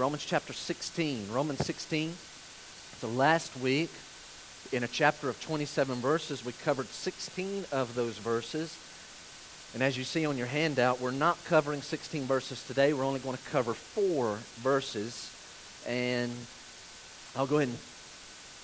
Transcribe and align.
Romans 0.00 0.24
chapter 0.24 0.54
16. 0.54 1.30
Romans 1.30 1.62
16. 1.66 2.14
So 3.00 3.08
last 3.08 3.54
week, 3.60 3.90
in 4.72 4.82
a 4.82 4.88
chapter 4.88 5.28
of 5.28 5.38
27 5.42 5.96
verses, 5.96 6.42
we 6.42 6.52
covered 6.52 6.86
16 6.86 7.66
of 7.70 7.94
those 7.94 8.16
verses. 8.16 8.78
And 9.74 9.82
as 9.82 9.98
you 9.98 10.04
see 10.04 10.24
on 10.24 10.38
your 10.38 10.46
handout, 10.46 11.02
we're 11.02 11.10
not 11.10 11.36
covering 11.44 11.82
16 11.82 12.22
verses 12.22 12.66
today. 12.66 12.94
We're 12.94 13.04
only 13.04 13.20
going 13.20 13.36
to 13.36 13.42
cover 13.50 13.74
four 13.74 14.38
verses. 14.62 15.30
And 15.86 16.32
I'll 17.36 17.46
go 17.46 17.56
ahead 17.58 17.68
and 17.68 17.78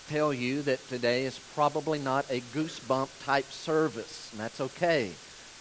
tell 0.09 0.33
you 0.33 0.63
that 0.63 0.89
today 0.89 1.27
is 1.27 1.39
probably 1.55 1.99
not 1.99 2.25
a 2.31 2.41
goosebump 2.55 3.11
type 3.27 3.51
service, 3.51 4.31
and 4.33 4.41
that's 4.41 4.63
okay. 4.63 5.11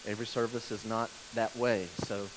Every 0.06 0.26
service 0.26 0.70
is 0.70 0.86
not 0.86 1.10
that 1.34 1.54
way. 1.54 1.88
So 2.04 2.28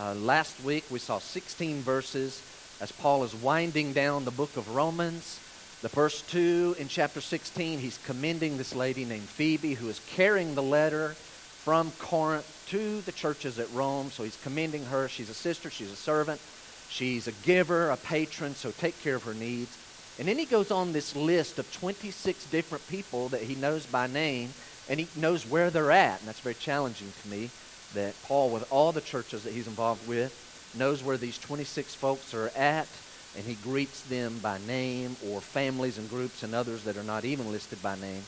uh, 0.00 0.14
last 0.14 0.60
week 0.64 0.82
we 0.90 0.98
saw 0.98 1.20
16 1.20 1.82
verses 1.82 2.42
as 2.82 2.90
Paul 2.90 3.22
is 3.22 3.32
winding 3.32 3.92
down 3.92 4.24
the 4.24 4.32
book 4.32 4.56
of 4.56 4.74
Romans. 4.74 5.38
The 5.82 5.88
first 5.88 6.28
two 6.28 6.74
in 6.80 6.88
chapter 6.88 7.20
16, 7.20 7.78
he's 7.78 8.00
commending 8.04 8.58
this 8.58 8.74
lady 8.74 9.04
named 9.04 9.28
Phoebe 9.28 9.74
who 9.74 9.88
is 9.88 10.00
carrying 10.08 10.56
the 10.56 10.64
letter 10.64 11.10
from 11.10 11.92
Corinth 12.00 12.64
to 12.70 13.00
the 13.02 13.12
churches 13.12 13.60
at 13.60 13.72
Rome. 13.72 14.10
So 14.10 14.24
he's 14.24 14.42
commending 14.42 14.84
her. 14.86 15.06
She's 15.08 15.30
a 15.30 15.34
sister, 15.34 15.70
she's 15.70 15.92
a 15.92 15.96
servant, 15.96 16.40
she's 16.88 17.28
a 17.28 17.32
giver, 17.44 17.88
a 17.88 17.96
patron, 17.96 18.56
so 18.56 18.72
take 18.72 19.00
care 19.00 19.14
of 19.14 19.22
her 19.22 19.34
needs. 19.34 19.78
And 20.18 20.26
then 20.26 20.36
he 20.36 20.44
goes 20.44 20.72
on 20.72 20.92
this 20.92 21.14
list 21.14 21.60
of 21.60 21.72
26 21.72 22.46
different 22.46 22.88
people 22.88 23.28
that 23.28 23.42
he 23.42 23.54
knows 23.54 23.86
by 23.86 24.08
name, 24.08 24.50
and 24.88 24.98
he 24.98 25.06
knows 25.20 25.46
where 25.46 25.70
they're 25.70 25.92
at. 25.92 26.18
And 26.18 26.26
that's 26.26 26.40
very 26.40 26.56
challenging 26.56 27.12
to 27.22 27.28
me 27.28 27.50
that 27.94 28.20
Paul, 28.24 28.50
with 28.50 28.70
all 28.72 28.90
the 28.90 29.00
churches 29.00 29.44
that 29.44 29.52
he's 29.52 29.68
involved 29.68 30.08
with, 30.08 30.41
knows 30.74 31.02
where 31.02 31.16
these 31.16 31.38
26 31.38 31.94
folks 31.94 32.34
are 32.34 32.48
at, 32.56 32.88
and 33.36 33.44
he 33.44 33.54
greets 33.54 34.02
them 34.02 34.38
by 34.38 34.58
name 34.66 35.16
or 35.28 35.40
families 35.40 35.98
and 35.98 36.08
groups 36.08 36.42
and 36.42 36.54
others 36.54 36.84
that 36.84 36.96
are 36.96 37.02
not 37.02 37.24
even 37.24 37.50
listed 37.50 37.82
by 37.82 37.96
name. 37.96 38.22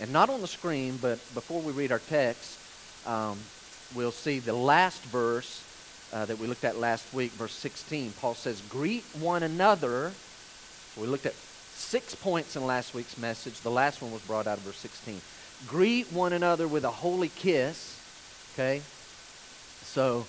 And 0.00 0.12
not 0.12 0.28
on 0.28 0.40
the 0.40 0.46
screen, 0.46 0.98
but 1.00 1.18
before 1.34 1.60
we 1.60 1.72
read 1.72 1.92
our 1.92 1.98
text, 1.98 2.58
um, 3.06 3.38
we'll 3.94 4.12
see 4.12 4.38
the 4.38 4.52
last 4.52 5.02
verse 5.04 5.62
uh, 6.12 6.24
that 6.26 6.38
we 6.38 6.46
looked 6.46 6.64
at 6.64 6.78
last 6.78 7.12
week, 7.14 7.32
verse 7.32 7.52
16. 7.52 8.12
Paul 8.20 8.34
says, 8.34 8.60
Greet 8.68 9.04
one 9.18 9.42
another. 9.42 10.12
We 10.96 11.06
looked 11.06 11.26
at 11.26 11.34
six 11.34 12.14
points 12.14 12.56
in 12.56 12.66
last 12.66 12.94
week's 12.94 13.18
message. 13.18 13.60
The 13.60 13.70
last 13.70 14.00
one 14.02 14.12
was 14.12 14.22
brought 14.22 14.46
out 14.46 14.58
of 14.58 14.64
verse 14.64 14.78
16. 14.78 15.20
Greet 15.66 16.12
one 16.12 16.32
another 16.32 16.68
with 16.68 16.84
a 16.84 16.90
holy 16.90 17.28
kiss. 17.28 18.00
Okay? 18.54 18.82
So 19.82 20.26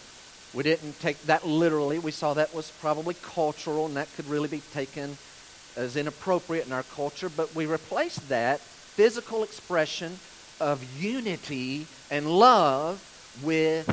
we 0.58 0.64
didn't 0.64 1.00
take 1.00 1.22
that 1.28 1.46
literally. 1.46 2.00
We 2.00 2.10
saw 2.10 2.34
that 2.34 2.52
was 2.52 2.72
probably 2.82 3.14
cultural, 3.22 3.86
and 3.86 3.96
that 3.96 4.08
could 4.16 4.28
really 4.28 4.48
be 4.48 4.64
taken 4.74 5.16
as 5.76 5.96
inappropriate 5.96 6.66
in 6.66 6.74
our 6.74 6.82
culture. 6.82 7.30
But 7.30 7.54
we 7.54 7.68
replaced 7.68 8.28
that 8.30 8.60
physical 8.60 9.44
expression 9.44 10.18
of 10.60 10.84
unity 11.00 11.86
and 12.10 12.28
love 12.28 13.04
with 13.44 13.88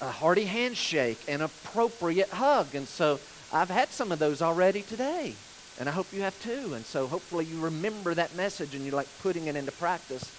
a 0.00 0.10
hearty 0.10 0.46
handshake 0.46 1.20
and 1.28 1.40
appropriate 1.40 2.30
hug. 2.30 2.74
And 2.74 2.88
so 2.88 3.20
I've 3.52 3.70
had 3.70 3.90
some 3.90 4.10
of 4.10 4.18
those 4.18 4.42
already 4.42 4.82
today. 4.82 5.34
And 5.78 5.88
I 5.88 5.92
hope 5.92 6.12
you 6.12 6.22
have 6.22 6.36
too. 6.42 6.74
And 6.74 6.84
so 6.84 7.06
hopefully 7.06 7.44
you 7.44 7.60
remember 7.60 8.12
that 8.12 8.34
message 8.34 8.74
and 8.74 8.84
you 8.84 8.90
like 8.90 9.06
putting 9.22 9.46
it 9.46 9.54
into 9.54 9.70
practice. 9.70 10.34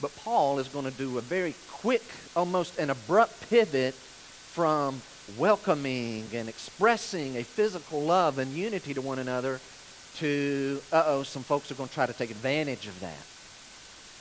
But 0.00 0.10
Paul 0.16 0.58
is 0.58 0.66
going 0.66 0.86
to 0.86 0.90
do 0.90 1.18
a 1.18 1.20
very 1.20 1.54
quick, 1.70 2.02
almost 2.34 2.80
an 2.80 2.90
abrupt 2.90 3.48
pivot 3.48 3.94
from 3.94 5.00
welcoming 5.38 6.26
and 6.34 6.48
expressing 6.48 7.36
a 7.36 7.42
physical 7.42 8.00
love 8.02 8.38
and 8.38 8.52
unity 8.52 8.94
to 8.94 9.00
one 9.00 9.18
another 9.18 9.60
to, 10.16 10.80
uh 10.92 11.04
oh, 11.06 11.22
some 11.22 11.42
folks 11.42 11.70
are 11.70 11.74
going 11.74 11.88
to 11.88 11.94
try 11.94 12.06
to 12.06 12.12
take 12.12 12.30
advantage 12.30 12.86
of 12.86 12.98
that. 13.00 13.26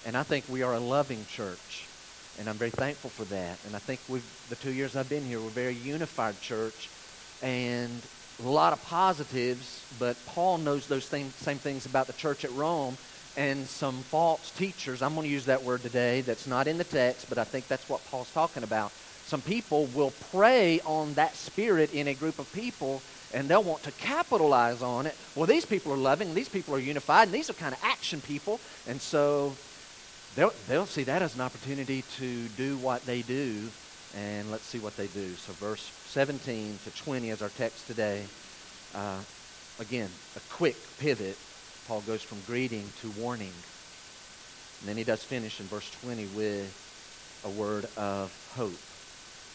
And 0.06 0.16
I 0.16 0.24
think 0.24 0.46
we 0.48 0.64
are 0.64 0.74
a 0.74 0.80
loving 0.80 1.26
church. 1.30 1.88
And 2.40 2.48
I'm 2.48 2.56
very 2.56 2.72
thankful 2.72 3.10
for 3.10 3.26
that. 3.26 3.58
And 3.66 3.76
I 3.76 3.80
think 3.80 4.00
we've, 4.08 4.26
the 4.50 4.56
two 4.56 4.72
years 4.72 4.96
I've 4.96 5.10
been 5.10 5.26
here, 5.26 5.40
we're 5.40 5.48
a 5.48 5.52
very 5.52 5.74
unified 5.74 6.40
church. 6.42 6.90
And 7.42 8.02
a 8.44 8.48
lot 8.48 8.72
of 8.72 8.82
positives, 8.86 9.86
but 10.00 10.16
Paul 10.26 10.60
knows 10.60 10.88
those 10.88 11.04
same, 11.04 11.32
same 11.32 11.58
things 11.58 11.86
about 11.86 12.08
the 12.08 12.14
church 12.14 12.46
at 12.46 12.54
Rome 12.54 12.98
and 13.36 13.68
some 13.68 13.96
false 13.96 14.52
teachers. 14.52 15.02
I'm 15.02 15.16
going 15.16 15.28
to 15.28 15.32
use 15.32 15.46
that 15.46 15.64
word 15.64 15.82
today 15.82 16.22
that's 16.22 16.48
not 16.48 16.68
in 16.68 16.78
the 16.78 16.84
text, 16.86 17.28
but 17.28 17.38
I 17.38 17.44
think 17.44 17.68
that's 17.68 17.90
what 17.90 18.06
Paul's 18.10 18.32
talking 18.32 18.64
about 18.64 18.92
some 19.30 19.42
people 19.42 19.86
will 19.94 20.12
prey 20.32 20.80
on 20.88 21.14
that 21.14 21.36
spirit 21.36 21.94
in 21.94 22.08
a 22.08 22.16
group 22.16 22.40
of 22.40 22.52
people 22.52 23.00
and 23.32 23.48
they'll 23.48 23.62
want 23.62 23.84
to 23.84 23.92
capitalize 23.92 24.82
on 24.82 25.06
it. 25.06 25.16
Well, 25.36 25.46
these 25.46 25.68
people 25.68 25.94
are 25.94 25.98
loving, 25.98 26.34
these 26.34 26.50
people 26.50 26.74
are 26.74 26.80
unified, 26.80 27.28
and 27.28 27.32
these 27.32 27.48
are 27.48 27.54
kind 27.54 27.76
of 27.76 27.80
action 27.84 28.22
people. 28.22 28.60
And 28.88 29.00
so 29.00 29.54
they'll, 30.36 30.52
they'll 30.68 30.88
see 30.88 31.04
that 31.04 31.22
as 31.22 31.36
an 31.36 31.42
opportunity 31.42 32.04
to 32.18 32.48
do 32.58 32.78
what 32.78 33.06
they 33.06 33.22
do. 33.22 33.70
And 34.18 34.50
let's 34.50 34.64
see 34.64 34.80
what 34.80 34.98
they 34.98 35.06
do. 35.06 35.30
So, 35.34 35.54
verse 35.54 35.84
17 36.08 36.80
to 36.86 37.04
20 37.04 37.30
is 37.30 37.44
our 37.44 37.50
text 37.50 37.86
today. 37.86 38.24
Uh, 38.96 39.20
again, 39.80 40.10
a 40.36 40.40
quick 40.52 40.76
pivot. 40.98 41.38
Paul 41.88 42.02
goes 42.02 42.24
from 42.24 42.40
greeting 42.48 42.90
to 43.02 43.12
warning. 43.12 43.54
And 44.80 44.90
then 44.90 44.98
he 44.98 45.04
does 45.04 45.24
finish 45.24 45.60
in 45.60 45.68
verse 45.68 45.92
20 46.02 46.26
with 46.36 47.44
a 47.46 47.50
word 47.50 47.86
of 47.96 48.34
hope 48.56 48.74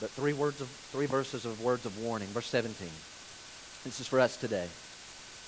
but 0.01 0.11
three 0.11 0.33
words 0.33 0.61
of 0.61 0.69
three 0.69 1.07
verses 1.07 1.45
of 1.45 1.61
words 1.63 1.87
of 1.87 1.99
warning. 2.01 2.29
Verse 2.29 2.47
17. 2.47 2.89
This 3.85 4.01
is 4.01 4.07
for 4.07 4.21
us 4.21 4.37
today. 4.37 4.67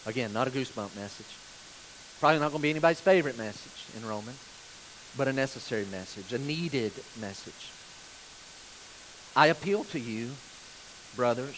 Again, 0.06 0.32
not 0.32 0.46
a 0.46 0.50
goosebump 0.50 0.94
message. 0.94 1.26
Probably 2.20 2.38
not 2.38 2.50
going 2.50 2.60
to 2.60 2.62
be 2.62 2.70
anybody's 2.70 3.00
favorite 3.00 3.36
message 3.36 3.96
in 3.96 4.08
Romans, 4.08 4.38
but 5.16 5.28
a 5.28 5.32
necessary 5.32 5.84
message, 5.90 6.32
a 6.32 6.38
needed 6.38 6.92
message. 7.20 7.70
I 9.34 9.48
appeal 9.48 9.84
to 9.84 9.98
you, 9.98 10.30
brothers. 11.14 11.56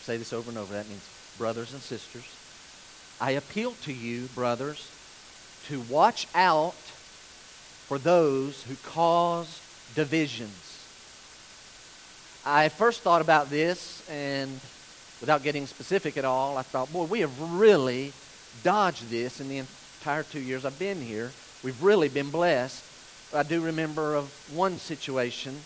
Say 0.00 0.16
this 0.16 0.32
over 0.32 0.50
and 0.50 0.58
over. 0.58 0.74
That 0.74 0.88
means 0.88 1.08
brothers 1.38 1.72
and 1.72 1.80
sisters. 1.80 2.24
I 3.20 3.32
appeal 3.32 3.72
to 3.84 3.92
you, 3.92 4.26
brothers, 4.34 4.90
to 5.68 5.80
watch 5.82 6.26
out 6.34 6.74
for 6.74 7.98
those 7.98 8.64
who 8.64 8.74
cause 8.76 9.60
divisions 9.94 10.71
I 12.44 12.70
first 12.70 13.02
thought 13.02 13.22
about 13.22 13.50
this, 13.50 14.02
and 14.10 14.50
without 15.20 15.44
getting 15.44 15.66
specific 15.66 16.16
at 16.16 16.24
all, 16.24 16.58
I 16.58 16.62
thought, 16.62 16.92
boy, 16.92 17.04
we 17.04 17.20
have 17.20 17.40
really 17.52 18.12
dodged 18.64 19.08
this 19.10 19.40
in 19.40 19.48
the 19.48 19.58
entire 19.58 20.24
two 20.24 20.40
years 20.40 20.64
I've 20.64 20.78
been 20.78 21.00
here. 21.00 21.30
We've 21.62 21.80
really 21.80 22.08
been 22.08 22.30
blessed. 22.30 22.84
I 23.32 23.44
do 23.44 23.60
remember 23.60 24.16
of 24.16 24.28
one 24.52 24.78
situation 24.78 25.60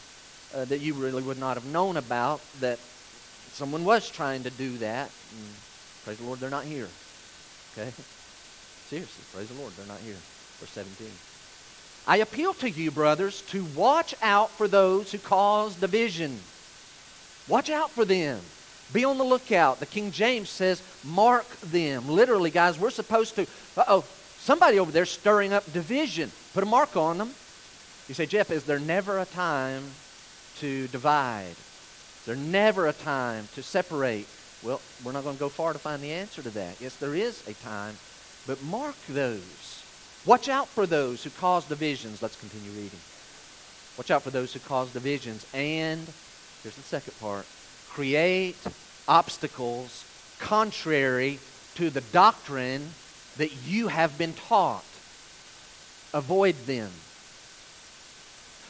uh, 0.55 0.67
that 0.67 0.81
you 0.81 0.93
really 0.93 1.23
would 1.23 1.39
not 1.39 1.57
have 1.57 1.65
known 1.65 1.97
about 1.97 2.43
that 2.61 2.79
someone 3.53 3.87
was 3.87 4.11
trying 4.11 4.43
to 4.43 4.51
do 4.51 4.77
that. 4.77 5.11
And 5.33 5.47
praise 6.05 6.19
the 6.19 6.25
Lord, 6.25 6.41
they're 6.41 6.51
not 6.51 6.65
here. 6.65 6.89
Okay? 7.73 7.91
Seriously, 8.89 9.25
praise 9.33 9.49
the 9.49 9.55
Lord, 9.55 9.73
they're 9.79 9.87
not 9.87 10.01
here. 10.01 10.17
Verse 10.61 10.71
17. 10.71 11.09
I 12.07 12.19
appeal 12.19 12.53
to 12.55 12.69
you, 12.69 12.91
brothers, 12.91 13.41
to 13.49 13.65
watch 13.75 14.15
out 14.21 14.51
for 14.51 14.69
those 14.69 15.11
who 15.11 15.19
cause 15.19 15.75
division 15.75 16.39
Watch 17.49 17.71
out 17.71 17.91
for 17.91 18.05
them. 18.05 18.41
Be 18.93 19.05
on 19.05 19.19
the 19.19 19.25
lookout. 19.25 19.81
The 19.81 19.87
King 19.87 20.11
James 20.11 20.49
says, 20.49 20.83
mark 21.05 21.49
them. 21.61 22.09
Literally, 22.09 22.51
guys, 22.51 22.79
we're 22.79 22.91
supposed 22.91 23.35
to, 23.37 23.43
uh 23.77 23.85
oh, 23.89 24.05
somebody 24.39 24.79
over 24.79 24.93
there 24.93 25.07
stirring 25.07 25.53
up 25.53 25.71
division. 25.73 26.31
Put 26.55 26.63
a 26.63 26.67
mark 26.67 26.97
on 26.97 27.19
them. 27.19 27.31
You 28.09 28.15
say, 28.15 28.27
Jeff, 28.27 28.51
is 28.51 28.65
there 28.65 28.79
never 28.79 29.19
a 29.19 29.25
time 29.25 29.85
to 30.59 30.87
divide? 30.89 31.57
There 32.25 32.37
never 32.37 32.87
a 32.87 32.93
time 32.93 33.49
to 33.55 33.63
separate? 33.63 34.27
Well, 34.63 34.81
we're 35.05 35.13
not 35.13 35.25
going 35.25 35.37
to 35.37 35.41
go 35.41 35.49
far 35.49 35.73
to 35.73 35.79
find 35.79 36.03
the 36.03 36.13
answer 36.13 36.43
to 36.43 36.51
that. 36.51 36.81
Yes, 36.81 36.97
there 36.97 37.15
is 37.15 37.47
a 37.49 37.55
time, 37.55 37.97
but 38.47 38.63
mark 38.65 38.97
those. 39.09 39.85
Watch 40.25 40.49
out 40.49 40.67
for 40.67 40.87
those 40.87 41.23
who 41.23 41.31
cause 41.31 41.65
divisions. 41.67 42.23
Let's 42.23 42.39
continue 42.39 42.71
reading. 42.71 42.99
Watch 43.97 44.11
out 44.11 44.23
for 44.23 44.31
those 44.31 44.53
who 44.53 44.61
cause 44.61 44.93
divisions 44.93 45.47
and 45.55 46.07
Here's 46.67 46.75
the 46.75 46.83
second 46.83 47.21
part 47.21 47.47
create 47.91 48.57
obstacles 49.07 50.05
contrary 50.41 51.39
to 51.77 51.91
the 51.91 52.01
doctrine 52.01 52.89
that 53.37 53.53
you 53.69 53.87
have 53.87 54.19
been 54.19 54.33
taught. 54.33 54.83
Avoid 56.13 56.57
them. 56.67 56.91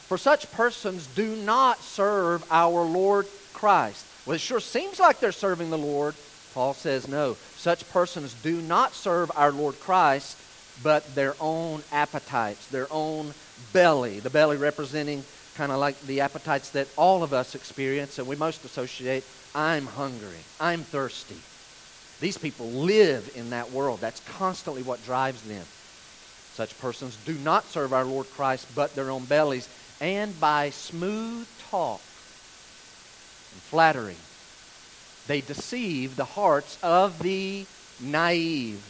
For 0.05 0.19
such 0.19 0.51
persons 0.51 1.07
do 1.07 1.37
not 1.37 1.79
serve 1.79 2.45
our 2.51 2.83
Lord 2.83 3.25
Christ. 3.53 4.05
Well, 4.27 4.35
it 4.35 4.41
sure 4.41 4.59
seems 4.59 4.99
like 4.99 5.19
they're 5.19 5.31
serving 5.31 5.71
the 5.71 5.77
Lord. 5.79 6.13
Paul 6.53 6.75
says 6.75 7.07
no. 7.07 7.35
Such 7.55 7.89
persons 7.89 8.35
do 8.43 8.61
not 8.61 8.93
serve 8.93 9.31
our 9.35 9.51
Lord 9.51 9.79
Christ, 9.79 10.37
but 10.83 11.15
their 11.15 11.33
own 11.39 11.81
appetites, 11.91 12.67
their 12.67 12.85
own 12.91 13.33
belly. 13.73 14.19
The 14.19 14.29
belly 14.29 14.57
representing 14.57 15.23
kind 15.57 15.71
of 15.71 15.79
like 15.79 15.99
the 16.03 16.21
appetites 16.21 16.69
that 16.69 16.87
all 16.95 17.23
of 17.23 17.33
us 17.33 17.55
experience 17.55 18.19
and 18.19 18.27
we 18.27 18.35
most 18.35 18.63
associate 18.63 19.23
I'm 19.55 19.87
hungry, 19.87 20.37
I'm 20.59 20.83
thirsty. 20.83 21.37
These 22.19 22.37
people 22.37 22.67
live 22.67 23.31
in 23.35 23.49
that 23.49 23.71
world. 23.71 23.99
That's 23.99 24.21
constantly 24.37 24.83
what 24.83 25.03
drives 25.03 25.41
them. 25.41 25.65
Such 26.53 26.79
persons 26.79 27.17
do 27.25 27.33
not 27.33 27.65
serve 27.65 27.91
our 27.91 28.05
Lord 28.05 28.29
Christ 28.31 28.67
but 28.75 28.93
their 28.93 29.09
own 29.09 29.25
bellies, 29.25 29.67
and 29.99 30.39
by 30.39 30.69
smooth 30.69 31.47
talk 31.71 32.01
and 33.51 33.61
flattery, 33.61 34.15
they 35.25 35.41
deceive 35.41 36.15
the 36.15 36.25
hearts 36.25 36.77
of 36.83 37.19
the 37.19 37.65
naive. 37.99 38.83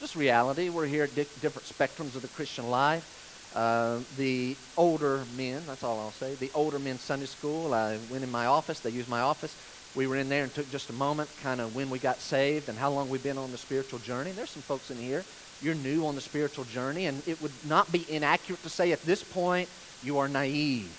Just 0.00 0.14
reality. 0.14 0.68
We're 0.68 0.86
here 0.86 1.04
at 1.04 1.14
di- 1.14 1.26
different 1.40 1.66
spectrums 1.66 2.14
of 2.16 2.22
the 2.22 2.28
Christian 2.28 2.68
life. 2.70 3.23
Uh, 3.54 4.00
the 4.16 4.56
older 4.76 5.22
men, 5.36 5.62
that's 5.66 5.84
all 5.84 6.00
I'll 6.00 6.10
say, 6.10 6.34
the 6.34 6.50
older 6.54 6.78
men 6.78 6.98
Sunday 6.98 7.26
school, 7.26 7.72
I 7.72 7.98
went 8.10 8.24
in 8.24 8.30
my 8.30 8.46
office, 8.46 8.80
they 8.80 8.90
used 8.90 9.08
my 9.08 9.20
office. 9.20 9.54
We 9.94 10.08
were 10.08 10.16
in 10.16 10.28
there 10.28 10.42
and 10.42 10.52
took 10.52 10.68
just 10.72 10.90
a 10.90 10.92
moment, 10.92 11.30
kind 11.40 11.60
of 11.60 11.76
when 11.76 11.88
we 11.88 12.00
got 12.00 12.18
saved 12.18 12.68
and 12.68 12.76
how 12.76 12.90
long 12.90 13.08
we've 13.08 13.22
been 13.22 13.38
on 13.38 13.52
the 13.52 13.58
spiritual 13.58 14.00
journey. 14.00 14.32
There's 14.32 14.50
some 14.50 14.62
folks 14.62 14.90
in 14.90 14.96
here, 14.96 15.24
you're 15.62 15.76
new 15.76 16.04
on 16.06 16.16
the 16.16 16.20
spiritual 16.20 16.64
journey, 16.64 17.06
and 17.06 17.22
it 17.28 17.40
would 17.40 17.52
not 17.68 17.92
be 17.92 18.04
inaccurate 18.08 18.62
to 18.64 18.68
say 18.68 18.90
at 18.90 19.02
this 19.02 19.22
point 19.22 19.68
you 20.02 20.18
are 20.18 20.28
naive. 20.28 20.90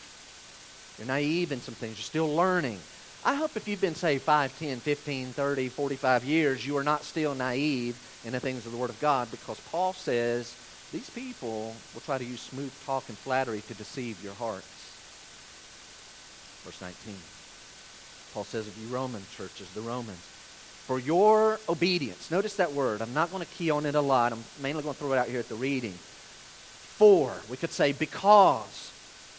You're 0.97 1.07
naive 1.07 1.51
in 1.51 1.59
some 1.59 1.75
things, 1.75 1.97
you're 1.97 2.03
still 2.03 2.33
learning. 2.33 2.79
I 3.25 3.33
hope 3.33 3.57
if 3.57 3.67
you've 3.67 3.81
been 3.81 3.95
saved 3.95 4.21
5, 4.21 4.59
10, 4.59 4.79
15, 4.79 5.27
30, 5.27 5.69
45 5.69 6.23
years, 6.23 6.65
you 6.65 6.77
are 6.77 6.83
not 6.83 7.03
still 7.03 7.35
naive 7.35 7.97
in 8.23 8.31
the 8.31 8.39
things 8.39 8.65
of 8.65 8.71
the 8.71 8.77
Word 8.77 8.91
of 8.91 8.99
God 9.01 9.29
because 9.31 9.59
Paul 9.71 9.93
says 9.93 10.55
these 10.91 11.09
people 11.09 11.75
will 11.93 12.01
try 12.01 12.17
to 12.17 12.23
use 12.23 12.41
smooth 12.41 12.71
talk 12.85 13.07
and 13.09 13.17
flattery 13.17 13.61
to 13.67 13.73
deceive 13.73 14.23
your 14.23 14.33
hearts. 14.33 14.67
Verse 16.63 16.81
19. 16.81 17.15
Paul 18.33 18.43
says 18.43 18.67
of 18.67 18.77
you 18.77 18.87
Roman 18.93 19.21
churches, 19.35 19.69
the 19.73 19.81
Romans, 19.81 20.17
for 20.85 20.99
your 20.99 21.59
obedience. 21.69 22.29
Notice 22.31 22.55
that 22.57 22.73
word. 22.73 23.01
I'm 23.01 23.13
not 23.13 23.31
going 23.31 23.43
to 23.43 23.51
key 23.53 23.71
on 23.71 23.85
it 23.85 23.95
a 23.95 24.01
lot. 24.01 24.31
I'm 24.31 24.43
mainly 24.61 24.83
going 24.83 24.93
to 24.93 24.99
throw 24.99 25.13
it 25.13 25.17
out 25.17 25.27
here 25.27 25.39
at 25.39 25.49
the 25.49 25.55
reading. 25.55 25.93
For, 25.93 27.33
we 27.49 27.57
could 27.57 27.71
say 27.71 27.91
because. 27.91 28.91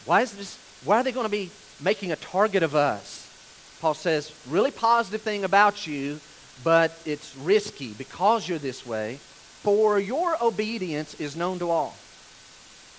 Why 0.05 0.23
is 0.23 0.33
this 0.33 0.59
why 0.85 0.99
are 0.99 1.03
they 1.03 1.13
going 1.13 1.27
to 1.27 1.31
be 1.31 1.51
making 1.81 2.13
a 2.13 2.17
target 2.17 2.63
of 2.63 2.75
us? 2.75 3.23
Paul 3.81 3.95
says, 3.95 4.33
really 4.49 4.71
positive 4.71 5.23
thing 5.23 5.45
about 5.45 5.87
you, 5.87 6.21
but 6.65 6.99
it's 7.05 7.37
risky 7.37 7.93
because 7.93 8.49
you're 8.49 8.59
this 8.59 8.87
way. 8.87 9.19
For 9.67 9.99
your 9.99 10.37
obedience 10.41 11.15
is 11.15 11.35
known 11.35 11.59
to 11.59 11.71
all. 11.71 11.91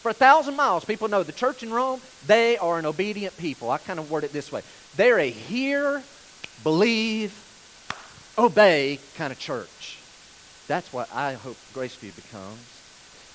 For 0.02 0.10
a 0.10 0.14
thousand 0.14 0.58
miles, 0.58 0.84
people 0.84 1.08
know 1.08 1.24
the 1.24 1.32
church 1.32 1.64
in 1.64 1.72
Rome, 1.72 2.02
they 2.26 2.58
are 2.58 2.78
an 2.78 2.86
obedient 2.86 3.38
people. 3.38 3.72
I 3.72 3.78
kind 3.78 4.00
of 4.00 4.12
word 4.12 4.26
it 4.26 4.34
this 4.34 4.52
way 4.52 4.64
they're 4.98 5.18
a 5.18 5.30
hear, 5.30 6.04
believe, 6.66 7.32
obey 8.38 9.00
kind 9.16 9.32
of 9.32 9.40
church. 9.40 9.98
That's 10.68 10.92
what 10.92 11.10
I 11.14 11.36
hope 11.36 11.56
Graceview 11.74 12.14
becomes. 12.14 12.60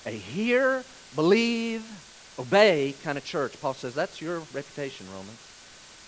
A 0.05 0.11
hear, 0.11 0.83
believe, 1.15 1.83
obey 2.37 2.93
kind 3.03 3.17
of 3.17 3.25
church. 3.25 3.59
Paul 3.59 3.73
says 3.73 3.95
that's 3.95 4.21
your 4.21 4.41
reputation, 4.53 5.07
Romans. 5.11 5.39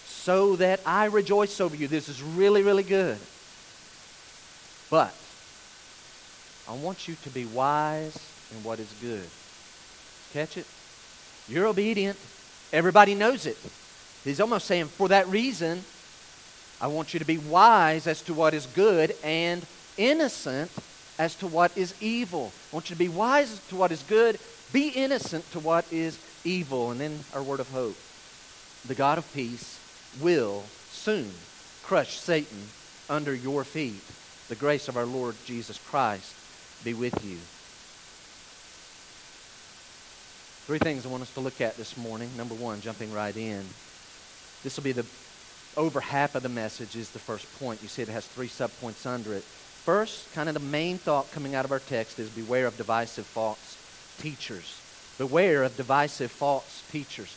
So 0.06 0.58
that 0.58 0.80
I 0.86 1.06
rejoice 1.06 1.60
over 1.60 1.76
you. 1.76 1.88
This 1.88 2.08
is 2.08 2.22
really, 2.22 2.62
really 2.62 2.84
good. 2.84 3.18
But 4.92 5.12
I 6.68 6.74
want 6.74 7.08
you 7.08 7.16
to 7.24 7.30
be 7.30 7.46
wise 7.46 8.18
in 8.52 8.64
what 8.64 8.80
is 8.80 8.92
good. 9.02 9.28
Catch 10.34 10.58
it? 10.58 10.66
You're 11.48 11.68
obedient. 11.68 12.18
Everybody 12.74 13.14
knows 13.14 13.46
it. 13.46 13.58
He's 14.24 14.42
almost 14.42 14.66
saying, 14.66 14.86
for 14.86 15.10
that 15.10 15.28
reason, 15.28 15.84
I 16.82 16.88
want 16.88 17.14
you 17.14 17.20
to 17.20 17.26
be 17.26 17.38
wise 17.38 18.08
as 18.08 18.22
to 18.24 18.34
what 18.34 18.54
is 18.54 18.66
good 18.66 19.16
and 19.24 19.66
innocent 19.98 20.72
as 21.20 21.36
to 21.36 21.48
what 21.48 21.78
is 21.78 21.94
evil. 22.02 22.52
I 22.72 22.76
want 22.76 22.90
you 22.90 22.96
to 22.96 23.00
be 23.00 23.08
wise 23.08 23.62
to 23.70 23.76
what 23.76 23.92
is 23.92 24.02
good, 24.04 24.40
be 24.74 24.90
innocent 24.90 25.50
to 25.52 25.60
what 25.60 25.86
is 25.92 26.20
evil. 26.44 26.92
And 26.92 27.00
then 27.00 27.20
our 27.34 27.44
word 27.44 27.60
of 27.60 27.70
hope. 27.70 27.96
The 28.88 28.96
God 28.96 29.18
of 29.18 29.34
peace 29.34 29.80
will 30.20 30.64
soon 30.90 31.30
crush 31.84 32.18
Satan 32.20 32.64
under 33.10 33.34
your 33.34 33.64
feet. 33.64 34.02
The 34.50 34.56
grace 34.56 34.88
of 34.88 34.98
our 34.98 35.06
Lord 35.06 35.36
Jesus 35.46 35.78
Christ 35.78 36.34
be 36.84 36.94
with 36.94 37.24
you. 37.26 37.38
Three 40.66 40.80
things 40.80 41.06
I 41.06 41.10
want 41.10 41.24
us 41.24 41.34
to 41.36 41.42
look 41.42 41.62
at 41.62 41.78
this 41.78 41.96
morning. 41.96 42.30
Number 42.38 42.56
one, 42.56 42.82
jumping 42.82 43.14
right 43.14 43.36
in. 43.36 43.64
This 44.64 44.78
will 44.78 44.84
be 44.84 44.94
the 44.94 45.06
over 45.78 46.00
half 46.00 46.36
of 46.36 46.44
the 46.44 46.50
message 46.50 46.96
is 46.96 47.12
the 47.12 47.20
first 47.20 47.48
point. 47.60 47.82
You 47.84 47.88
see 47.88 48.02
it 48.02 48.08
has 48.08 48.26
three 48.26 48.48
subpoints 48.48 49.06
under 49.06 49.34
it. 49.34 49.44
First, 49.44 50.34
kind 50.34 50.50
of 50.50 50.56
the 50.56 50.62
main 50.62 50.98
thought 50.98 51.32
coming 51.32 51.54
out 51.54 51.66
of 51.66 51.72
our 51.72 51.80
text 51.80 52.18
is 52.18 52.30
beware 52.30 52.66
of 52.66 52.78
divisive 52.78 53.26
false 53.26 53.78
teachers. 54.20 54.82
Beware 55.18 55.64
of 55.64 55.78
divisive 55.78 56.32
false 56.32 56.84
teachers. 56.92 57.36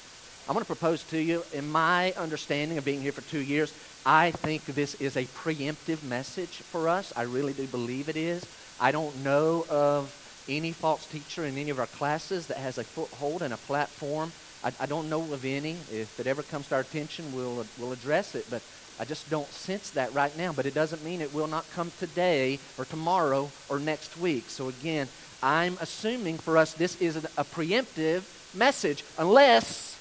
I'm 0.49 0.55
going 0.55 0.65
to 0.65 0.67
propose 0.67 1.03
to 1.05 1.19
you, 1.19 1.45
in 1.53 1.71
my 1.71 2.13
understanding 2.13 2.79
of 2.79 2.85
being 2.85 3.03
here 3.03 3.13
for 3.13 3.21
two 3.21 3.43
years, 3.43 3.75
I 4.07 4.31
think 4.31 4.65
this 4.65 4.95
is 4.95 5.19
a 5.19 5.25
preemptive 5.25 6.03
message 6.05 6.49
for 6.49 6.89
us. 6.89 7.13
I 7.15 7.23
really 7.23 7.53
do 7.53 7.67
believe 7.67 8.09
it 8.09 8.17
is. 8.17 8.47
I 8.81 8.93
don't 8.93 9.25
know 9.25 9.67
of 9.69 10.15
any 10.49 10.73
false 10.73 11.07
teacher 11.07 11.45
in 11.45 11.59
any 11.59 11.71
of 11.71 11.79
our 11.79 11.87
classes 11.87 12.47
that 12.47 12.57
has 12.59 12.79
a 12.79 12.85
foothold 12.85 13.43
and 13.43 13.53
a 13.53 13.57
platform. 13.57 14.33
I, 14.65 14.73
I 14.81 14.87
don't 14.87 15.11
know 15.11 15.21
of 15.33 15.45
any. 15.45 15.73
If 15.93 16.19
it 16.19 16.27
ever 16.27 16.43
comes 16.43 16.69
to 16.69 16.77
our 16.77 16.81
attention, 16.81 17.35
we'll, 17.35 17.67
we'll 17.79 17.93
address 17.93 18.35
it. 18.35 18.47
But 18.49 18.63
I 19.01 19.05
just 19.05 19.29
don't 19.31 19.49
sense 19.49 19.91
that 19.91 20.13
right 20.15 20.37
now. 20.37 20.53
But 20.53 20.67
it 20.67 20.75
doesn't 20.75 21.05
mean 21.05 21.21
it 21.21 21.35
will 21.35 21.47
not 21.47 21.69
come 21.73 21.93
today 21.99 22.59
or 22.77 22.85
tomorrow 22.85 23.51
or 23.69 23.79
next 23.79 24.19
week. 24.19 24.49
So 24.49 24.69
again, 24.69 25.09
I'm 25.43 25.77
assuming 25.81 26.39
for 26.39 26.57
us 26.57 26.75
this 26.75 27.01
is 27.01 27.17
a, 27.17 27.45
preemptive 27.45 28.23
message, 28.55 29.05
unless 29.19 29.97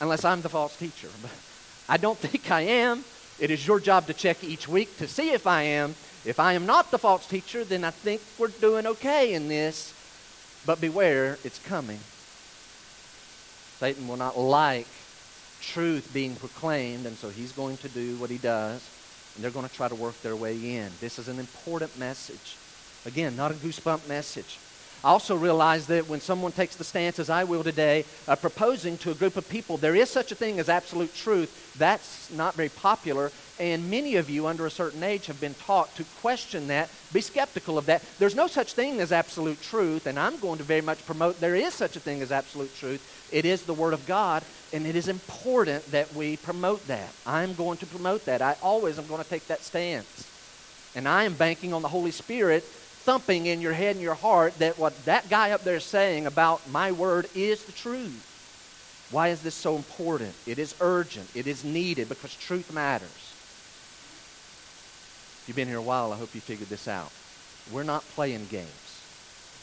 unless 0.00 0.24
I'm 0.24 0.42
the 0.42 0.48
false 0.48 0.76
teacher. 0.76 1.08
I 1.88 1.96
don't 1.96 2.18
think 2.18 2.50
I 2.50 2.62
am. 2.62 3.04
It 3.38 3.50
is 3.50 3.66
your 3.66 3.78
job 3.78 4.06
to 4.06 4.14
check 4.14 4.42
each 4.42 4.66
week 4.66 4.96
to 4.98 5.06
see 5.06 5.30
if 5.30 5.46
I 5.46 5.62
am. 5.62 5.94
If 6.24 6.38
I 6.38 6.52
am 6.52 6.66
not 6.66 6.90
the 6.90 6.98
false 6.98 7.26
teacher, 7.26 7.64
then 7.64 7.82
I 7.82 7.90
think 7.90 8.20
we're 8.38 8.48
doing 8.48 8.86
okay 8.86 9.34
in 9.34 9.48
this. 9.48 9.92
But 10.64 10.80
beware, 10.80 11.38
it's 11.42 11.58
coming. 11.58 11.98
Satan 13.78 14.06
will 14.06 14.16
not 14.16 14.38
like 14.38 14.86
truth 15.60 16.10
being 16.14 16.36
proclaimed, 16.36 17.06
and 17.06 17.16
so 17.16 17.30
he's 17.30 17.50
going 17.50 17.76
to 17.78 17.88
do 17.88 18.16
what 18.16 18.30
he 18.30 18.38
does, 18.38 18.88
and 19.34 19.42
they're 19.42 19.50
going 19.50 19.68
to 19.68 19.74
try 19.74 19.88
to 19.88 19.94
work 19.96 20.20
their 20.22 20.36
way 20.36 20.76
in. 20.76 20.90
This 21.00 21.18
is 21.18 21.26
an 21.26 21.40
important 21.40 21.98
message. 21.98 22.56
Again, 23.04 23.34
not 23.34 23.50
a 23.50 23.54
goosebump 23.54 24.06
message. 24.08 24.58
I 25.04 25.08
also 25.08 25.34
realize 25.34 25.88
that 25.88 26.08
when 26.08 26.20
someone 26.20 26.52
takes 26.52 26.76
the 26.76 26.84
stance, 26.84 27.18
as 27.18 27.28
I 27.28 27.42
will 27.42 27.64
today, 27.64 28.04
uh, 28.28 28.36
proposing 28.36 28.98
to 28.98 29.10
a 29.10 29.14
group 29.14 29.36
of 29.36 29.48
people, 29.48 29.76
there 29.76 29.96
is 29.96 30.08
such 30.08 30.30
a 30.30 30.36
thing 30.36 30.60
as 30.60 30.68
absolute 30.68 31.12
truth. 31.14 31.74
That's 31.76 32.30
not 32.30 32.54
very 32.54 32.68
popular, 32.68 33.32
and 33.58 33.90
many 33.90 34.14
of 34.14 34.30
you 34.30 34.46
under 34.46 34.64
a 34.64 34.70
certain 34.70 35.02
age 35.02 35.26
have 35.26 35.40
been 35.40 35.54
taught 35.54 35.92
to 35.96 36.04
question 36.20 36.68
that, 36.68 36.88
be 37.12 37.20
skeptical 37.20 37.78
of 37.78 37.86
that. 37.86 38.04
There's 38.20 38.36
no 38.36 38.46
such 38.46 38.74
thing 38.74 39.00
as 39.00 39.10
absolute 39.10 39.60
truth, 39.60 40.06
and 40.06 40.18
I'm 40.18 40.38
going 40.38 40.58
to 40.58 40.64
very 40.64 40.82
much 40.82 41.04
promote 41.04 41.40
there 41.40 41.56
is 41.56 41.74
such 41.74 41.96
a 41.96 42.00
thing 42.00 42.22
as 42.22 42.30
absolute 42.30 42.74
truth. 42.76 43.28
It 43.32 43.44
is 43.44 43.62
the 43.62 43.74
Word 43.74 43.94
of 43.94 44.06
God, 44.06 44.44
and 44.72 44.86
it 44.86 44.94
is 44.94 45.08
important 45.08 45.84
that 45.90 46.14
we 46.14 46.36
promote 46.36 46.86
that. 46.86 47.10
I'm 47.26 47.54
going 47.54 47.78
to 47.78 47.86
promote 47.86 48.24
that. 48.26 48.40
I 48.40 48.56
always 48.62 49.00
am 49.00 49.08
going 49.08 49.22
to 49.22 49.28
take 49.28 49.48
that 49.48 49.62
stance. 49.62 50.28
And 50.94 51.08
I 51.08 51.24
am 51.24 51.34
banking 51.34 51.72
on 51.72 51.82
the 51.82 51.88
Holy 51.88 52.10
Spirit 52.10 52.64
thumping 53.02 53.46
in 53.46 53.60
your 53.60 53.72
head 53.72 53.96
and 53.96 54.02
your 54.02 54.14
heart 54.14 54.56
that 54.58 54.78
what 54.78 55.04
that 55.04 55.28
guy 55.28 55.50
up 55.50 55.64
there 55.64 55.76
is 55.76 55.84
saying 55.84 56.26
about 56.26 56.68
my 56.70 56.92
word 56.92 57.28
is 57.34 57.64
the 57.64 57.72
truth. 57.72 58.28
Why 59.10 59.28
is 59.28 59.42
this 59.42 59.54
so 59.54 59.76
important? 59.76 60.34
It 60.46 60.58
is 60.58 60.74
urgent. 60.80 61.28
It 61.34 61.46
is 61.46 61.64
needed 61.64 62.08
because 62.08 62.34
truth 62.34 62.72
matters. 62.72 63.10
If 65.42 65.44
you've 65.48 65.56
been 65.56 65.68
here 65.68 65.78
a 65.78 65.82
while, 65.82 66.12
I 66.12 66.16
hope 66.16 66.34
you 66.34 66.40
figured 66.40 66.68
this 66.68 66.86
out. 66.86 67.10
We're 67.72 67.82
not 67.82 68.04
playing 68.14 68.46
games. 68.50 69.02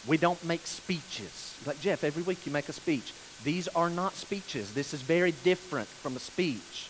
We 0.06 0.18
don't 0.18 0.44
make 0.44 0.68
speeches. 0.68 1.58
Like 1.66 1.80
Jeff, 1.80 2.04
every 2.04 2.24
week 2.24 2.46
you 2.46 2.52
make 2.52 2.68
a 2.68 2.74
speech. 2.74 3.14
These 3.44 3.70
are 3.70 3.90
not 3.90 4.16
speeches. 4.16 4.74
This 4.74 4.94
is 4.94 5.02
very 5.02 5.32
different 5.44 5.88
from 5.88 6.18
a 6.18 6.20
speech. 6.20 6.90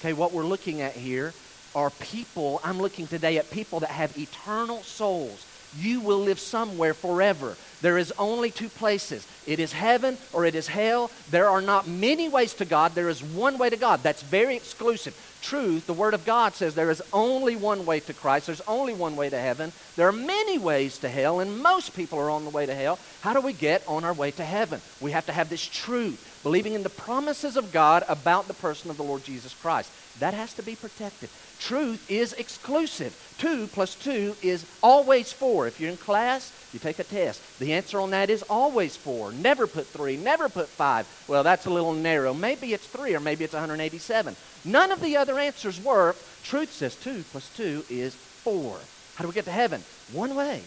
Okay, 0.00 0.12
what 0.12 0.32
we're 0.32 0.44
looking 0.44 0.82
at 0.82 0.92
here 0.92 1.32
are 1.74 1.90
people. 1.90 2.60
I'm 2.62 2.78
looking 2.78 3.06
today 3.06 3.38
at 3.38 3.50
people 3.50 3.80
that 3.80 3.90
have 3.90 4.16
eternal 4.18 4.82
souls 4.82 5.46
you 5.76 6.00
will 6.00 6.18
live 6.18 6.38
somewhere 6.38 6.94
forever. 6.94 7.56
There 7.80 7.98
is 7.98 8.12
only 8.18 8.50
two 8.50 8.68
places 8.68 9.26
it 9.46 9.60
is 9.60 9.72
heaven 9.72 10.18
or 10.32 10.44
it 10.44 10.54
is 10.54 10.66
hell. 10.66 11.10
There 11.30 11.48
are 11.48 11.62
not 11.62 11.86
many 11.86 12.28
ways 12.28 12.54
to 12.54 12.64
God, 12.64 12.94
there 12.94 13.08
is 13.08 13.22
one 13.22 13.58
way 13.58 13.70
to 13.70 13.76
God. 13.76 14.02
That's 14.02 14.22
very 14.22 14.56
exclusive. 14.56 15.16
Truth, 15.40 15.86
the 15.86 15.94
Word 15.94 16.14
of 16.14 16.26
God 16.26 16.54
says 16.54 16.74
there 16.74 16.90
is 16.90 17.02
only 17.12 17.54
one 17.54 17.86
way 17.86 18.00
to 18.00 18.12
Christ, 18.12 18.46
there's 18.46 18.60
only 18.62 18.92
one 18.92 19.14
way 19.14 19.30
to 19.30 19.38
heaven. 19.38 19.72
There 19.94 20.08
are 20.08 20.12
many 20.12 20.58
ways 20.58 20.98
to 20.98 21.08
hell, 21.08 21.40
and 21.40 21.62
most 21.62 21.94
people 21.94 22.18
are 22.18 22.30
on 22.30 22.44
the 22.44 22.50
way 22.50 22.66
to 22.66 22.74
hell. 22.74 22.98
How 23.20 23.34
do 23.34 23.40
we 23.40 23.52
get 23.52 23.86
on 23.86 24.04
our 24.04 24.12
way 24.12 24.32
to 24.32 24.44
heaven? 24.44 24.80
We 25.00 25.12
have 25.12 25.26
to 25.26 25.32
have 25.32 25.48
this 25.48 25.64
truth, 25.64 26.40
believing 26.42 26.74
in 26.74 26.82
the 26.82 26.88
promises 26.90 27.56
of 27.56 27.72
God 27.72 28.04
about 28.08 28.48
the 28.48 28.54
person 28.54 28.90
of 28.90 28.96
the 28.96 29.04
Lord 29.04 29.22
Jesus 29.24 29.54
Christ. 29.54 29.92
That 30.18 30.34
has 30.34 30.52
to 30.54 30.62
be 30.62 30.74
protected. 30.74 31.30
Truth 31.60 32.10
is 32.10 32.32
exclusive. 32.34 33.34
Two 33.38 33.66
plus 33.68 33.94
two 33.94 34.36
is 34.42 34.64
always 34.82 35.32
four. 35.32 35.66
If 35.66 35.80
you're 35.80 35.90
in 35.90 35.96
class, 35.96 36.52
you 36.72 36.78
take 36.78 36.98
a 36.98 37.04
test. 37.04 37.42
The 37.58 37.72
answer 37.72 38.00
on 38.00 38.10
that 38.10 38.30
is 38.30 38.42
always 38.42 38.96
four. 38.96 39.32
Never 39.32 39.66
put 39.66 39.86
three, 39.86 40.16
never 40.16 40.48
put 40.48 40.68
five. 40.68 41.06
Well, 41.28 41.42
that's 41.42 41.66
a 41.66 41.70
little 41.70 41.92
narrow. 41.92 42.34
Maybe 42.34 42.72
it's 42.72 42.86
three 42.86 43.14
or 43.14 43.20
maybe 43.20 43.44
it's 43.44 43.54
187. 43.54 44.36
None 44.64 44.90
of 44.90 45.00
the 45.00 45.16
other 45.16 45.38
answers 45.38 45.82
work. 45.82 46.16
Truth 46.42 46.72
says 46.72 46.96
two 46.96 47.24
plus 47.30 47.48
two 47.56 47.84
is 47.88 48.14
four. 48.14 48.78
How 49.16 49.22
do 49.22 49.28
we 49.28 49.34
get 49.34 49.44
to 49.46 49.50
heaven? 49.50 49.82
One 50.12 50.34
way. 50.34 50.62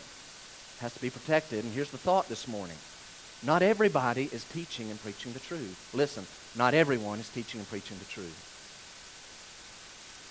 Has 0.80 0.94
to 0.94 1.02
be 1.02 1.10
protected. 1.10 1.64
And 1.64 1.74
here's 1.74 1.92
the 1.92 1.98
thought 1.98 2.28
this 2.28 2.48
morning. 2.48 2.78
Not 3.44 3.62
everybody 3.64 4.30
is 4.32 4.44
teaching 4.44 4.90
and 4.90 5.02
preaching 5.02 5.34
the 5.34 5.40
truth. 5.40 5.90
Listen, 5.94 6.26
not 6.56 6.74
everyone 6.74 7.20
is 7.20 7.30
teaching 7.30 7.60
and 7.60 7.70
preaching 7.70 7.98
the 7.98 8.06
truth. 8.06 8.51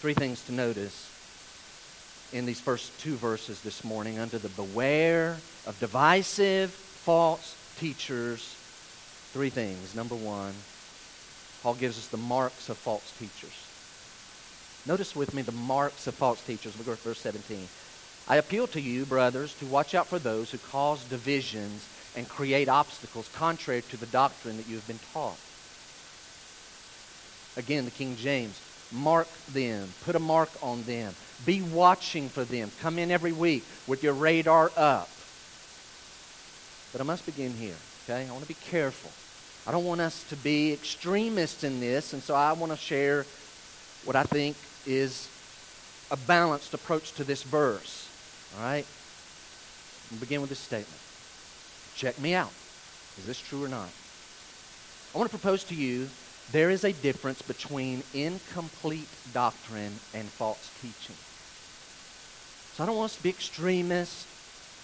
Three 0.01 0.15
things 0.15 0.43
to 0.47 0.53
notice 0.53 1.11
in 2.33 2.47
these 2.47 2.59
first 2.59 2.99
two 3.01 3.17
verses 3.17 3.61
this 3.61 3.85
morning 3.85 4.19
under 4.19 4.39
the 4.39 4.49
beware 4.49 5.37
of 5.67 5.77
divisive 5.79 6.71
false 6.71 7.55
teachers. 7.79 8.57
Three 9.35 9.51
things. 9.51 9.95
Number 9.95 10.15
one, 10.15 10.55
Paul 11.63 11.75
gives 11.75 11.99
us 11.99 12.07
the 12.07 12.17
marks 12.17 12.71
of 12.71 12.79
false 12.79 13.13
teachers. 13.19 13.53
Notice 14.87 15.15
with 15.15 15.35
me 15.35 15.43
the 15.43 15.53
marks 15.53 16.07
of 16.07 16.15
false 16.15 16.41
teachers. 16.47 16.75
Go 16.77 16.95
to 16.95 17.01
verse 17.03 17.21
17. 17.21 17.69
I 18.27 18.37
appeal 18.37 18.67
to 18.69 18.81
you, 18.81 19.05
brothers, 19.05 19.53
to 19.59 19.67
watch 19.67 19.95
out 19.95 20.07
for 20.07 20.19
those 20.19 20.51
who 20.51 20.57
cause 20.57 21.05
divisions 21.05 21.87
and 22.17 22.27
create 22.27 22.71
obstacles 22.71 23.29
contrary 23.35 23.83
to 23.91 23.99
the 23.99 24.07
doctrine 24.07 24.57
that 24.57 24.67
you 24.67 24.77
have 24.77 24.87
been 24.87 25.01
taught. 25.13 25.39
Again, 27.59 27.85
the 27.85 27.91
King 27.91 28.17
James, 28.17 28.59
mark 28.93 29.29
them, 29.53 29.89
put 30.05 30.17
a 30.17 30.19
mark 30.19 30.51
on 30.63 30.83
them, 30.85 31.15
be 31.47 31.63
watching 31.63 32.29
for 32.29 32.45
them. 32.45 32.71
Come 32.81 32.99
in 32.99 33.11
every 33.11 33.33
week 33.33 33.65
with 33.87 34.03
your 34.03 34.15
radar 34.15 34.71
up. 34.77 35.09
But 36.93 37.01
I 37.01 37.05
must 37.05 37.25
begin 37.27 37.53
here, 37.53 37.77
okay? 38.05 38.27
I 38.27 38.31
want 38.31 38.43
to 38.43 38.49
be 38.49 38.55
careful. 38.55 39.11
I 39.67 39.73
don't 39.73 39.85
want 39.85 40.01
us 40.01 40.25
to 40.31 40.37
be 40.37 40.73
extremists 40.73 41.65
in 41.65 41.81
this, 41.81 42.13
and 42.13 42.23
so 42.23 42.35
I 42.35 42.53
want 42.53 42.73
to 42.73 42.79
share 42.79 43.27
what 44.05 44.17
I 44.17 44.25
think 44.25 44.57
is 44.87 45.29
a 46.11 46.17
balanced 46.17 46.75
approach 46.75 47.13
to 47.13 47.25
this 47.25 47.43
verse. 47.43 48.09
All 48.57 48.65
right? 48.65 48.87
We'll 50.11 50.21
begin 50.21 50.41
with 50.41 50.51
this 50.51 50.59
statement. 50.59 51.01
Check 51.95 52.19
me 52.21 52.35
out. 52.35 52.51
Is 53.19 53.27
this 53.27 53.39
true 53.39 53.65
or 53.65 53.69
not? 53.69 53.91
I 55.15 55.19
want 55.19 55.31
to 55.31 55.37
propose 55.37 55.65
to 55.65 55.75
you 55.75 56.09
there 56.53 56.71
is 56.71 56.85
a 56.85 56.93
difference 56.93 57.43
between 57.43 58.03
incomplete 58.13 59.09
doctrine 59.33 59.93
and 60.15 60.29
false 60.29 60.71
teaching. 60.81 61.17
So 62.75 62.83
I 62.83 62.87
don't 62.87 62.97
want 62.97 63.11
us 63.13 63.17
to 63.17 63.23
be 63.23 63.31
extremists. 63.31 64.27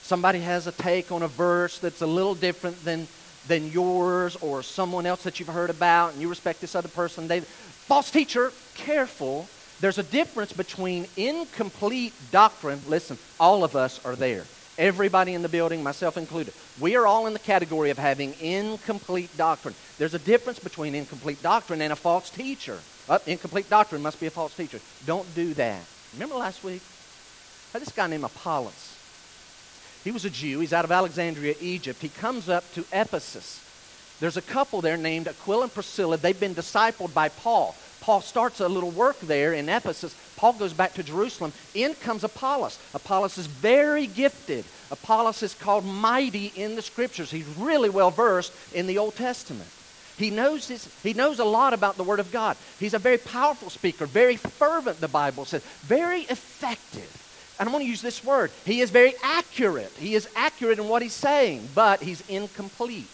Somebody 0.03 0.41
has 0.41 0.67
a 0.67 0.73
take 0.73 1.11
on 1.11 1.23
a 1.23 1.29
verse 1.29 1.79
that's 1.79 2.03
a 2.03 2.07
little 2.07 2.35
different 2.35 2.85
than, 2.85 3.09
than 3.49 3.71
yours 3.73 4.37
or 4.37 4.63
someone 4.63 5.07
else 5.07 5.25
that 5.25 5.41
you've 5.41 5.49
heard 5.49 5.71
about 5.71 6.13
and 6.13 6.23
you 6.23 6.29
respect 6.29 6.61
this 6.61 6.77
other 6.77 6.89
person. 6.89 7.27
They, 7.27 7.41
false 7.41 8.11
teacher, 8.11 8.53
careful. 8.75 9.49
There's 9.81 9.99
a 9.99 10.05
difference 10.05 10.53
between 10.53 11.07
incomplete 11.17 12.13
doctrine. 12.31 12.81
Listen, 12.87 13.19
all 13.41 13.65
of 13.65 13.75
us 13.75 14.05
are 14.05 14.15
there. 14.15 14.45
Everybody 14.79 15.35
in 15.35 15.43
the 15.43 15.49
building, 15.49 15.83
myself 15.83 16.17
included. 16.17 16.53
We 16.79 16.97
are 16.97 17.07
all 17.07 17.27
in 17.27 17.33
the 17.33 17.39
category 17.39 17.91
of 17.91 17.99
having 17.99 18.35
incomplete 18.41 19.35
doctrine. 19.37 19.75
There's 19.99 20.15
a 20.15 20.19
difference 20.19 20.59
between 20.59 20.95
incomplete 20.95 21.43
doctrine 21.43 21.81
and 21.81 21.93
a 21.93 21.97
false 21.97 22.29
teacher. 22.29 22.79
Uh, 23.09 23.19
incomplete 23.27 23.71
doctrine 23.71 24.03
must 24.03 24.21
be 24.21 24.27
a 24.27 24.31
false 24.31 24.55
teacher. 24.55 24.81
Don't 25.07 25.33
do 25.35 25.55
that. 25.55 25.81
Remember 26.13 26.37
last 26.37 26.63
week? 26.63 26.83
I 27.71 27.79
had 27.79 27.83
this 27.83 27.95
guy 27.95 28.07
named 28.07 28.25
Apollos. 28.25 28.97
He 30.05 30.11
was 30.11 30.25
a 30.25 30.31
Jew. 30.31 30.61
He's 30.61 30.73
out 30.73 30.85
of 30.85 30.93
Alexandria, 30.93 31.55
Egypt. 31.61 32.01
He 32.01 32.09
comes 32.09 32.49
up 32.49 32.71
to 32.75 32.85
Ephesus. 32.93 33.63
There's 34.21 34.37
a 34.37 34.43
couple 34.43 34.81
there 34.81 34.97
named 34.97 35.29
Aquila 35.29 35.65
and 35.65 35.75
Priscilla. 35.75 36.17
They've 36.17 36.39
been 36.39 36.55
discipled 36.55 37.13
by 37.13 37.29
Paul. 37.29 37.75
Paul 38.01 38.21
starts 38.21 38.61
a 38.61 38.69
little 38.69 38.91
work 38.91 39.19
there 39.21 39.53
in 39.53 39.69
Ephesus. 39.69 40.15
Paul 40.37 40.53
goes 40.55 40.73
back 40.73 40.95
to 40.95 41.03
Jerusalem. 41.03 41.53
In 41.75 41.95
comes 41.95 42.23
Apollos. 42.23 42.79
Apollos 42.95 43.37
is 43.37 43.47
very 43.47 44.07
gifted. 44.07 44.65
Apollos 44.91 45.43
is 45.43 45.55
called 45.55 45.85
mighty 45.85 46.53
in 46.55 46.77
the 46.77 46.83
scriptures. 46.83 47.31
He's 47.31 47.49
really 47.59 47.91
well 47.91 48.11
versed 48.11 48.53
in 48.75 48.87
the 48.87 48.99
Old 48.99 49.17
Testament. 49.17 49.69
He 50.19 50.31
knows, 50.31 50.69
his, 50.69 50.89
he 51.03 51.13
knows 51.13 51.39
a 51.39 51.45
lot 51.45 51.75
about 51.75 51.97
the 51.97 52.05
Word 52.05 52.21
of 52.21 52.33
God. 52.33 52.57
He's 52.81 52.95
a 52.95 52.99
very 52.99 53.19
powerful 53.19 53.69
speaker, 53.69 54.07
very 54.07 54.37
fervent, 54.37 55.01
the 55.01 55.09
Bible 55.09 55.45
says, 55.45 55.63
very 55.83 56.23
effective. 56.23 57.23
And 57.59 57.69
I'm 57.69 57.73
going 57.73 57.85
to 57.85 57.91
use 57.91 58.03
this 58.03 58.23
word. 58.23 58.51
He 58.65 58.81
is 58.81 58.91
very 58.91 59.15
accurate. 59.23 59.93
He 59.99 60.15
is 60.15 60.29
accurate 60.37 60.79
in 60.79 60.89
what 60.89 61.03
he's 61.03 61.15
saying, 61.15 61.69
but 61.75 62.03
he's 62.03 62.27
incomplete. 62.29 63.09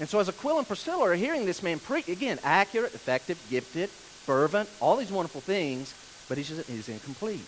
And 0.00 0.08
so 0.08 0.20
as 0.20 0.28
Aquila 0.28 0.58
and 0.58 0.66
Priscilla 0.66 1.10
are 1.10 1.14
hearing 1.14 1.46
this 1.46 1.62
man 1.62 1.78
preach, 1.78 2.08
again, 2.08 2.38
accurate, 2.44 2.94
effective, 2.94 3.42
gifted, 3.50 3.88
fervent, 3.88 4.68
all 4.80 4.96
these 4.96 5.10
wonderful 5.10 5.40
things, 5.40 5.94
but 6.28 6.38
he's, 6.38 6.48
just, 6.48 6.68
he's 6.68 6.88
incomplete. 6.88 7.44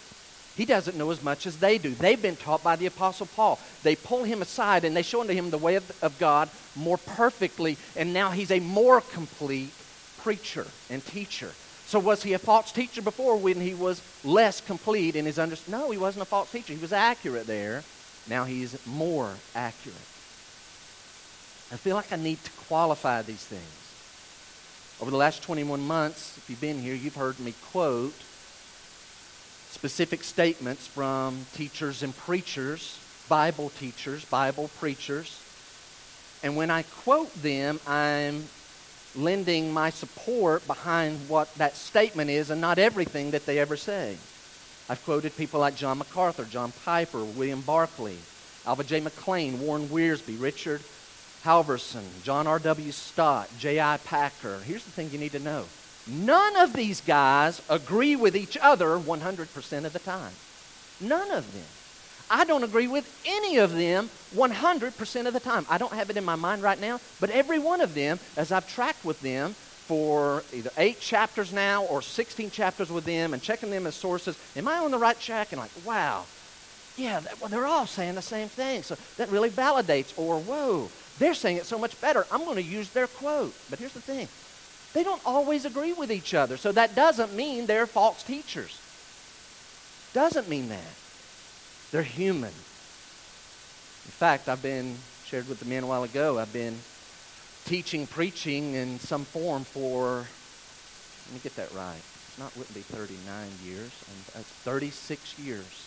He 0.57 0.65
doesn't 0.65 0.97
know 0.97 1.11
as 1.11 1.23
much 1.23 1.47
as 1.47 1.59
they 1.59 1.79
do. 1.79 1.91
They've 1.95 2.21
been 2.21 2.37
taught 2.37 2.63
by 2.63 2.77
the 2.77 2.87
Apostle 2.87 3.27
Paul. 3.35 3.59
They 3.83 3.97
pull 3.97 4.25
him 4.25 4.43
aside 4.43 4.85
and 4.85 4.97
they 4.97 5.03
show 5.03 5.21
unto 5.21 5.33
him 5.33 5.51
the 5.51 5.59
way 5.59 5.77
of, 5.77 6.03
of 6.03 6.19
God 6.19 6.51
more 6.77 6.99
perfectly, 6.99 7.77
and 7.97 8.13
now 8.13 8.31
he's 8.31 8.51
a 8.51 8.61
more 8.61 9.01
complete 9.01 9.73
preacher 10.19 10.67
and 10.89 11.05
teacher. 11.05 11.53
So 11.87 11.99
was 11.99 12.23
he 12.23 12.35
a 12.35 12.39
false 12.39 12.71
teacher 12.71 13.03
before 13.03 13.37
when 13.37 13.61
he 13.61 13.75
was 13.75 14.03
less 14.23 14.61
complete 14.61 15.17
in 15.17 15.25
his 15.25 15.39
understanding? 15.39 15.81
No, 15.81 15.91
he 15.91 15.99
wasn't 15.99 16.23
a 16.23 16.27
false 16.27 16.53
teacher. 16.53 16.73
He 16.73 16.79
was 16.79 16.93
accurate 16.93 17.47
there. 17.47 17.83
Now 18.29 18.45
he's 18.45 18.77
more 18.87 19.35
accurate. 19.55 19.97
I 21.73 21.77
feel 21.77 21.97
like 21.97 22.13
I 22.13 22.17
need 22.17 22.43
to 22.45 22.51
qualify 22.69 23.23
these 23.23 23.45
things. 23.45 23.63
Over 25.01 25.11
the 25.11 25.17
last 25.17 25.43
21 25.43 25.81
months, 25.81 26.37
if 26.37 26.51
you've 26.51 26.61
been 26.61 26.81
here, 26.81 26.95
you've 26.95 27.15
heard 27.15 27.41
me 27.41 27.55
quote 27.71 28.15
specific 29.81 30.23
statements 30.23 30.87
from 30.87 31.47
teachers 31.55 32.03
and 32.03 32.15
preachers, 32.15 33.01
Bible 33.31 33.71
teachers, 33.71 34.23
Bible 34.27 34.69
preachers. 34.79 35.41
And 36.43 36.55
when 36.55 36.71
I 36.71 36.83
quote 36.83 37.33
them, 37.41 37.81
I'm 37.87 38.45
lending 39.17 39.73
my 39.73 39.89
support 39.89 40.67
behind 40.67 41.19
what 41.31 41.55
that 41.55 41.77
statement 41.77 42.29
is 42.29 42.51
and 42.51 42.61
not 42.61 42.79
everything 42.79 43.31
that 43.31 43.47
they 43.47 43.59
ever 43.59 43.75
say. 43.75 44.19
I've 44.91 45.03
quoted 45.03 45.35
people 45.35 45.61
like 45.61 45.77
John 45.77 45.97
MacArthur, 45.97 46.45
John 46.45 46.75
Piper, 46.85 47.25
William 47.25 47.63
Barclay, 47.63 48.19
Alva 48.67 48.85
J. 48.85 49.01
McClain, 49.01 49.61
Warren 49.61 49.89
Wiersbe, 49.89 50.39
Richard 50.39 50.83
Halverson, 51.43 52.05
John 52.23 52.47
R.W. 52.47 52.93
Stott, 52.93 53.49
J.I. 53.59 53.97
Packer. 54.05 54.59
Here's 54.59 54.85
the 54.85 54.91
thing 54.91 55.09
you 55.11 55.19
need 55.19 55.33
to 55.33 55.39
know 55.39 55.65
none 56.07 56.57
of 56.57 56.73
these 56.73 57.01
guys 57.01 57.63
agree 57.69 58.17
with 58.17 58.37
each 58.37 58.57
other 58.61 58.99
100% 58.99 59.85
of 59.85 59.93
the 59.93 59.99
time. 59.99 60.33
None 61.01 61.31
of 61.31 61.53
them. 61.53 61.65
I 62.31 62.45
don't 62.45 62.63
agree 62.63 62.87
with 62.87 63.21
any 63.27 63.59
of 63.59 63.73
them 63.73 64.09
100% 64.35 65.27
of 65.27 65.33
the 65.33 65.41
time. 65.41 65.67
I 65.69 65.79
don't 65.79 65.93
have 65.93 66.11
it 66.11 66.17
in 66.17 66.25
my 66.25 66.37
mind 66.37 66.63
right 66.63 66.81
now, 66.81 67.01
but 67.19 67.31
every 67.31 67.59
one 67.59 67.81
of 67.81 67.95
them, 67.95 68.21
as 68.37 68.53
I've 68.53 68.69
tracked 68.69 69.05
with 69.05 69.21
them 69.21 69.55
for 69.55 70.45
either 70.53 70.71
eight 70.79 71.01
chapters 71.01 71.53
now 71.53 71.83
or 71.87 72.01
16 72.01 72.51
chapters 72.53 72.93
with 72.93 73.05
them 73.05 73.35
and 73.35 73.43
checking 73.43 73.71
them 73.71 73.87
as 73.87 73.97
sources, 73.97 74.39
am 74.55 74.69
I 74.69 74.79
on 74.79 74.93
the 74.93 74.99
right 74.99 75.19
track? 75.19 75.51
And 75.51 75.61
like, 75.61 75.73
wow, 75.85 76.25
yeah, 76.97 77.19
that, 77.19 77.41
well, 77.41 77.51
they're 77.51 77.67
all 77.67 77.87
saying 77.87 78.15
the 78.15 78.23
same 78.23 78.49
thing. 78.49 78.85
So 78.85 78.97
that 79.17 79.31
really 79.31 79.51
validates, 79.51 80.17
or 80.17 80.39
whoa, 80.39 80.89
they're 81.19 81.35
saying 81.35 81.57
it 81.57 81.67
so 81.67 81.79
much 81.79 82.01
better. 82.01 82.27
I'm 82.31 82.45
going 82.45 82.57
to 82.57 82.63
use 82.63 82.91
their 82.91 83.09
quote. 83.09 83.55
But 83.69 83.81
here's 83.81 83.93
the 83.93 84.01
thing 84.01 84.29
they 84.93 85.05
don't 85.05 85.23
always 85.25 85.65
agree 85.65 85.93
with 85.93 86.11
each 86.11 86.35
other. 86.35 86.57
So 86.57 86.73
that 86.73 86.95
doesn't 86.95 87.35
mean 87.35 87.67
they're 87.67 87.87
false 87.87 88.23
teachers. 88.23 88.81
Doesn't 90.13 90.49
mean 90.49 90.69
that. 90.71 90.95
They're 91.93 92.03
human. 92.03 92.51
In 92.51 94.13
fact, 94.13 94.49
I've 94.49 94.63
been, 94.63 94.97
shared 95.25 95.49
with 95.49 95.61
the 95.61 95.67
men 95.67 95.85
a 95.85 95.87
while 95.87 96.03
ago, 96.03 96.39
I've 96.39 96.53
been 96.53 96.77
teaching, 97.65 98.07
preaching 98.07 98.75
in 98.75 98.99
some 98.99 99.25
form 99.25 99.63
for, 99.63 100.17
let 101.27 101.35
me 101.35 101.41
get 101.43 101.55
that 101.57 101.73
right. 101.73 101.97
It's 102.29 102.39
not, 102.39 102.57
wouldn't 102.57 102.75
be 102.75 102.81
39 102.81 103.49
years. 103.65 103.93
It's 104.35 104.49
36 104.65 105.39
years. 105.39 105.87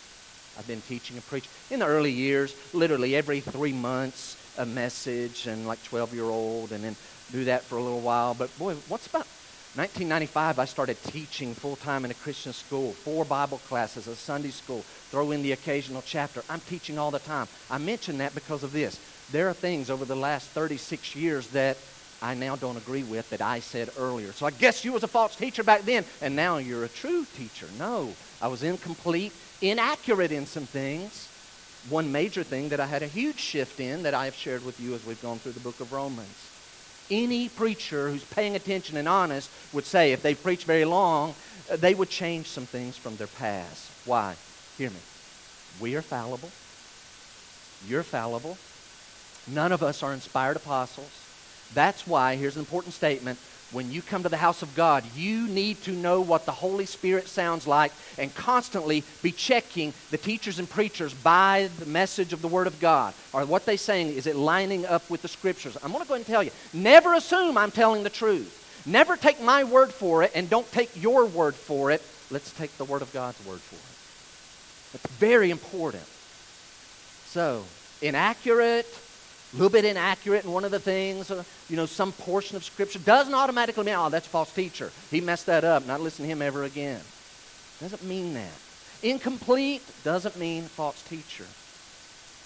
I've 0.57 0.67
been 0.67 0.81
teaching 0.81 1.17
and 1.17 1.25
preaching. 1.25 1.51
In 1.71 1.79
the 1.79 1.87
early 1.87 2.11
years, 2.11 2.55
literally 2.73 3.15
every 3.15 3.41
three 3.41 3.73
months, 3.73 4.37
a 4.57 4.65
message 4.65 5.47
and 5.47 5.67
like 5.67 5.83
12 5.83 6.13
year 6.13 6.25
old 6.25 6.71
and 6.71 6.83
then 6.83 6.95
do 7.33 7.45
that 7.45 7.63
for 7.63 7.77
a 7.77 7.83
little 7.83 7.99
while. 7.99 8.33
But 8.33 8.57
boy, 8.57 8.75
what's 8.87 9.07
about 9.07 9.27
1995, 9.75 10.59
I 10.59 10.65
started 10.65 11.01
teaching 11.03 11.55
full 11.55 11.75
time 11.77 12.05
in 12.05 12.11
a 12.11 12.13
Christian 12.13 12.53
school, 12.53 12.91
four 12.91 13.25
Bible 13.25 13.57
classes, 13.67 14.05
a 14.05 14.15
Sunday 14.15 14.51
school, 14.51 14.81
throw 15.09 15.31
in 15.31 15.41
the 15.41 15.51
occasional 15.51 16.03
chapter. 16.05 16.43
I'm 16.47 16.59
teaching 16.59 16.99
all 16.99 17.09
the 17.09 17.17
time. 17.17 17.47
I 17.71 17.79
mention 17.79 18.19
that 18.19 18.35
because 18.35 18.61
of 18.61 18.71
this. 18.71 18.99
There 19.31 19.49
are 19.49 19.53
things 19.53 19.89
over 19.89 20.05
the 20.05 20.15
last 20.15 20.49
36 20.49 21.15
years 21.15 21.47
that 21.47 21.77
I 22.21 22.35
now 22.35 22.55
don't 22.55 22.77
agree 22.77 23.01
with 23.01 23.27
that 23.31 23.41
I 23.41 23.61
said 23.61 23.89
earlier. 23.97 24.31
So 24.31 24.45
I 24.45 24.51
guess 24.51 24.85
you 24.85 24.93
was 24.93 25.01
a 25.01 25.07
false 25.07 25.35
teacher 25.35 25.63
back 25.63 25.81
then, 25.81 26.05
and 26.21 26.35
now 26.35 26.57
you're 26.57 26.85
a 26.85 26.89
true 26.89 27.25
teacher. 27.35 27.65
No, 27.79 28.13
I 28.43 28.49
was 28.49 28.61
incomplete, 28.61 29.33
inaccurate 29.59 30.31
in 30.31 30.45
some 30.45 30.67
things. 30.67 31.29
One 31.89 32.11
major 32.11 32.43
thing 32.43 32.69
that 32.69 32.79
I 32.79 32.85
had 32.85 33.01
a 33.01 33.07
huge 33.07 33.39
shift 33.39 33.79
in 33.79 34.03
that 34.03 34.13
I 34.13 34.25
have 34.25 34.35
shared 34.35 34.63
with 34.63 34.79
you 34.79 34.93
as 34.93 35.03
we've 35.03 35.21
gone 35.23 35.39
through 35.39 35.53
the 35.53 35.59
book 35.61 35.79
of 35.79 35.91
Romans. 35.91 36.52
Any 37.11 37.49
preacher 37.49 38.09
who's 38.09 38.23
paying 38.23 38.55
attention 38.55 38.97
and 38.97 39.07
honest 39.07 39.49
would 39.73 39.85
say 39.85 40.11
if 40.11 40.21
they 40.21 40.35
preach 40.35 40.63
very 40.65 40.85
long, 40.85 41.35
uh, 41.71 41.75
they 41.75 41.93
would 41.93 42.09
change 42.09 42.47
some 42.47 42.65
things 42.65 42.97
from 42.97 43.15
their 43.17 43.27
past. 43.27 43.91
Why? 44.05 44.35
Hear 44.77 44.89
me. 44.89 44.99
We 45.79 45.95
are 45.95 46.01
fallible. 46.01 46.51
You're 47.87 48.03
fallible. 48.03 48.57
None 49.47 49.71
of 49.71 49.83
us 49.83 50.03
are 50.03 50.13
inspired 50.13 50.55
apostles. 50.55 51.11
That's 51.73 52.07
why, 52.07 52.35
here's 52.35 52.55
an 52.55 52.61
important 52.61 52.93
statement. 52.93 53.39
When 53.73 53.91
you 53.91 54.03
come 54.03 54.21
to 54.23 54.29
the 54.29 54.37
house 54.37 54.61
of 54.61 54.75
God, 54.75 55.03
you 55.15 55.47
need 55.47 55.81
to 55.83 55.91
know 55.91 56.21
what 56.21 56.45
the 56.45 56.51
Holy 56.51 56.85
Spirit 56.85 57.27
sounds 57.27 57.65
like 57.65 57.91
and 58.19 58.33
constantly 58.35 59.03
be 59.23 59.31
checking 59.31 59.93
the 60.11 60.17
teachers 60.17 60.59
and 60.59 60.69
preachers 60.69 61.11
by 61.13 61.69
the 61.79 61.87
message 61.87 62.33
of 62.33 62.43
the 62.43 62.47
Word 62.47 62.67
of 62.67 62.79
God. 62.79 63.15
Or 63.33 63.43
what 63.45 63.65
they 63.65 63.77
saying, 63.77 64.13
is 64.13 64.27
it 64.27 64.35
lining 64.35 64.85
up 64.85 65.09
with 65.09 65.23
the 65.23 65.27
Scriptures? 65.27 65.75
I'm 65.83 65.91
going 65.91 66.03
to 66.03 66.07
go 66.07 66.13
ahead 66.13 66.25
and 66.25 66.31
tell 66.31 66.43
you 66.43 66.51
never 66.71 67.15
assume 67.15 67.57
I'm 67.57 67.71
telling 67.71 68.03
the 68.03 68.11
truth. 68.11 68.59
Never 68.85 69.15
take 69.17 69.41
my 69.41 69.63
word 69.63 69.91
for 69.91 70.23
it 70.23 70.31
and 70.35 70.49
don't 70.49 70.69
take 70.71 71.01
your 71.01 71.25
word 71.25 71.55
for 71.55 71.89
it. 71.89 72.01
Let's 72.29 72.51
take 72.53 72.77
the 72.77 72.85
Word 72.85 73.01
of 73.01 73.11
God's 73.13 73.43
word 73.45 73.59
for 73.59 73.75
it. 73.75 75.03
It's 75.03 75.15
very 75.17 75.49
important. 75.49 76.03
So, 77.25 77.63
inaccurate, 78.01 78.85
a 79.53 79.57
little 79.57 79.69
bit 79.69 79.85
inaccurate 79.85 80.43
in 80.43 80.51
one 80.51 80.65
of 80.65 80.71
the 80.71 80.79
things, 80.79 81.31
you 81.69 81.75
know, 81.75 81.85
some 81.85 82.11
portion 82.11 82.57
of 82.57 82.63
Scripture 82.63 82.99
doesn't 82.99 83.33
automatically 83.33 83.85
mean, 83.85 83.95
oh, 83.95 84.09
that's 84.09 84.25
a 84.25 84.29
false 84.29 84.51
teacher. 84.51 84.91
He 85.11 85.21
messed 85.21 85.45
that 85.45 85.63
up. 85.63 85.85
Not 85.85 86.01
listen 86.01 86.25
to 86.25 86.31
him 86.31 86.41
ever 86.41 86.63
again. 86.63 87.01
Doesn't 87.79 88.03
mean 88.03 88.33
that. 88.33 88.51
Incomplete 89.03 89.83
doesn't 90.03 90.37
mean 90.37 90.63
false 90.63 91.01
teacher. 91.03 91.45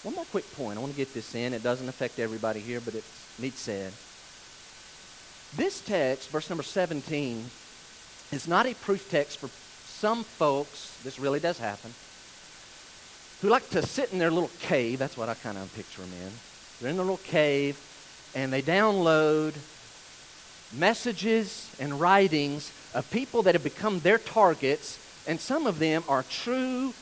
One 0.02 0.14
more 0.16 0.26
quick 0.26 0.50
point. 0.54 0.76
I 0.76 0.80
want 0.80 0.92
to 0.92 0.96
get 0.96 1.14
this 1.14 1.34
in. 1.34 1.54
It 1.54 1.62
doesn't 1.62 1.88
affect 1.88 2.18
everybody 2.18 2.60
here, 2.60 2.80
but 2.80 2.94
it 2.94 3.04
needs 3.38 3.58
said. 3.58 3.92
This 5.56 5.80
text, 5.80 6.28
verse 6.28 6.50
number 6.50 6.62
17, 6.62 7.44
is 8.32 8.46
not 8.46 8.66
a 8.66 8.74
proof 8.74 9.10
text 9.10 9.38
for 9.38 9.48
some 9.86 10.24
folks. 10.24 11.00
This 11.02 11.18
really 11.18 11.40
does 11.40 11.58
happen 11.58 11.92
who 13.40 13.48
like 13.48 13.68
to 13.70 13.82
sit 13.82 14.12
in 14.12 14.18
their 14.18 14.30
little 14.30 14.50
cave. 14.60 14.98
That's 14.98 15.16
what 15.16 15.28
I 15.28 15.34
kind 15.34 15.56
of 15.56 15.72
picture 15.74 16.02
them 16.02 16.10
in. 16.24 16.32
They're 16.80 16.90
in 16.90 16.96
their 16.96 17.04
little 17.04 17.18
cave 17.18 17.78
and 18.34 18.52
they 18.52 18.62
download 18.62 19.54
messages 20.72 21.74
and 21.80 22.00
writings 22.00 22.72
of 22.94 23.10
people 23.10 23.42
that 23.42 23.54
have 23.54 23.64
become 23.64 24.00
their 24.00 24.18
targets, 24.18 24.98
and 25.26 25.40
some 25.40 25.66
of 25.66 25.78
them 25.78 26.02
are 26.08 26.22
true, 26.24 26.92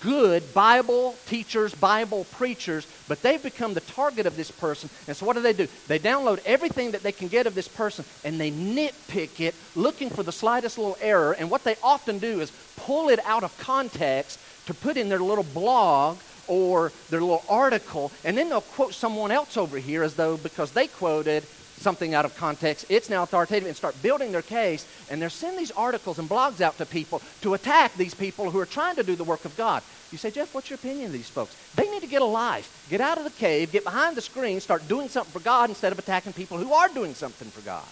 good 0.00 0.54
Bible 0.54 1.14
teachers, 1.26 1.74
Bible 1.74 2.24
preachers, 2.32 2.86
but 3.08 3.20
they've 3.22 3.42
become 3.42 3.74
the 3.74 3.80
target 3.80 4.26
of 4.26 4.36
this 4.36 4.50
person. 4.50 4.88
And 5.06 5.16
so, 5.16 5.26
what 5.26 5.36
do 5.36 5.42
they 5.42 5.52
do? 5.52 5.68
They 5.88 5.98
download 5.98 6.40
everything 6.46 6.92
that 6.92 7.02
they 7.02 7.12
can 7.12 7.28
get 7.28 7.46
of 7.46 7.54
this 7.54 7.68
person 7.68 8.04
and 8.24 8.40
they 8.40 8.50
nitpick 8.50 9.40
it, 9.40 9.54
looking 9.76 10.08
for 10.08 10.22
the 10.22 10.32
slightest 10.32 10.78
little 10.78 10.96
error. 11.00 11.32
And 11.32 11.50
what 11.50 11.64
they 11.64 11.76
often 11.82 12.18
do 12.18 12.40
is 12.40 12.52
pull 12.76 13.10
it 13.10 13.20
out 13.24 13.44
of 13.44 13.56
context 13.58 14.38
to 14.66 14.74
put 14.74 14.96
in 14.96 15.08
their 15.08 15.18
little 15.18 15.44
blog 15.44 16.18
or 16.50 16.92
their 17.08 17.20
little 17.20 17.44
article, 17.48 18.10
and 18.24 18.36
then 18.36 18.48
they'll 18.48 18.60
quote 18.60 18.92
someone 18.92 19.30
else 19.30 19.56
over 19.56 19.78
here 19.78 20.02
as 20.02 20.14
though 20.14 20.36
because 20.36 20.72
they 20.72 20.88
quoted 20.88 21.44
something 21.80 22.14
out 22.14 22.24
of 22.24 22.36
context, 22.36 22.84
it's 22.90 23.08
now 23.08 23.22
authoritative, 23.22 23.66
and 23.66 23.76
start 23.76 24.00
building 24.02 24.32
their 24.32 24.42
case, 24.42 24.86
and 25.10 25.20
they're 25.20 25.30
sending 25.30 25.58
these 25.58 25.70
articles 25.70 26.18
and 26.18 26.28
blogs 26.28 26.60
out 26.60 26.76
to 26.76 26.84
people 26.84 27.22
to 27.40 27.54
attack 27.54 27.94
these 27.94 28.14
people 28.14 28.50
who 28.50 28.58
are 28.58 28.66
trying 28.66 28.96
to 28.96 29.02
do 29.02 29.16
the 29.16 29.24
work 29.24 29.44
of 29.44 29.56
God. 29.56 29.82
You 30.12 30.18
say, 30.18 30.30
Jeff, 30.30 30.54
what's 30.54 30.68
your 30.68 30.74
opinion 30.74 31.06
of 31.06 31.12
these 31.12 31.30
folks? 31.30 31.56
They 31.76 31.88
need 31.88 32.02
to 32.02 32.08
get 32.08 32.20
a 32.20 32.26
life, 32.26 32.86
get 32.90 33.00
out 33.00 33.16
of 33.16 33.24
the 33.24 33.30
cave, 33.30 33.72
get 33.72 33.84
behind 33.84 34.16
the 34.16 34.20
screen, 34.20 34.60
start 34.60 34.86
doing 34.88 35.08
something 35.08 35.32
for 35.32 35.40
God 35.40 35.70
instead 35.70 35.92
of 35.92 35.98
attacking 35.98 36.32
people 36.34 36.58
who 36.58 36.72
are 36.72 36.88
doing 36.88 37.14
something 37.14 37.48
for 37.48 37.62
God. 37.62 37.86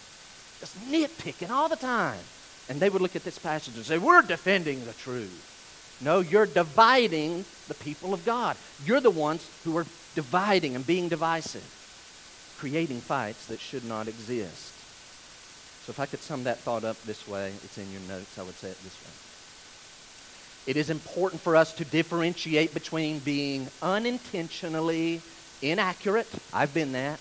Just 0.60 0.76
nitpicking 0.90 1.50
all 1.50 1.68
the 1.68 1.76
time. 1.76 2.18
And 2.68 2.80
they 2.80 2.90
would 2.90 3.00
look 3.00 3.16
at 3.16 3.24
this 3.24 3.38
passage 3.38 3.76
and 3.76 3.84
say, 3.84 3.96
We're 3.96 4.20
defending 4.20 4.84
the 4.84 4.92
truth. 4.92 5.47
No, 6.00 6.20
you're 6.20 6.46
dividing 6.46 7.44
the 7.66 7.74
people 7.74 8.14
of 8.14 8.24
God. 8.24 8.56
You're 8.84 9.00
the 9.00 9.10
ones 9.10 9.48
who 9.64 9.76
are 9.76 9.86
dividing 10.14 10.76
and 10.76 10.86
being 10.86 11.08
divisive, 11.08 11.64
creating 12.58 13.00
fights 13.00 13.46
that 13.46 13.60
should 13.60 13.84
not 13.84 14.06
exist. 14.06 14.74
So, 15.84 15.90
if 15.90 16.00
I 16.00 16.06
could 16.06 16.20
sum 16.20 16.44
that 16.44 16.58
thought 16.58 16.84
up 16.84 17.00
this 17.02 17.26
way, 17.26 17.48
it's 17.64 17.78
in 17.78 17.90
your 17.90 18.02
notes, 18.02 18.38
I 18.38 18.42
would 18.42 18.54
say 18.54 18.68
it 18.68 18.82
this 18.82 18.94
way. 19.02 19.10
It 20.70 20.76
is 20.76 20.90
important 20.90 21.40
for 21.40 21.56
us 21.56 21.72
to 21.74 21.84
differentiate 21.84 22.74
between 22.74 23.20
being 23.20 23.68
unintentionally 23.80 25.22
inaccurate. 25.62 26.28
I've 26.52 26.74
been 26.74 26.92
that. 26.92 27.18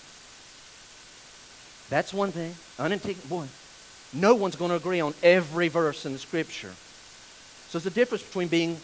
That's 1.88 2.12
one 2.12 2.30
thing. 2.30 2.54
Unintentional. 2.78 3.26
Boy, 3.26 3.46
no 4.12 4.34
one's 4.34 4.54
going 4.54 4.70
to 4.70 4.76
agree 4.76 5.00
on 5.00 5.14
every 5.22 5.68
verse 5.68 6.04
in 6.04 6.12
the 6.12 6.18
Scripture. 6.18 6.74
So 7.68 7.78
there's 7.78 7.92
a 7.92 7.94
difference 7.94 8.22
between 8.22 8.48
being 8.48 8.78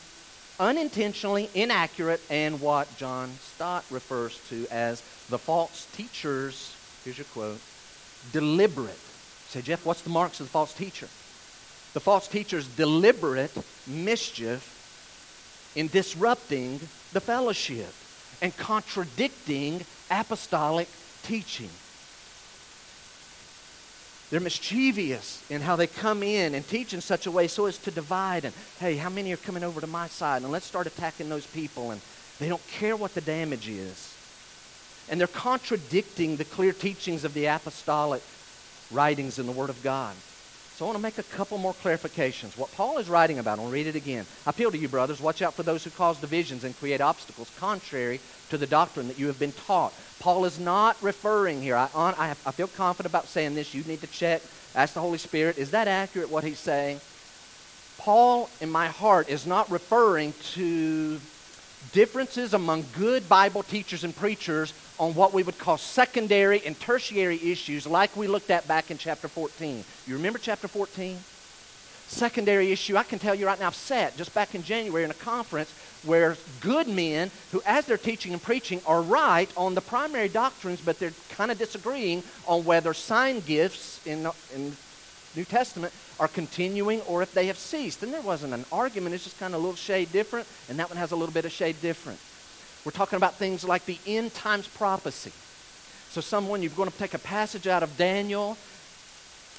unintentionally 0.61 1.49
inaccurate 1.55 2.20
and 2.29 2.61
what 2.61 2.94
John 2.99 3.31
Stott 3.55 3.83
refers 3.90 4.38
to 4.51 4.66
as 4.70 5.01
the 5.31 5.38
false 5.38 5.87
teachers, 5.94 6.77
here's 7.03 7.16
your 7.16 7.25
quote, 7.33 7.61
deliberate. 8.33 8.99
say, 9.49 9.62
Jeff, 9.62 9.87
what's 9.87 10.03
the 10.03 10.11
marks 10.11 10.38
of 10.40 10.47
the 10.47 10.51
false 10.51 10.75
teacher? 10.75 11.09
The 11.94 12.01
false 12.01 12.29
teacher's 12.29 12.68
deliberate 12.68 13.57
mischief 13.87 15.73
in 15.75 15.88
disrupting 15.88 16.79
the 17.12 17.20
fellowship 17.20 17.92
and 18.42 18.55
contradicting 18.57 19.85
apostolic 20.11 20.88
teaching. 21.23 21.70
They're 24.31 24.41
mischievous 24.41 25.45
in 25.51 25.61
how 25.61 25.77
they 25.77 25.87
come 25.87 26.23
in 26.23 26.55
and 26.55 26.67
teach 26.67 26.93
in 26.95 27.01
such 27.01 27.27
a 27.27 27.31
way 27.31 27.47
so 27.47 27.67
as 27.67 27.79
to 27.79 27.91
divide. 27.91 28.45
And 28.45 28.55
hey, 28.81 28.97
how 28.97 29.11
many 29.11 29.33
are 29.33 29.37
coming 29.37 29.63
over 29.63 29.81
to 29.81 29.87
my 29.87 30.09
side? 30.09 30.43
And 30.43 30.51
let's 30.51 30.67
start 30.67 30.87
attacking 30.87 31.29
those 31.29 31.47
people. 31.47 31.91
And 31.91 32.01
they 32.39 32.49
don't 32.49 32.67
care 32.69 32.97
what 32.97 33.15
the 33.15 33.21
damage 33.21 33.69
is. 33.69 34.15
And 35.09 35.21
they're 35.21 35.29
contradicting 35.29 36.37
the 36.37 36.45
clear 36.45 36.73
teachings 36.73 37.25
of 37.25 37.35
the 37.35 37.47
apostolic 37.47 38.23
writings 38.91 39.39
in 39.39 39.47
the 39.47 39.53
Word 39.53 39.71
of 39.71 39.83
God. 39.83 40.15
So 40.77 40.85
I 40.85 40.89
want 40.89 40.99
to 40.99 41.03
make 41.03 41.19
a 41.19 41.23
couple 41.23 41.57
more 41.57 41.73
clarifications. 41.73 42.59
What 42.59 42.73
Paul 42.73 42.99
is 42.99 43.09
writing 43.09 43.39
about, 43.39 43.61
I'll 43.61 43.69
read 43.69 43.87
it 43.87 43.95
again. 43.95 44.27
I 44.45 44.51
appeal 44.51 44.73
to 44.73 44.77
you, 44.77 44.89
brothers, 44.89 45.21
watch 45.21 45.41
out 45.41 45.55
for 45.55 45.63
those 45.63 45.85
who 45.85 45.91
cause 45.91 46.19
divisions 46.19 46.65
and 46.65 46.77
create 46.77 47.01
obstacles 47.01 47.49
contrary 47.61 48.19
to 48.51 48.59
the 48.59 48.67
doctrine 48.67 49.07
that 49.07 49.17
you 49.17 49.29
have 49.29 49.39
been 49.39 49.53
taught. 49.53 49.95
Paul 50.19 50.45
is 50.47 50.59
not 50.59 51.01
referring 51.01 51.63
here. 51.63 51.77
I, 51.77 51.89
on, 51.95 52.15
I, 52.19 52.27
have, 52.27 52.43
I 52.45 52.51
feel 52.51 52.67
confident 52.67 53.13
about 53.13 53.29
saying 53.29 53.55
this. 53.55 53.73
You 53.73 53.85
need 53.85 54.01
to 54.01 54.09
check, 54.09 54.43
ask 54.75 54.95
the 54.95 55.01
Holy 55.01 55.19
Spirit, 55.19 55.59
is 55.59 55.71
that 55.71 55.87
accurate 55.87 56.29
what 56.29 56.43
he's 56.43 56.59
saying? 56.59 57.01
Paul, 57.99 58.51
in 58.61 58.69
my 58.69 58.89
heart, 58.89 59.29
is 59.29 59.47
not 59.47 59.71
referring 59.71 60.35
to 60.55 61.21
differences 61.93 62.53
among 62.53 62.85
good 62.99 63.29
Bible 63.29 63.63
teachers 63.63 64.03
and 64.03 64.17
preachers 64.17 64.73
on 64.99 65.15
what 65.15 65.33
we 65.33 65.43
would 65.43 65.59
call 65.59 65.77
secondary 65.77 66.65
and 66.65 66.79
tertiary 66.79 67.41
issues, 67.43 67.87
like 67.87 68.17
we 68.17 68.27
looked 68.27 68.51
at 68.51 68.67
back 68.69 68.91
in 68.91 68.99
chapter 68.99 69.29
14. 69.29 69.85
You 70.07 70.15
remember 70.15 70.39
chapter 70.39 70.69
14? 70.69 71.19
Secondary 72.07 72.71
issue, 72.71 72.97
I 72.97 73.03
can 73.03 73.19
tell 73.19 73.35
you 73.35 73.47
right 73.47 73.59
now, 73.59 73.69
I've 73.69 73.75
sat 73.75 74.17
just 74.17 74.35
back 74.35 74.55
in 74.55 74.63
January 74.63 75.05
in 75.05 75.11
a 75.11 75.15
conference 75.15 75.73
where 76.05 76.37
good 76.61 76.87
men 76.87 77.31
who, 77.51 77.63
as 77.67 77.87
they're 77.87 77.97
teaching 77.97 78.33
and 78.33 78.43
preaching, 78.43 78.81
are 78.87 79.01
right 79.03 79.51
on 79.57 79.75
the 79.75 79.81
primary 79.81 80.29
doctrines, 80.29 80.81
but 80.81 80.99
they're 80.99 81.15
kind 81.31 81.51
of 81.51 81.59
disagreeing 81.59 82.23
on 82.47 82.65
whether 82.65 82.93
sign 82.95 83.41
gifts 83.41 84.07
in, 84.07 84.29
New 85.37 85.45
Testament 85.45 85.93
are 86.21 86.29
continuing 86.29 87.01
or 87.03 87.21
if 87.21 87.35
they 87.35 87.47
have 87.47 87.59
ceased. 87.59 88.05
And 88.05 88.13
there 88.13 88.21
wasn't 88.21 88.55
an 88.55 88.65
argument, 88.71 89.17
it's 89.17 89.25
just 89.25 89.41
kind 89.41 89.53
of 89.53 89.59
a 89.59 89.63
little 89.63 89.77
shade 89.77 90.13
different, 90.13 90.47
and 90.69 90.79
that 90.79 90.89
one 90.89 90.97
has 90.97 91.11
a 91.11 91.17
little 91.17 91.33
bit 91.33 91.45
of 91.45 91.51
shade 91.51 91.75
different. 91.83 92.21
We're 92.85 92.92
talking 92.92 93.16
about 93.16 93.35
things 93.35 93.64
like 93.64 93.87
the 93.87 93.99
end 94.07 94.35
times 94.35 94.68
prophecy. 94.68 95.33
So, 96.11 96.20
someone, 96.20 96.62
you're 96.62 96.70
going 96.73 96.90
to 96.90 96.99
take 96.99 97.14
a 97.14 97.18
passage 97.18 97.66
out 97.66 97.83
of 97.83 97.97
Daniel, 97.97 98.57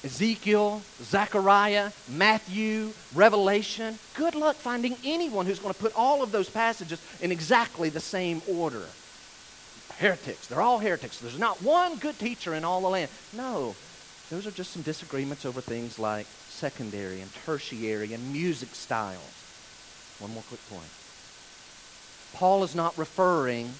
Ezekiel, 0.04 0.82
Zechariah, 1.02 1.90
Matthew, 2.08 2.92
Revelation. 3.14 3.98
Good 4.14 4.34
luck 4.34 4.56
finding 4.56 4.96
anyone 5.04 5.46
who's 5.46 5.58
going 5.58 5.74
to 5.74 5.80
put 5.80 5.94
all 5.96 6.22
of 6.22 6.32
those 6.32 6.48
passages 6.48 7.00
in 7.20 7.32
exactly 7.32 7.88
the 7.88 8.00
same 8.00 8.40
order. 8.48 8.84
Heretics. 9.98 10.46
They're 10.46 10.60
all 10.60 10.78
heretics. 10.78 11.18
There's 11.18 11.38
not 11.38 11.62
one 11.62 11.96
good 11.96 12.18
teacher 12.18 12.54
in 12.54 12.64
all 12.64 12.80
the 12.80 12.88
land. 12.88 13.10
No, 13.32 13.74
those 14.30 14.46
are 14.46 14.50
just 14.50 14.72
some 14.72 14.82
disagreements 14.82 15.44
over 15.44 15.60
things 15.60 15.98
like 15.98 16.26
secondary 16.48 17.20
and 17.20 17.30
tertiary 17.44 18.12
and 18.12 18.32
music 18.32 18.74
styles. 18.74 19.34
One 20.20 20.32
more 20.32 20.42
quick 20.48 20.60
point. 20.68 21.05
Paul 22.34 22.64
is 22.64 22.74
not 22.74 22.96
referring 22.98 23.72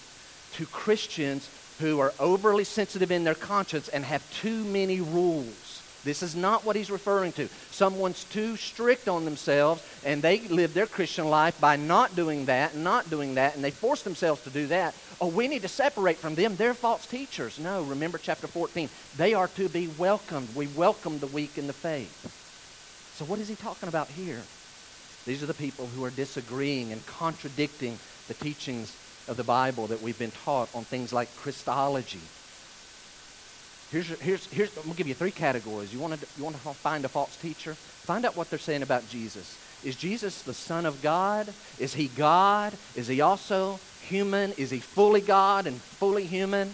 to 0.55 0.67
Christians 0.67 1.49
who 1.81 1.99
are 1.99 2.15
overly 2.19 2.65
sensitive 2.65 3.11
in 3.11 3.25
their 3.25 3.35
conscience 3.35 3.89
and 3.89 4.05
have 4.05 4.29
too 4.41 4.65
many 4.65 5.01
rules. 5.01 5.83
This 6.05 6.23
is 6.23 6.37
not 6.37 6.65
what 6.65 6.77
he's 6.77 6.91
referring 6.91 7.33
to. 7.33 7.49
Someone's 7.73 8.25
too 8.25 8.57
strict 8.57 9.09
on 9.09 9.25
themselves 9.25 9.83
and 10.05 10.23
they 10.23 10.41
live 10.43 10.73
their 10.73 10.87
Christian 10.87 11.29
life 11.29 11.61
by 11.61 11.75
not 11.75 12.15
doing 12.15 12.47
that 12.47 12.75
and 12.75 12.85
not 12.85 13.11
doing 13.11 13.35
that 13.35 13.57
and 13.57 13.65
they 13.65 13.73
force 13.73 14.03
themselves 14.03 14.43
to 14.45 14.51
do 14.51 14.69
that. 14.69 14.95
Oh, 15.21 15.27
we 15.27 15.49
need 15.49 15.63
to 15.63 15.69
separate 15.69 16.19
from 16.19 16.37
them. 16.37 16.55
They're 16.55 16.75
false 16.75 17.07
teachers. 17.07 17.59
No, 17.59 17.83
remember 17.83 18.19
chapter 18.19 18.47
14. 18.47 18.89
They 19.17 19.35
are 19.35 19.49
to 19.49 19.69
be 19.69 19.89
welcomed. 19.99 20.55
We 20.55 20.69
welcome 20.69 21.19
the 21.19 21.27
weak 21.27 21.59
in 21.59 21.67
the 21.67 21.73
faith. 21.73 22.33
So, 23.17 23.25
what 23.25 23.41
is 23.41 23.49
he 23.49 23.57
talking 23.57 23.89
about 23.89 24.09
here? 24.09 24.43
These 25.25 25.43
are 25.43 25.47
the 25.47 25.55
people 25.55 25.87
who 25.87 26.05
are 26.05 26.11
disagreeing 26.11 26.93
and 26.93 27.05
contradicting 27.07 27.99
the 28.29 28.35
teachings 28.35 28.97
of 29.29 29.37
the 29.37 29.45
Bible 29.45 29.87
that 29.89 30.03
we've 30.03 30.19
been 30.19 30.31
taught 30.45 30.69
on 30.75 30.85
things 30.85 31.13
like 31.13 31.35
Christology. 31.37 32.21
Here's, 33.91 34.09
here's, 34.21 34.47
here's, 34.47 34.77
I'm 34.77 34.83
going 34.83 34.93
to 34.93 34.99
give 34.99 35.09
you 35.09 35.15
three 35.15 35.31
categories. 35.31 35.93
You 35.93 36.01
want, 36.01 36.21
to, 36.21 36.27
you 36.37 36.45
want 36.45 36.57
to 36.57 36.63
find 36.75 37.05
a 37.05 37.09
false 37.09 37.37
teacher? 37.37 37.75
Find 37.75 38.25
out 38.25 38.37
what 38.37 38.51
they're 38.51 38.59
saying 38.59 38.83
about 38.83 39.09
Jesus. 39.09 39.59
Is 39.85 39.95
Jesus 39.95 40.43
the 40.43 40.55
Son 40.55 40.87
of 40.87 41.03
God? 41.03 41.53
Is 41.79 41.95
he 41.95 42.09
God? 42.09 42.73
Is 42.97 43.07
he 43.07 43.21
also 43.21 43.79
human? 44.03 44.53
Is 44.53 44.71
he 44.71 44.81
fully 44.81 45.21
God 45.21 45.67
and 45.67 45.77
fully 45.77 46.25
human? 46.25 46.69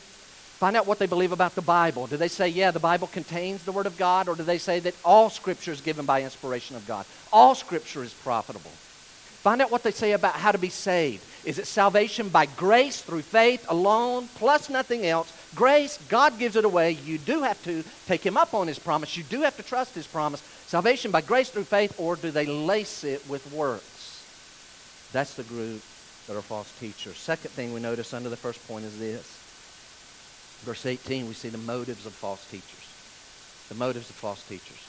Find 0.63 0.77
out 0.77 0.87
what 0.87 0.99
they 0.99 1.07
believe 1.07 1.33
about 1.33 1.55
the 1.55 1.61
Bible. 1.61 2.07
Do 2.07 2.17
they 2.17 2.29
say, 2.29 2.49
yeah, 2.49 2.71
the 2.71 2.79
Bible 2.79 3.09
contains 3.09 3.65
the 3.65 3.73
Word 3.73 3.87
of 3.87 3.99
God, 3.99 4.29
or 4.29 4.37
do 4.37 4.45
they 4.45 4.59
say 4.59 4.79
that 4.81 4.95
all 5.05 5.29
Scripture 5.29 5.73
is 5.73 5.81
given 5.81 6.07
by 6.07 6.23
inspiration 6.23 6.77
of 6.77 6.87
God? 6.87 7.05
All 7.33 7.55
Scripture 7.55 8.05
is 8.05 8.15
profitable. 8.15 8.71
Find 9.43 9.61
out 9.61 9.73
what 9.73 9.83
they 9.83 9.91
say 9.91 10.13
about 10.13 10.35
how 10.35 10.53
to 10.53 10.59
be 10.59 10.69
saved. 10.69 11.25
Is 11.45 11.59
it 11.59 11.67
salvation 11.67 12.29
by 12.29 12.47
grace 12.47 13.03
through 13.03 13.23
faith 13.23 13.67
alone, 13.69 14.29
plus 14.37 14.71
nothing 14.71 15.05
else? 15.05 15.33
Grace, 15.57 15.99
God 16.09 16.39
gives 16.39 16.55
it 16.55 16.65
away. 16.65 16.93
You 16.93 17.19
do 17.19 17.43
have 17.43 17.61
to 17.65 17.83
take 18.07 18.25
Him 18.25 18.37
up 18.37 18.55
on 18.55 18.69
His 18.69 18.79
promise. 18.79 19.17
You 19.17 19.25
do 19.25 19.43
have 19.43 19.57
to 19.57 19.65
trust 19.65 19.97
His 19.97 20.07
promise. 20.07 20.41
Salvation 20.69 21.11
by 21.11 21.23
grace 21.23 21.51
through 21.51 21.65
faith, 21.65 21.93
or 21.99 22.15
do 22.15 22.31
they 22.31 22.47
lace 22.47 23.03
it 23.03 23.29
with 23.29 23.53
works? 23.53 25.11
That's 25.13 25.35
the 25.35 25.43
group 25.43 25.83
that 26.29 26.37
are 26.37 26.43
false 26.43 26.73
teachers. 26.79 27.17
Second 27.17 27.51
thing 27.51 27.75
we 27.75 27.81
notice 27.81 28.15
under 28.15 28.29
the 28.29 28.37
first 28.37 28.65
point 28.69 28.85
is 28.85 28.97
this. 29.01 29.27
Verse 30.63 30.87
18, 30.87 31.27
we 31.27 31.35
see 31.35 31.49
the 31.49 31.59
motives 31.59 32.07
of 32.07 32.13
false 32.13 32.49
teachers. 32.49 33.67
The 33.69 33.75
motives 33.75 34.09
of 34.09 34.15
false 34.15 34.47
teachers. 34.47 34.87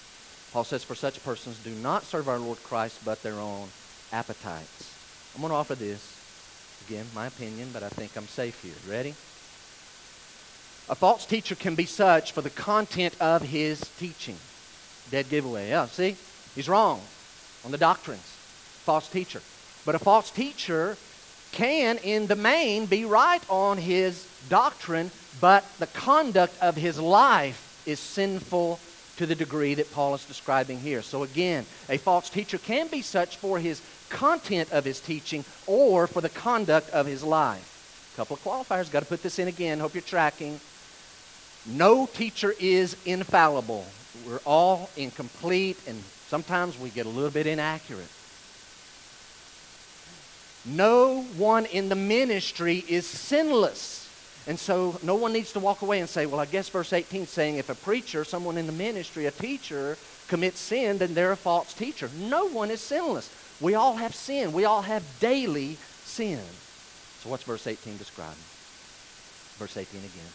Paul 0.51 0.63
says, 0.63 0.83
For 0.83 0.93
such 0.93 1.23
persons 1.23 1.57
do 1.63 1.71
not 1.71 2.03
serve 2.03 2.29
our 2.29 2.37
Lord 2.37 2.61
Christ, 2.61 2.99
but 3.03 3.23
their 3.23 3.39
own 3.39 3.69
appetites. 4.13 4.93
I'm 5.35 5.41
going 5.41 5.51
to 5.51 5.57
offer 5.57 5.75
this. 5.75 6.09
Again, 6.87 7.05
my 7.15 7.27
opinion, 7.27 7.69
but 7.73 7.83
I 7.83 7.89
think 7.89 8.15
I'm 8.15 8.27
safe 8.27 8.61
here. 8.61 8.73
Ready? 8.89 9.15
A 10.89 10.95
false 10.95 11.25
teacher 11.25 11.55
can 11.55 11.75
be 11.75 11.85
such 11.85 12.33
for 12.33 12.41
the 12.41 12.49
content 12.49 13.15
of 13.19 13.41
his 13.41 13.79
teaching. 13.97 14.35
Dead 15.09 15.29
giveaway. 15.29 15.69
Yeah, 15.69 15.85
see? 15.87 16.15
He's 16.55 16.69
wrong 16.69 17.01
on 17.65 17.71
the 17.71 17.77
doctrines. 17.77 18.21
False 18.83 19.07
teacher. 19.09 19.41
But 19.85 19.95
a 19.95 19.99
false 19.99 20.29
teacher 20.29 20.97
can, 21.51 21.97
in 21.99 22.27
the 22.27 22.35
main, 22.35 22.85
be 22.85 23.05
right 23.05 23.41
on 23.49 23.77
his 23.77 24.27
doctrine, 24.49 25.11
but 25.39 25.63
the 25.79 25.87
conduct 25.87 26.61
of 26.61 26.75
his 26.75 26.99
life 26.99 27.81
is 27.85 27.99
sinful 27.99 28.79
to 29.17 29.25
the 29.25 29.35
degree 29.35 29.75
that 29.75 29.93
Paul 29.93 30.15
is 30.15 30.25
describing 30.25 30.79
here. 30.79 31.01
So 31.01 31.23
again, 31.23 31.65
a 31.87 31.97
false 31.97 32.29
teacher 32.29 32.57
can 32.57 32.87
be 32.87 33.01
such 33.01 33.37
for 33.37 33.59
his 33.59 33.81
content 34.13 34.71
of 34.71 34.85
his 34.85 35.01
teaching 35.01 35.43
or 35.67 36.07
for 36.07 36.21
the 36.21 36.29
conduct 36.29 36.89
of 36.91 37.05
his 37.05 37.23
life. 37.23 38.11
A 38.13 38.17
couple 38.17 38.35
of 38.35 38.43
qualifiers, 38.43 38.91
got 38.91 39.01
to 39.01 39.05
put 39.05 39.23
this 39.23 39.39
in 39.39 39.47
again. 39.47 39.79
Hope 39.79 39.95
you're 39.95 40.01
tracking. 40.01 40.59
No 41.65 42.05
teacher 42.05 42.53
is 42.59 42.95
infallible. 43.05 43.85
We're 44.25 44.39
all 44.45 44.89
incomplete 44.95 45.79
and 45.87 46.01
sometimes 46.27 46.77
we 46.77 46.89
get 46.89 47.05
a 47.05 47.09
little 47.09 47.31
bit 47.31 47.47
inaccurate. 47.47 48.09
No 50.65 51.23
one 51.37 51.65
in 51.65 51.89
the 51.89 51.95
ministry 51.95 52.85
is 52.87 53.05
sinless. 53.05 54.01
And 54.45 54.59
so 54.59 54.99
no 55.03 55.15
one 55.15 55.33
needs 55.33 55.53
to 55.53 55.59
walk 55.59 55.81
away 55.81 55.99
and 55.99 56.09
say, 56.09 56.25
well, 56.25 56.39
I 56.39 56.45
guess 56.45 56.69
verse 56.69 56.93
18 56.93 57.23
is 57.23 57.29
saying 57.29 57.55
if 57.55 57.69
a 57.69 57.75
preacher, 57.75 58.23
someone 58.23 58.57
in 58.57 58.67
the 58.67 58.73
ministry, 58.73 59.25
a 59.25 59.31
teacher, 59.31 59.97
commits 60.27 60.59
sin, 60.59 60.97
then 60.97 61.13
they're 61.13 61.31
a 61.31 61.37
false 61.37 61.73
teacher. 61.73 62.09
No 62.17 62.45
one 62.47 62.69
is 62.69 62.81
sinless. 62.81 63.29
We 63.63 63.75
all 63.75 63.95
have 63.95 64.13
sin. 64.13 64.51
We 64.51 64.65
all 64.65 64.81
have 64.81 65.03
daily 65.21 65.77
sin. 66.03 66.41
So 67.21 67.29
what's 67.29 67.43
verse 67.43 67.65
18 67.65 67.97
describing? 67.97 68.35
Verse 69.57 69.77
18 69.77 69.99
again. 70.01 70.31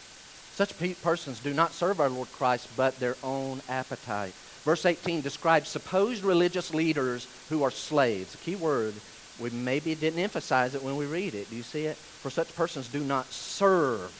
Such 0.54 0.76
pe- 0.78 0.94
persons 0.94 1.38
do 1.38 1.52
not 1.52 1.72
serve 1.72 2.00
our 2.00 2.08
Lord 2.08 2.32
Christ, 2.32 2.68
but 2.74 2.98
their 2.98 3.16
own 3.22 3.60
appetite. 3.68 4.32
Verse 4.64 4.86
18 4.86 5.20
describes 5.20 5.68
supposed 5.68 6.24
religious 6.24 6.72
leaders 6.72 7.28
who 7.50 7.62
are 7.62 7.70
slaves. 7.70 8.34
A 8.34 8.38
key 8.38 8.56
word 8.56 8.94
we 9.38 9.50
maybe 9.50 9.94
didn't 9.94 10.18
emphasize 10.18 10.74
it 10.74 10.82
when 10.82 10.96
we 10.96 11.06
read 11.06 11.34
it. 11.34 11.50
Do 11.50 11.56
you 11.56 11.62
see 11.62 11.84
it? 11.84 11.96
For 11.96 12.30
such 12.30 12.54
persons 12.56 12.88
do 12.88 13.00
not 13.00 13.26
serve. 13.26 14.10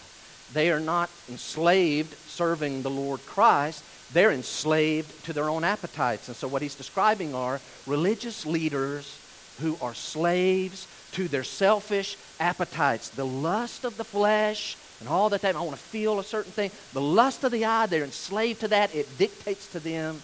They 0.52 0.70
are 0.70 0.80
not 0.80 1.10
enslaved 1.28 2.14
serving 2.28 2.82
the 2.82 2.90
Lord 2.90 3.24
Christ. 3.26 3.82
They're 4.12 4.30
enslaved 4.32 5.24
to 5.26 5.32
their 5.32 5.48
own 5.48 5.64
appetites. 5.64 6.28
And 6.28 6.36
so 6.36 6.48
what 6.48 6.62
he's 6.62 6.74
describing 6.74 7.34
are 7.34 7.60
religious 7.86 8.46
leaders 8.46 9.18
who 9.60 9.76
are 9.82 9.94
slaves 9.94 10.86
to 11.12 11.28
their 11.28 11.44
selfish 11.44 12.16
appetites. 12.40 13.10
The 13.10 13.26
lust 13.26 13.84
of 13.84 13.96
the 13.96 14.04
flesh 14.04 14.76
and 15.00 15.08
all 15.08 15.28
that 15.30 15.42
they 15.42 15.50
I 15.50 15.60
want 15.60 15.70
to 15.70 15.76
feel 15.76 16.18
a 16.18 16.24
certain 16.24 16.52
thing. 16.52 16.70
The 16.92 17.00
lust 17.00 17.44
of 17.44 17.52
the 17.52 17.64
eye, 17.64 17.86
they're 17.86 18.04
enslaved 18.04 18.60
to 18.60 18.68
that. 18.68 18.94
It 18.94 19.18
dictates 19.18 19.70
to 19.72 19.80
them 19.80 20.22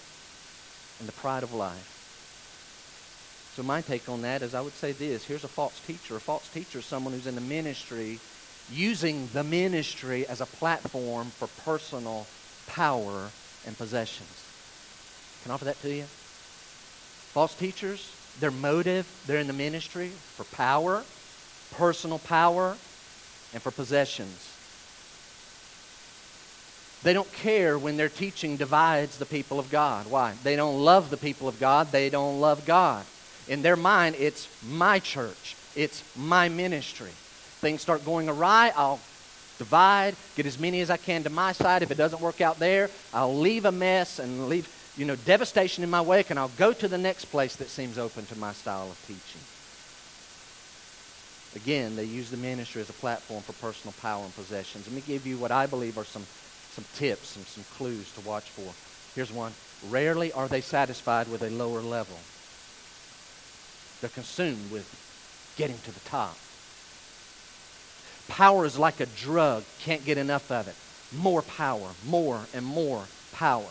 and 0.99 1.09
the 1.09 1.13
pride 1.13 1.43
of 1.43 1.53
life. 1.53 1.91
So 3.55 3.63
my 3.63 3.83
take 3.83 4.09
on 4.09 4.23
that 4.23 4.43
is 4.43 4.55
I 4.55 4.61
would 4.61 4.73
say 4.73 4.93
this. 4.93 5.25
Here's 5.25 5.45
a 5.45 5.49
false 5.49 5.79
teacher. 5.87 6.17
A 6.17 6.21
false 6.21 6.49
teacher 6.49 6.81
is 6.81 6.85
someone 6.87 7.13
who's 7.13 7.27
in 7.27 7.35
the 7.35 7.41
ministry 7.41 8.19
using 8.73 9.29
the 9.33 9.45
ministry 9.45 10.27
as 10.27 10.41
a 10.41 10.47
platform 10.47 11.27
for 11.27 11.49
personal 11.65 12.27
power 12.67 13.31
and 13.67 13.77
possessions. 13.77 14.43
Can 15.43 15.51
I 15.51 15.55
offer 15.55 15.67
that 15.67 15.81
to 15.83 15.93
you? 15.93 16.05
False 17.33 17.55
teachers, 17.55 18.11
their 18.41 18.51
motive, 18.51 19.07
they're 19.27 19.39
in 19.39 19.47
the 19.47 19.53
ministry 19.53 20.09
for 20.09 20.45
power, 20.57 21.03
personal 21.77 22.19
power, 22.21 22.77
and 23.53 23.63
for 23.63 23.71
possessions. 23.71 24.51
They 27.03 27.13
don't 27.13 27.31
care 27.35 27.79
when 27.79 27.99
their 27.99 28.09
teaching 28.09 28.57
divides 28.57 29.19
the 29.19 29.27
people 29.27 29.59
of 29.59 29.71
God. 29.71 30.11
Why? 30.11 30.35
They 30.43 30.57
don't 30.57 30.83
love 30.83 31.11
the 31.11 31.19
people 31.19 31.49
of 31.49 31.61
God. 31.61 31.93
They 31.93 32.09
don't 32.09 32.41
love 32.41 32.65
God. 32.65 33.05
In 33.47 33.61
their 33.61 33.77
mind, 33.77 34.17
it's 34.19 34.49
my 34.67 35.01
church, 35.01 35.55
it's 35.77 36.03
my 36.17 36.49
ministry. 36.49 37.11
Things 37.61 37.83
start 37.83 38.05
going 38.07 38.29
awry, 38.29 38.73
I'll 38.75 39.01
divide, 39.59 40.17
get 40.37 40.47
as 40.47 40.59
many 40.59 40.81
as 40.81 40.91
I 40.91 40.97
can 40.97 41.23
to 41.25 41.31
my 41.31 41.53
side. 41.53 41.83
If 41.83 41.91
it 41.91 41.97
doesn't 41.97 42.21
work 42.21 42.41
out 42.41 42.59
there, 42.59 42.91
I'll 43.13 43.37
leave 43.37 43.65
a 43.65 43.73
mess 43.73 44.19
and 44.19 44.49
leave, 44.49 44.69
you 44.97 45.05
know, 45.05 45.17
devastation 45.17 45.85
in 45.85 45.91
my 45.91 46.01
wake, 46.01 46.31
and 46.31 46.39
I'll 46.39 46.49
go 46.57 46.73
to 46.73 46.89
the 46.89 46.99
next 46.99 47.27
place 47.27 47.57
that 47.57 47.69
seems 47.69 47.99
open 47.99 48.27
to 48.27 48.39
my 48.39 48.53
style 48.53 48.91
of 48.91 49.07
teaching. 49.07 49.41
Again, 51.57 51.95
they 51.95 52.05
use 52.05 52.31
the 52.31 52.37
ministry 52.37 52.83
as 52.83 52.91
a 52.91 52.95
platform 52.95 53.43
for 53.43 53.53
personal 53.55 53.95
power 54.01 54.25
and 54.25 54.35
possessions. 54.35 54.89
Let 54.89 54.97
me 54.97 55.03
give 55.07 55.25
you 55.27 55.39
what 55.39 55.53
I 55.53 55.67
believe 55.67 55.97
are 55.99 56.05
some, 56.05 56.27
some 56.73 56.85
tips 56.95 57.37
and 57.37 57.47
some 57.47 57.65
clues 57.77 58.13
to 58.15 58.21
watch 58.23 58.51
for. 58.51 58.73
Here's 59.15 59.33
one. 59.33 59.53
Rarely 59.89 60.33
are 60.33 60.49
they 60.49 60.61
satisfied 60.61 61.29
with 61.29 61.43
a 61.43 61.51
lower 61.51 61.81
level. 61.81 62.17
They're 64.01 64.11
consumed 64.11 64.73
with 64.73 65.55
getting 65.57 65.79
to 65.79 65.93
the 65.93 66.01
top. 66.01 66.37
Power 68.29 68.65
is 68.65 68.79
like 68.79 69.01
a 69.01 69.07
drug, 69.07 69.65
can't 69.81 70.05
get 70.05 70.19
enough 70.19 70.51
of 70.51 70.69
it. 70.69 70.75
More 71.17 71.43
power, 71.43 71.91
more 72.07 72.41
and 72.55 72.65
more 72.65 73.05
power. 73.33 73.69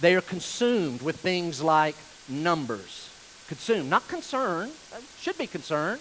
They 0.00 0.14
are 0.14 0.20
consumed 0.20 1.02
with 1.02 1.16
things 1.16 1.62
like 1.62 1.96
numbers. 2.28 3.10
Consumed, 3.48 3.90
not 3.90 4.06
concerned, 4.08 4.72
uh, 4.94 5.00
should 5.18 5.36
be 5.36 5.46
concerned. 5.46 6.00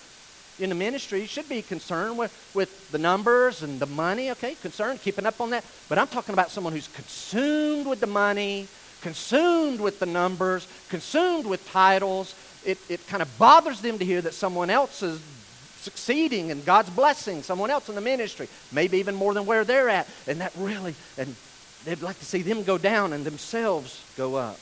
In 0.59 0.69
the 0.69 0.75
ministry, 0.75 1.25
should 1.25 1.49
be 1.49 1.61
concerned 1.61 2.17
with, 2.17 2.51
with 2.53 2.91
the 2.91 2.97
numbers 2.97 3.63
and 3.63 3.79
the 3.79 3.85
money, 3.85 4.29
okay? 4.31 4.55
Concerned, 4.55 5.01
keeping 5.01 5.25
up 5.25 5.39
on 5.41 5.49
that. 5.51 5.63
But 5.87 5.97
I'm 5.97 6.07
talking 6.07 6.33
about 6.33 6.51
someone 6.51 6.73
who's 6.73 6.89
consumed 6.89 7.87
with 7.87 8.01
the 8.01 8.07
money, 8.07 8.67
consumed 9.01 9.79
with 9.79 9.99
the 9.99 10.05
numbers, 10.05 10.67
consumed 10.89 11.45
with 11.45 11.67
titles, 11.69 12.35
it, 12.65 12.77
it 12.89 13.07
kind 13.07 13.21
of 13.21 13.37
bothers 13.37 13.81
them 13.81 13.97
to 13.99 14.05
hear 14.05 14.21
that 14.21 14.33
someone 14.33 14.69
else 14.69 15.01
is 15.01 15.21
succeeding 15.79 16.51
and 16.51 16.65
God's 16.65 16.89
blessing 16.89 17.41
someone 17.43 17.69
else 17.69 17.89
in 17.89 17.95
the 17.95 18.01
ministry, 18.01 18.47
maybe 18.71 18.97
even 18.97 19.15
more 19.15 19.33
than 19.33 19.45
where 19.45 19.63
they're 19.63 19.89
at. 19.89 20.07
And 20.27 20.41
that 20.41 20.53
really, 20.57 20.95
and 21.17 21.35
they'd 21.85 22.01
like 22.01 22.19
to 22.19 22.25
see 22.25 22.41
them 22.41 22.63
go 22.63 22.77
down 22.77 23.13
and 23.13 23.25
themselves 23.25 24.03
go 24.17 24.35
up. 24.35 24.59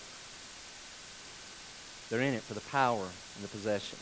They're 2.09 2.21
in 2.21 2.33
it 2.33 2.41
for 2.41 2.53
the 2.53 2.61
power 2.61 3.03
and 3.03 3.43
the 3.43 3.49
possessions. 3.49 4.01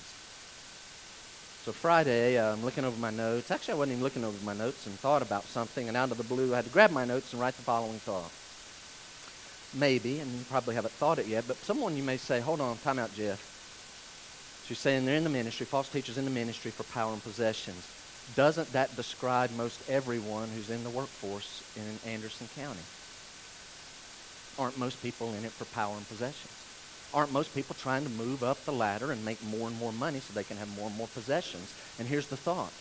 So 1.64 1.72
Friday, 1.72 2.38
uh, 2.38 2.54
I'm 2.54 2.64
looking 2.64 2.86
over 2.86 3.00
my 3.00 3.10
notes. 3.10 3.50
Actually, 3.50 3.74
I 3.74 3.78
wasn't 3.78 3.94
even 3.94 4.04
looking 4.04 4.24
over 4.24 4.46
my 4.46 4.54
notes 4.54 4.86
and 4.86 4.94
thought 5.00 5.24
about 5.24 5.46
something, 5.46 5.88
and 5.88 5.98
out 5.98 6.12
of 6.12 6.18
the 6.18 6.24
blue, 6.24 6.54
I 6.54 6.58
had 6.58 6.66
to 6.66 6.72
grab 6.72 6.92
my 6.92 7.06
notes 7.06 7.34
and 7.34 7.42
write 7.42 7.56
the 7.56 7.64
following 7.64 7.98
thought. 7.98 8.30
Maybe, 9.74 10.20
and 10.20 10.32
you 10.32 10.46
probably 10.48 10.76
haven't 10.76 10.94
thought 10.94 11.18
it 11.18 11.26
yet, 11.26 11.46
but 11.48 11.58
someone 11.58 11.98
you 11.98 12.04
may 12.04 12.18
say, 12.18 12.40
hold 12.40 12.62
on, 12.62 12.78
time 12.78 13.00
out, 13.00 13.16
Jeff. 13.16 13.55
She's 14.68 14.80
saying 14.80 15.06
they're 15.06 15.16
in 15.16 15.24
the 15.24 15.30
ministry, 15.30 15.66
false 15.66 15.90
teachers 15.90 16.18
in 16.18 16.26
the 16.26 16.32
ministry 16.32 16.72
for 16.72 16.84
power 16.84 17.14
and 17.14 17.24
possessions. 17.24 17.88
Doesn't 18.36 18.72
that 18.74 18.96
describe 18.96 19.52
most 19.56 19.88
everyone 19.90 20.50
who's 20.50 20.70
in 20.70 20.84
the 20.84 20.90
workforce 20.90 21.64
in 21.76 22.12
Anderson 22.12 22.50
County? 22.56 22.80
Aren't 24.58 24.80
most 24.80 25.02
people 25.04 25.34
in 25.34 25.46
it 25.46 25.52
for 25.52 25.66
power 25.66 25.96
and 25.96 26.08
possessions? 26.08 26.66
aren't 27.16 27.32
most 27.32 27.56
people 27.56 27.76
trying 27.80 28.04
to 28.04 28.10
move 28.12 28.44
up 28.44 28.64
the 28.66 28.74
ladder 28.74 29.12
and 29.12 29.24
make 29.24 29.42
more 29.46 29.70
and 29.70 29.80
more 29.80 29.94
money 29.94 30.20
so 30.20 30.34
they 30.34 30.44
can 30.44 30.58
have 30.58 30.78
more 30.78 30.88
and 30.88 30.98
more 30.98 31.08
possessions? 31.08 31.74
And 31.98 32.08
here's 32.08 32.28
the 32.28 32.38
thought. 32.38 32.74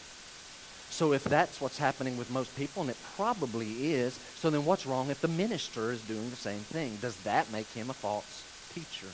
So 0.90 1.12
if 1.12 1.24
that's 1.24 1.60
what's 1.60 1.78
happening 1.78 2.16
with 2.16 2.30
most 2.30 2.54
people, 2.56 2.82
and 2.82 2.90
it 2.90 2.96
probably 3.16 3.92
is, 3.92 4.18
so 4.36 4.50
then 4.50 4.64
what's 4.64 4.86
wrong 4.86 5.10
if 5.10 5.20
the 5.20 5.28
minister 5.28 5.92
is 5.92 6.02
doing 6.02 6.30
the 6.30 6.36
same 6.36 6.60
thing? 6.60 6.98
Does 7.00 7.16
that 7.18 7.50
make 7.52 7.70
him 7.72 7.90
a 7.90 7.94
false 7.94 8.44
teacher? 8.74 9.08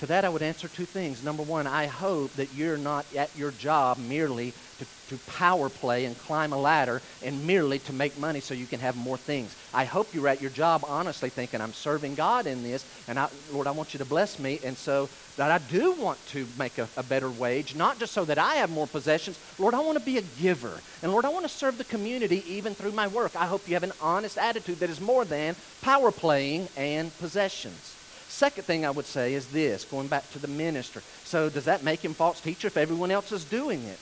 To 0.00 0.06
that, 0.06 0.24
I 0.24 0.28
would 0.28 0.42
answer 0.42 0.68
two 0.68 0.84
things. 0.84 1.24
Number 1.24 1.42
one, 1.42 1.66
I 1.66 1.86
hope 1.86 2.32
that 2.34 2.54
you're 2.54 2.76
not 2.76 3.04
at 3.16 3.36
your 3.36 3.50
job 3.50 3.98
merely 3.98 4.52
to, 4.78 4.86
to 5.08 5.16
power 5.32 5.68
play 5.68 6.04
and 6.04 6.16
climb 6.20 6.52
a 6.52 6.56
ladder 6.56 7.02
and 7.24 7.44
merely 7.44 7.80
to 7.80 7.92
make 7.92 8.16
money 8.16 8.38
so 8.38 8.54
you 8.54 8.66
can 8.66 8.78
have 8.78 8.96
more 8.96 9.16
things. 9.16 9.56
I 9.74 9.84
hope 9.84 10.14
you're 10.14 10.28
at 10.28 10.40
your 10.40 10.52
job 10.52 10.84
honestly 10.86 11.30
thinking, 11.30 11.60
I'm 11.60 11.72
serving 11.72 12.14
God 12.14 12.46
in 12.46 12.62
this, 12.62 12.84
and 13.08 13.18
I, 13.18 13.28
Lord, 13.52 13.66
I 13.66 13.72
want 13.72 13.92
you 13.92 13.98
to 13.98 14.04
bless 14.04 14.38
me. 14.38 14.60
And 14.64 14.76
so 14.76 15.08
that 15.36 15.50
I 15.50 15.58
do 15.58 15.92
want 15.92 16.24
to 16.28 16.46
make 16.56 16.78
a, 16.78 16.88
a 16.96 17.02
better 17.02 17.28
wage, 17.30 17.74
not 17.74 17.98
just 17.98 18.12
so 18.12 18.24
that 18.24 18.38
I 18.38 18.54
have 18.54 18.70
more 18.70 18.86
possessions. 18.86 19.36
Lord, 19.58 19.74
I 19.74 19.80
want 19.80 19.98
to 19.98 20.04
be 20.04 20.18
a 20.18 20.22
giver. 20.40 20.80
And 21.02 21.10
Lord, 21.10 21.24
I 21.24 21.30
want 21.30 21.44
to 21.44 21.48
serve 21.48 21.76
the 21.76 21.82
community 21.82 22.44
even 22.46 22.72
through 22.76 22.92
my 22.92 23.08
work. 23.08 23.34
I 23.34 23.46
hope 23.46 23.66
you 23.66 23.74
have 23.74 23.82
an 23.82 23.92
honest 24.00 24.38
attitude 24.38 24.78
that 24.78 24.90
is 24.90 25.00
more 25.00 25.24
than 25.24 25.56
power 25.82 26.12
playing 26.12 26.68
and 26.76 27.16
possessions. 27.18 27.97
Second 28.38 28.62
thing 28.66 28.86
I 28.86 28.92
would 28.92 29.04
say 29.04 29.34
is 29.34 29.48
this, 29.48 29.84
going 29.84 30.06
back 30.06 30.30
to 30.30 30.38
the 30.38 30.46
minister. 30.46 31.02
So 31.24 31.50
does 31.50 31.64
that 31.64 31.82
make 31.82 32.04
him 32.04 32.14
false 32.14 32.40
teacher 32.40 32.68
if 32.68 32.76
everyone 32.76 33.10
else 33.10 33.32
is 33.32 33.44
doing 33.44 33.82
it? 33.82 33.98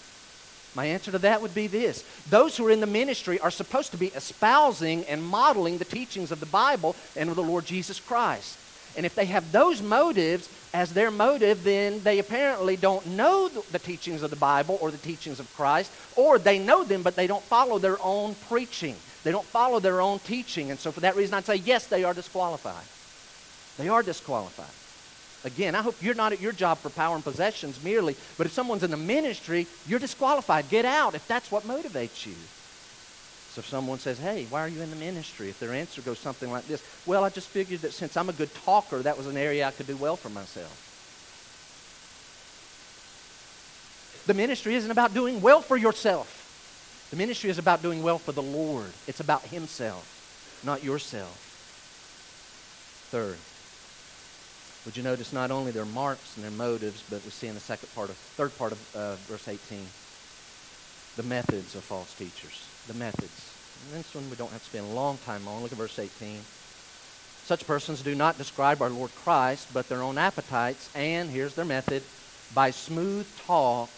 My 0.75 0.85
answer 0.85 1.11
to 1.13 1.19
that 1.21 1.41
would 1.41 1.55
be 1.55 1.69
this. 1.69 2.05
Those 2.29 2.55
who 2.55 2.67
are 2.67 2.71
in 2.71 2.81
the 2.81 2.87
ministry 2.87 3.41
are 3.41 3.51
supposed 3.51 3.93
to 3.93 3.97
be 3.97 4.09
espousing 4.09 5.07
and 5.07 5.25
modeling 5.25 5.79
the 5.79 5.87
teachings 5.87 6.31
of 6.33 6.41
the 6.41 6.45
Bible 6.45 6.95
and 7.17 7.31
of 7.31 7.37
the 7.37 7.43
Lord 7.43 7.65
Jesus 7.65 7.99
Christ. 7.99 8.59
And 8.95 9.07
if 9.07 9.15
they 9.15 9.25
have 9.25 9.53
those 9.53 9.81
motives 9.81 10.51
as 10.75 10.93
their 10.93 11.11
motive, 11.11 11.65
then 11.65 12.03
they 12.03 12.19
apparently 12.19 12.77
don't 12.77 13.07
know 13.07 13.49
the 13.49 13.79
teachings 13.79 14.23
of 14.23 14.29
the 14.29 14.37
Bible 14.37 14.77
or 14.83 14.91
the 14.91 14.99
teachings 14.99 15.41
of 15.41 15.51
Christ, 15.57 15.91
or 16.15 16.39
they 16.39 16.59
know 16.59 16.85
them, 16.85 17.03
but 17.03 17.17
they 17.17 17.27
don't 17.27 17.43
follow 17.45 17.79
their 17.79 17.97
own 18.03 18.35
preaching. 18.51 18.97
They 19.25 19.33
don't 19.33 19.47
follow 19.47 19.81
their 19.81 20.03
own 20.03 20.19
teaching. 20.19 20.71
And 20.71 20.79
so 20.79 20.93
for 20.93 21.01
that 21.01 21.17
reason, 21.17 21.33
I'd 21.33 21.47
say, 21.47 21.57
yes, 21.57 21.87
they 21.87 22.05
are 22.05 22.13
disqualified. 22.13 22.85
They 23.79 23.89
are 23.89 24.03
disqualified. 24.03 24.67
Again, 25.45 25.75
I 25.75 25.83
hope 25.83 26.03
you're 26.03 26.15
not 26.15 26.33
at 26.33 26.41
your 26.41 26.53
job 26.53 26.79
for 26.79 26.91
power 26.91 27.15
and 27.15 27.23
possessions 27.23 27.83
merely, 27.85 28.17
but 28.37 28.47
if 28.47 28.53
someone's 28.53 28.83
in 28.83 28.91
the 28.91 28.97
ministry, 28.97 29.67
you're 29.87 30.01
disqualified. 30.01 30.69
Get 30.69 30.85
out 30.85 31.15
if 31.15 31.29
that's 31.29 31.53
what 31.53 31.63
motivates 31.65 32.27
you. 32.27 32.35
So 33.53 33.61
if 33.61 33.67
someone 33.67 33.99
says, 33.99 34.19
hey, 34.19 34.47
why 34.51 34.61
are 34.61 34.69
you 34.69 34.83
in 34.83 34.91
the 34.91 34.97
ministry? 34.97 35.49
If 35.49 35.61
their 35.61 35.73
answer 35.73 36.03
goes 36.03 36.19
something 36.19 36.51
like 36.51 36.67
this, 36.67 36.83
well, 37.07 37.25
I 37.25 37.31
just 37.31 37.49
figured 37.49 37.81
that 37.81 37.93
since 37.93 38.17
I'm 38.17 38.29
a 38.29 38.33
good 38.33 38.53
talker, 38.65 38.99
that 38.99 39.17
was 39.17 39.27
an 39.29 39.37
area 39.37 39.67
I 39.67 39.71
could 39.71 39.87
do 39.87 39.97
well 39.97 40.17
for 40.17 40.29
myself. 40.31 40.83
The 44.27 44.35
ministry 44.35 44.75
isn't 44.75 44.91
about 44.91 45.15
doing 45.15 45.41
well 45.41 45.63
for 45.63 45.77
yourself. 45.77 47.09
The 47.11 47.17
ministry 47.17 47.51
is 47.51 47.59
about 47.59 47.83
doing 47.83 48.03
well 48.03 48.19
for 48.19 48.33
the 48.33 48.43
Lord. 48.43 48.91
It's 49.07 49.21
about 49.21 49.43
Himself, 49.43 50.61
not 50.65 50.83
yourself. 50.83 51.45
Third, 53.11 53.39
would 54.87 54.97
you 54.97 55.03
notice 55.03 55.33
not 55.33 55.51
only 55.51 55.73
their 55.73 55.85
marks 55.85 56.37
and 56.37 56.45
their 56.45 56.53
motives, 56.53 57.03
but 57.11 57.23
we 57.25 57.31
see 57.31 57.49
in 57.49 57.55
the 57.55 57.61
second 57.61 57.93
part 57.95 58.09
of, 58.09 58.17
third 58.17 58.57
part 58.57 58.71
of 58.71 58.97
uh, 58.97 59.17
verse 59.27 59.49
18, 59.49 59.85
the 61.17 61.25
methods 61.25 61.75
of 61.75 61.83
false 61.83 62.15
teachers. 62.15 62.67
The 62.87 62.95
methods. 62.95 63.53
And 63.85 63.99
this 63.99 64.15
one 64.15 64.31
we 64.31 64.37
don't 64.37 64.53
have 64.53 64.63
to 64.63 64.69
spend 64.71 64.87
a 64.87 64.95
long 64.95 65.19
time 65.27 65.47
on. 65.49 65.61
Look 65.63 65.73
at 65.73 65.79
verse 65.79 65.99
18. 65.99 66.39
Such 67.45 67.67
persons 67.67 68.01
do 68.03 68.15
not 68.15 68.39
describe 68.39 68.81
our 68.81 68.89
Lord 68.89 69.11
Christ, 69.17 69.69
but 69.75 69.89
their 69.89 70.03
own 70.03 70.19
appetites, 70.19 70.89
and 70.95 71.31
here's 71.31 71.55
their 71.55 71.65
method 71.65 72.03
by 72.55 72.71
smooth 72.71 73.27
talk 73.45 73.91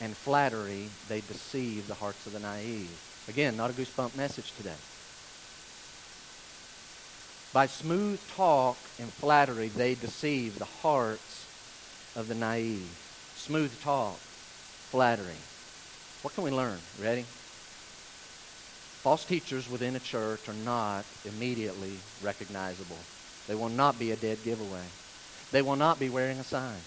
and 0.00 0.16
flattery, 0.16 0.88
they 1.08 1.20
deceive 1.22 1.88
the 1.88 1.94
hearts 1.94 2.26
of 2.26 2.32
the 2.32 2.40
naive. 2.40 2.90
Again, 3.28 3.56
not 3.56 3.70
a 3.70 3.72
goosebump 3.72 4.16
message 4.16 4.52
today. 4.56 4.76
By 7.52 7.66
smooth 7.66 8.20
talk 8.36 8.76
and 8.98 9.10
flattery, 9.12 9.68
they 9.68 9.94
deceive 9.94 10.58
the 10.58 10.66
hearts 10.66 11.46
of 12.14 12.28
the 12.28 12.34
naive. 12.34 12.88
Smooth 13.36 13.80
talk, 13.82 14.16
flattery. 14.90 15.40
What 16.22 16.34
can 16.34 16.44
we 16.44 16.50
learn? 16.50 16.78
Ready? 17.00 17.24
False 19.02 19.24
teachers 19.24 19.70
within 19.70 19.96
a 19.96 20.00
church 20.00 20.48
are 20.48 20.64
not 20.64 21.04
immediately 21.24 21.92
recognizable. 22.22 22.98
They 23.46 23.54
will 23.54 23.70
not 23.70 23.98
be 23.98 24.10
a 24.10 24.16
dead 24.16 24.38
giveaway. 24.44 24.84
They 25.50 25.62
will 25.62 25.76
not 25.76 25.98
be 25.98 26.10
wearing 26.10 26.38
a 26.38 26.44
sign. 26.44 26.80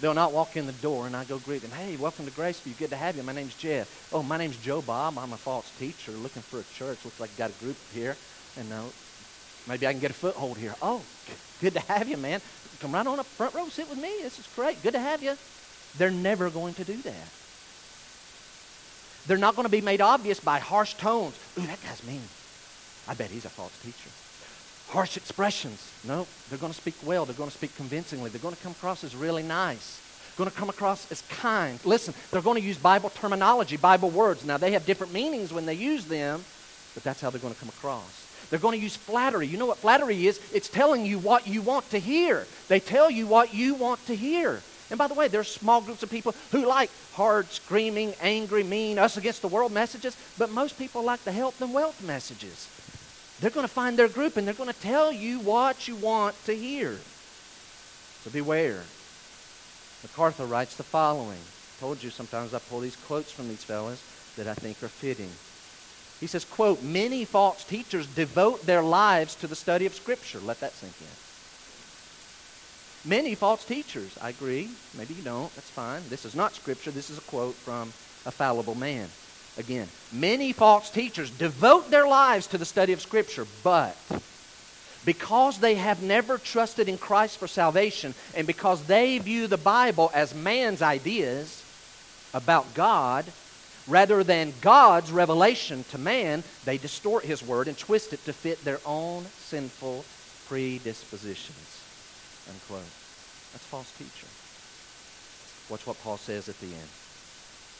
They'll 0.00 0.14
not 0.14 0.32
walk 0.32 0.56
in 0.56 0.66
the 0.66 0.72
door 0.72 1.06
and 1.06 1.14
I 1.14 1.24
go 1.24 1.38
greet 1.38 1.60
them. 1.60 1.70
Hey, 1.72 1.96
welcome 1.96 2.24
to 2.24 2.30
Graceview. 2.30 2.78
Good 2.78 2.88
to 2.88 2.96
have 2.96 3.16
you. 3.16 3.22
My 3.22 3.34
name's 3.34 3.54
Jeff. 3.54 4.08
Oh, 4.14 4.22
my 4.22 4.38
name's 4.38 4.56
Joe 4.56 4.80
Bob. 4.80 5.18
I'm 5.18 5.34
a 5.34 5.36
false 5.36 5.70
teacher 5.78 6.12
looking 6.12 6.40
for 6.40 6.58
a 6.58 6.64
church. 6.74 7.04
Looks 7.04 7.20
like 7.20 7.36
got 7.36 7.50
a 7.50 7.64
group 7.64 7.76
here. 7.92 8.16
And 8.58 8.72
uh, 8.72 8.80
maybe 9.68 9.86
I 9.86 9.92
can 9.92 10.00
get 10.00 10.10
a 10.10 10.14
foothold 10.14 10.56
here. 10.56 10.74
Oh, 10.80 11.02
good 11.60 11.74
to 11.74 11.80
have 11.80 12.08
you, 12.08 12.16
man. 12.16 12.40
Come 12.80 12.92
right 12.92 13.06
on 13.06 13.20
up 13.20 13.26
front 13.26 13.52
row. 13.52 13.68
Sit 13.68 13.90
with 13.90 14.00
me. 14.00 14.10
This 14.22 14.38
is 14.38 14.48
great. 14.56 14.82
Good 14.82 14.94
to 14.94 14.98
have 14.98 15.22
you. 15.22 15.34
They're 15.98 16.10
never 16.10 16.48
going 16.48 16.72
to 16.74 16.84
do 16.84 16.96
that. 16.96 17.28
They're 19.26 19.36
not 19.36 19.54
going 19.54 19.66
to 19.66 19.72
be 19.72 19.82
made 19.82 20.00
obvious 20.00 20.40
by 20.40 20.60
harsh 20.60 20.94
tones. 20.94 21.38
Ooh, 21.58 21.66
that 21.66 21.82
guy's 21.82 22.02
mean. 22.04 22.22
I 23.06 23.12
bet 23.12 23.28
he's 23.28 23.44
a 23.44 23.50
false 23.50 23.78
teacher 23.82 24.08
harsh 24.90 25.16
expressions. 25.16 25.92
No, 26.04 26.26
they're 26.48 26.58
going 26.58 26.72
to 26.72 26.78
speak 26.78 26.94
well. 27.04 27.24
They're 27.24 27.34
going 27.34 27.50
to 27.50 27.56
speak 27.56 27.74
convincingly. 27.76 28.30
They're 28.30 28.40
going 28.40 28.54
to 28.54 28.62
come 28.62 28.72
across 28.72 29.04
as 29.04 29.14
really 29.14 29.42
nice. 29.42 30.00
Going 30.36 30.50
to 30.50 30.56
come 30.56 30.70
across 30.70 31.10
as 31.12 31.22
kind. 31.22 31.78
Listen, 31.84 32.14
they're 32.30 32.40
going 32.40 32.60
to 32.60 32.66
use 32.66 32.78
Bible 32.78 33.10
terminology, 33.10 33.76
Bible 33.76 34.10
words. 34.10 34.44
Now, 34.44 34.56
they 34.56 34.72
have 34.72 34.86
different 34.86 35.12
meanings 35.12 35.52
when 35.52 35.66
they 35.66 35.74
use 35.74 36.06
them, 36.06 36.42
but 36.94 37.04
that's 37.04 37.20
how 37.20 37.30
they're 37.30 37.40
going 37.40 37.54
to 37.54 37.60
come 37.60 37.68
across. 37.68 38.26
They're 38.48 38.58
going 38.58 38.76
to 38.76 38.82
use 38.82 38.96
flattery. 38.96 39.46
You 39.46 39.58
know 39.58 39.66
what 39.66 39.78
flattery 39.78 40.26
is? 40.26 40.40
It's 40.52 40.68
telling 40.68 41.04
you 41.04 41.18
what 41.18 41.46
you 41.46 41.62
want 41.62 41.88
to 41.90 41.98
hear. 41.98 42.46
They 42.68 42.80
tell 42.80 43.10
you 43.10 43.26
what 43.26 43.54
you 43.54 43.74
want 43.74 44.04
to 44.06 44.16
hear. 44.16 44.62
And 44.88 44.98
by 44.98 45.06
the 45.06 45.14
way, 45.14 45.28
there's 45.28 45.46
small 45.46 45.80
groups 45.80 46.02
of 46.02 46.10
people 46.10 46.34
who 46.50 46.66
like 46.66 46.90
hard, 47.12 47.48
screaming, 47.50 48.12
angry, 48.20 48.64
mean, 48.64 48.98
us 48.98 49.16
against 49.16 49.42
the 49.42 49.48
world 49.48 49.72
messages, 49.72 50.16
but 50.36 50.50
most 50.50 50.78
people 50.78 51.04
like 51.04 51.22
the 51.22 51.32
health 51.32 51.60
and 51.62 51.72
wealth 51.72 52.02
messages. 52.04 52.68
They're 53.40 53.50
going 53.50 53.66
to 53.66 53.72
find 53.72 53.98
their 53.98 54.08
group 54.08 54.36
and 54.36 54.46
they're 54.46 54.54
going 54.54 54.72
to 54.72 54.80
tell 54.80 55.10
you 55.10 55.40
what 55.40 55.88
you 55.88 55.96
want 55.96 56.36
to 56.44 56.54
hear. 56.54 56.98
So 58.22 58.30
beware. 58.30 58.82
MacArthur 60.02 60.44
writes 60.44 60.76
the 60.76 60.82
following. 60.82 61.38
I 61.38 61.80
told 61.80 62.02
you 62.02 62.10
sometimes 62.10 62.52
I 62.52 62.58
pull 62.58 62.80
these 62.80 62.96
quotes 62.96 63.32
from 63.32 63.48
these 63.48 63.64
fellows 63.64 64.02
that 64.36 64.46
I 64.46 64.54
think 64.54 64.82
are 64.82 64.88
fitting. 64.88 65.30
He 66.20 66.26
says, 66.26 66.44
quote, 66.44 66.82
many 66.82 67.24
false 67.24 67.64
teachers 67.64 68.06
devote 68.06 68.66
their 68.66 68.82
lives 68.82 69.34
to 69.36 69.46
the 69.46 69.56
study 69.56 69.86
of 69.86 69.94
Scripture. 69.94 70.38
Let 70.40 70.60
that 70.60 70.72
sink 70.72 70.92
in. 71.00 71.06
Many 73.08 73.34
false 73.34 73.64
teachers. 73.64 74.18
I 74.20 74.28
agree. 74.28 74.68
Maybe 74.98 75.14
you 75.14 75.22
don't. 75.22 75.54
That's 75.54 75.70
fine. 75.70 76.02
This 76.10 76.26
is 76.26 76.34
not 76.34 76.52
Scripture. 76.52 76.90
This 76.90 77.08
is 77.08 77.16
a 77.16 77.22
quote 77.22 77.54
from 77.54 77.88
a 78.26 78.30
fallible 78.30 78.74
man. 78.74 79.08
Again, 79.58 79.88
many 80.12 80.52
false 80.52 80.90
teachers 80.90 81.30
devote 81.30 81.90
their 81.90 82.06
lives 82.06 82.46
to 82.48 82.58
the 82.58 82.64
study 82.64 82.92
of 82.92 83.00
Scripture, 83.00 83.46
but 83.62 83.96
because 85.04 85.58
they 85.58 85.74
have 85.74 86.02
never 86.02 86.38
trusted 86.38 86.88
in 86.88 86.98
Christ 86.98 87.38
for 87.38 87.48
salvation 87.48 88.14
and 88.34 88.46
because 88.46 88.84
they 88.84 89.18
view 89.18 89.46
the 89.46 89.56
Bible 89.56 90.10
as 90.14 90.34
man's 90.34 90.82
ideas 90.82 91.64
about 92.32 92.74
God 92.74 93.24
rather 93.88 94.22
than 94.22 94.52
God's 94.60 95.10
revelation 95.10 95.84
to 95.90 95.98
man, 95.98 96.44
they 96.64 96.78
distort 96.78 97.24
his 97.24 97.42
word 97.42 97.66
and 97.66 97.76
twist 97.76 98.12
it 98.12 98.24
to 98.26 98.32
fit 98.32 98.62
their 98.64 98.80
own 98.86 99.24
sinful 99.38 100.04
predispositions. 100.48 101.82
Unquote. 102.48 102.82
That's 103.52 103.64
false 103.66 103.90
teaching. 103.98 104.28
Watch 105.70 105.86
what 105.86 106.00
Paul 106.02 106.18
says 106.18 106.48
at 106.48 106.58
the 106.60 106.66
end. 106.66 106.88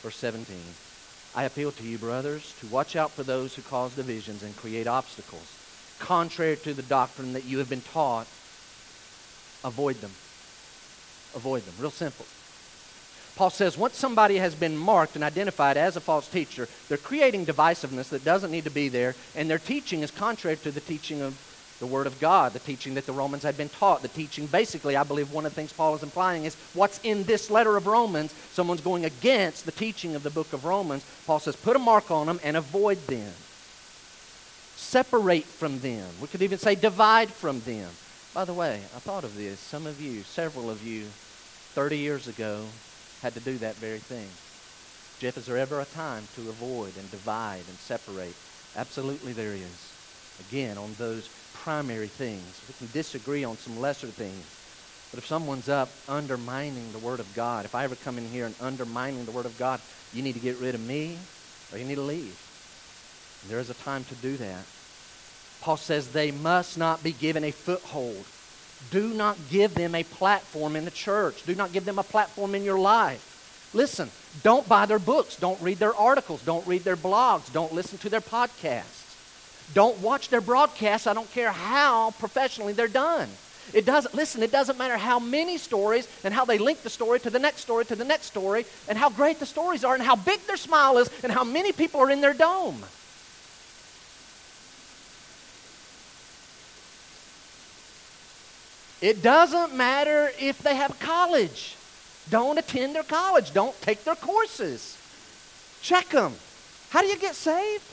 Verse 0.02 0.16
17. 0.16 0.56
I 1.34 1.44
appeal 1.44 1.70
to 1.72 1.82
you, 1.84 1.96
brothers, 1.98 2.54
to 2.60 2.66
watch 2.66 2.96
out 2.96 3.12
for 3.12 3.22
those 3.22 3.54
who 3.54 3.62
cause 3.62 3.94
divisions 3.94 4.42
and 4.42 4.56
create 4.56 4.86
obstacles. 4.86 5.56
Contrary 5.98 6.56
to 6.56 6.74
the 6.74 6.82
doctrine 6.82 7.34
that 7.34 7.44
you 7.44 7.58
have 7.58 7.68
been 7.68 7.82
taught, 7.82 8.26
avoid 9.62 10.00
them. 10.00 10.10
Avoid 11.34 11.64
them. 11.64 11.74
Real 11.78 11.90
simple. 11.90 12.26
Paul 13.36 13.50
says 13.50 13.78
once 13.78 13.96
somebody 13.96 14.36
has 14.36 14.54
been 14.54 14.76
marked 14.76 15.14
and 15.14 15.24
identified 15.24 15.76
as 15.76 15.96
a 15.96 16.00
false 16.00 16.28
teacher, 16.28 16.68
they're 16.88 16.98
creating 16.98 17.46
divisiveness 17.46 18.08
that 18.08 18.24
doesn't 18.24 18.50
need 18.50 18.64
to 18.64 18.70
be 18.70 18.88
there, 18.88 19.14
and 19.36 19.48
their 19.48 19.58
teaching 19.58 20.02
is 20.02 20.10
contrary 20.10 20.56
to 20.58 20.70
the 20.70 20.80
teaching 20.80 21.22
of 21.22 21.38
the 21.80 21.86
Word 21.86 22.06
of 22.06 22.20
God, 22.20 22.52
the 22.52 22.58
teaching 22.58 22.94
that 22.94 23.06
the 23.06 23.12
Romans 23.12 23.42
had 23.42 23.56
been 23.56 23.70
taught. 23.70 24.02
The 24.02 24.08
teaching, 24.08 24.46
basically, 24.46 24.96
I 24.96 25.02
believe 25.02 25.32
one 25.32 25.46
of 25.46 25.52
the 25.52 25.56
things 25.56 25.72
Paul 25.72 25.94
is 25.94 26.02
implying 26.02 26.44
is 26.44 26.54
what's 26.74 27.00
in 27.02 27.24
this 27.24 27.50
letter 27.50 27.76
of 27.76 27.86
Romans. 27.86 28.32
Someone's 28.52 28.82
going 28.82 29.06
against 29.06 29.64
the 29.64 29.72
teaching 29.72 30.14
of 30.14 30.22
the 30.22 30.30
book 30.30 30.52
of 30.52 30.64
Romans. 30.64 31.04
Paul 31.26 31.40
says, 31.40 31.56
put 31.56 31.76
a 31.76 31.80
mark 31.80 32.10
on 32.10 32.26
them 32.26 32.38
and 32.44 32.56
avoid 32.56 32.98
them. 33.06 33.32
Separate 34.76 35.44
from 35.44 35.80
them. 35.80 36.06
We 36.20 36.28
could 36.28 36.42
even 36.42 36.58
say 36.58 36.74
divide 36.74 37.30
from 37.30 37.60
them. 37.60 37.88
By 38.34 38.44
the 38.44 38.54
way, 38.54 38.74
I 38.94 38.98
thought 38.98 39.24
of 39.24 39.36
this. 39.36 39.58
Some 39.58 39.86
of 39.86 40.00
you, 40.00 40.22
several 40.22 40.70
of 40.70 40.86
you, 40.86 41.04
30 41.74 41.96
years 41.96 42.28
ago, 42.28 42.64
had 43.22 43.34
to 43.34 43.40
do 43.40 43.56
that 43.58 43.76
very 43.76 43.98
thing. 43.98 44.28
Jeff, 45.18 45.36
is 45.36 45.46
there 45.46 45.58
ever 45.58 45.80
a 45.80 45.84
time 45.84 46.24
to 46.34 46.48
avoid 46.48 46.96
and 46.96 47.10
divide 47.10 47.64
and 47.68 47.78
separate? 47.78 48.34
Absolutely, 48.76 49.32
there 49.32 49.52
is. 49.52 49.92
Again, 50.48 50.78
on 50.78 50.94
those 50.96 51.28
primary 51.60 52.08
things. 52.08 52.60
We 52.68 52.74
can 52.74 52.92
disagree 52.92 53.44
on 53.44 53.56
some 53.56 53.80
lesser 53.80 54.06
things. 54.06 54.44
But 55.10 55.18
if 55.18 55.26
someone's 55.26 55.68
up 55.68 55.90
undermining 56.08 56.92
the 56.92 56.98
Word 56.98 57.20
of 57.20 57.34
God, 57.34 57.64
if 57.64 57.74
I 57.74 57.84
ever 57.84 57.96
come 57.96 58.16
in 58.16 58.28
here 58.28 58.46
and 58.46 58.54
undermining 58.60 59.24
the 59.24 59.32
Word 59.32 59.46
of 59.46 59.58
God, 59.58 59.80
you 60.14 60.22
need 60.22 60.34
to 60.34 60.40
get 60.40 60.58
rid 60.58 60.74
of 60.74 60.80
me 60.80 61.18
or 61.72 61.78
you 61.78 61.84
need 61.84 61.96
to 61.96 62.00
leave. 62.00 62.38
And 63.42 63.50
there 63.50 63.58
is 63.58 63.70
a 63.70 63.74
time 63.74 64.04
to 64.04 64.14
do 64.16 64.36
that. 64.36 64.64
Paul 65.60 65.76
says 65.76 66.08
they 66.08 66.30
must 66.30 66.78
not 66.78 67.02
be 67.02 67.12
given 67.12 67.44
a 67.44 67.50
foothold. 67.50 68.24
Do 68.90 69.08
not 69.08 69.36
give 69.50 69.74
them 69.74 69.94
a 69.94 70.04
platform 70.04 70.76
in 70.76 70.84
the 70.84 70.90
church. 70.90 71.44
Do 71.44 71.54
not 71.54 71.72
give 71.72 71.84
them 71.84 71.98
a 71.98 72.02
platform 72.02 72.54
in 72.54 72.64
your 72.64 72.78
life. 72.78 73.70
Listen, 73.74 74.10
don't 74.42 74.66
buy 74.66 74.86
their 74.86 74.98
books. 74.98 75.36
Don't 75.36 75.60
read 75.60 75.78
their 75.78 75.94
articles. 75.94 76.42
Don't 76.42 76.66
read 76.66 76.84
their 76.84 76.96
blogs. 76.96 77.52
Don't 77.52 77.74
listen 77.74 77.98
to 77.98 78.08
their 78.08 78.22
podcasts. 78.22 78.99
Don't 79.74 79.98
watch 80.00 80.28
their 80.28 80.40
broadcasts. 80.40 81.06
I 81.06 81.14
don't 81.14 81.30
care 81.32 81.52
how 81.52 82.12
professionally 82.18 82.72
they're 82.72 82.88
done. 82.88 83.28
It 83.72 83.86
doesn't, 83.86 84.14
listen, 84.14 84.42
it 84.42 84.50
doesn't 84.50 84.78
matter 84.78 84.96
how 84.96 85.18
many 85.20 85.56
stories 85.56 86.08
and 86.24 86.34
how 86.34 86.44
they 86.44 86.58
link 86.58 86.82
the 86.82 86.90
story 86.90 87.20
to 87.20 87.30
the 87.30 87.38
next 87.38 87.60
story 87.60 87.84
to 87.84 87.94
the 87.94 88.04
next 88.04 88.26
story 88.26 88.66
and 88.88 88.98
how 88.98 89.10
great 89.10 89.38
the 89.38 89.46
stories 89.46 89.84
are 89.84 89.94
and 89.94 90.02
how 90.02 90.16
big 90.16 90.40
their 90.46 90.56
smile 90.56 90.98
is 90.98 91.08
and 91.22 91.30
how 91.30 91.44
many 91.44 91.70
people 91.70 92.00
are 92.00 92.10
in 92.10 92.20
their 92.20 92.34
dome. 92.34 92.82
It 99.00 99.22
doesn't 99.22 99.74
matter 99.74 100.30
if 100.38 100.58
they 100.62 100.74
have 100.74 100.98
college. 100.98 101.76
Don't 102.28 102.58
attend 102.58 102.94
their 102.94 103.02
college. 103.02 103.52
Don't 103.52 103.80
take 103.80 104.04
their 104.04 104.14
courses. 104.14 104.96
Check 105.80 106.10
them. 106.10 106.34
How 106.90 107.00
do 107.00 107.06
you 107.06 107.18
get 107.18 107.34
saved? 107.34 107.84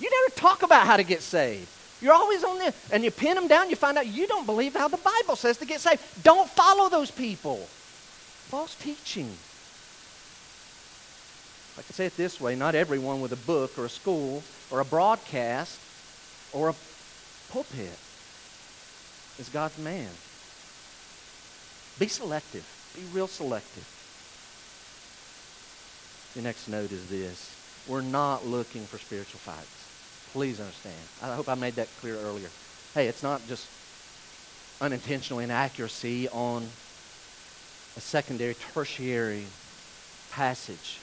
You 0.00 0.10
never 0.10 0.34
talk 0.40 0.62
about 0.62 0.86
how 0.86 0.96
to 0.96 1.02
get 1.02 1.22
saved. 1.22 1.68
You're 2.00 2.14
always 2.14 2.44
on 2.44 2.58
there, 2.58 2.72
and 2.92 3.02
you 3.02 3.10
pin 3.10 3.34
them 3.34 3.48
down, 3.48 3.70
you 3.70 3.76
find 3.76 3.98
out 3.98 4.06
you 4.06 4.26
don't 4.26 4.46
believe 4.46 4.74
how 4.74 4.86
the 4.86 4.98
Bible 4.98 5.34
says 5.34 5.56
to 5.58 5.66
get 5.66 5.80
saved. 5.80 6.00
Don't 6.22 6.48
follow 6.48 6.88
those 6.88 7.10
people. 7.10 7.56
False 8.48 8.74
teaching. 8.76 9.30
I 11.76 11.82
can 11.82 11.92
say 11.94 12.06
it 12.06 12.16
this 12.16 12.40
way 12.40 12.56
not 12.56 12.74
everyone 12.74 13.20
with 13.20 13.32
a 13.32 13.36
book 13.36 13.78
or 13.78 13.84
a 13.84 13.88
school 13.88 14.42
or 14.70 14.80
a 14.80 14.84
broadcast 14.84 15.78
or 16.52 16.70
a 16.70 16.74
pulpit 17.50 17.96
is 19.38 19.48
God's 19.52 19.78
man. 19.78 20.08
Be 21.98 22.08
selective. 22.08 22.66
Be 22.94 23.02
real 23.16 23.28
selective. 23.28 23.86
The 26.34 26.42
next 26.42 26.68
note 26.68 26.92
is 26.92 27.08
this. 27.08 27.54
We're 27.88 28.02
not 28.02 28.46
looking 28.46 28.84
for 28.84 28.98
spiritual 28.98 29.40
fights. 29.40 29.77
Please 30.32 30.60
understand. 30.60 30.94
I 31.22 31.34
hope 31.34 31.48
I 31.48 31.54
made 31.54 31.74
that 31.76 31.88
clear 32.00 32.16
earlier. 32.16 32.48
Hey, 32.94 33.08
it's 33.08 33.22
not 33.22 33.46
just 33.48 33.66
unintentional 34.80 35.40
inaccuracy 35.40 36.28
on 36.28 36.68
a 37.96 38.00
secondary, 38.00 38.54
tertiary 38.54 39.44
passage 40.30 41.00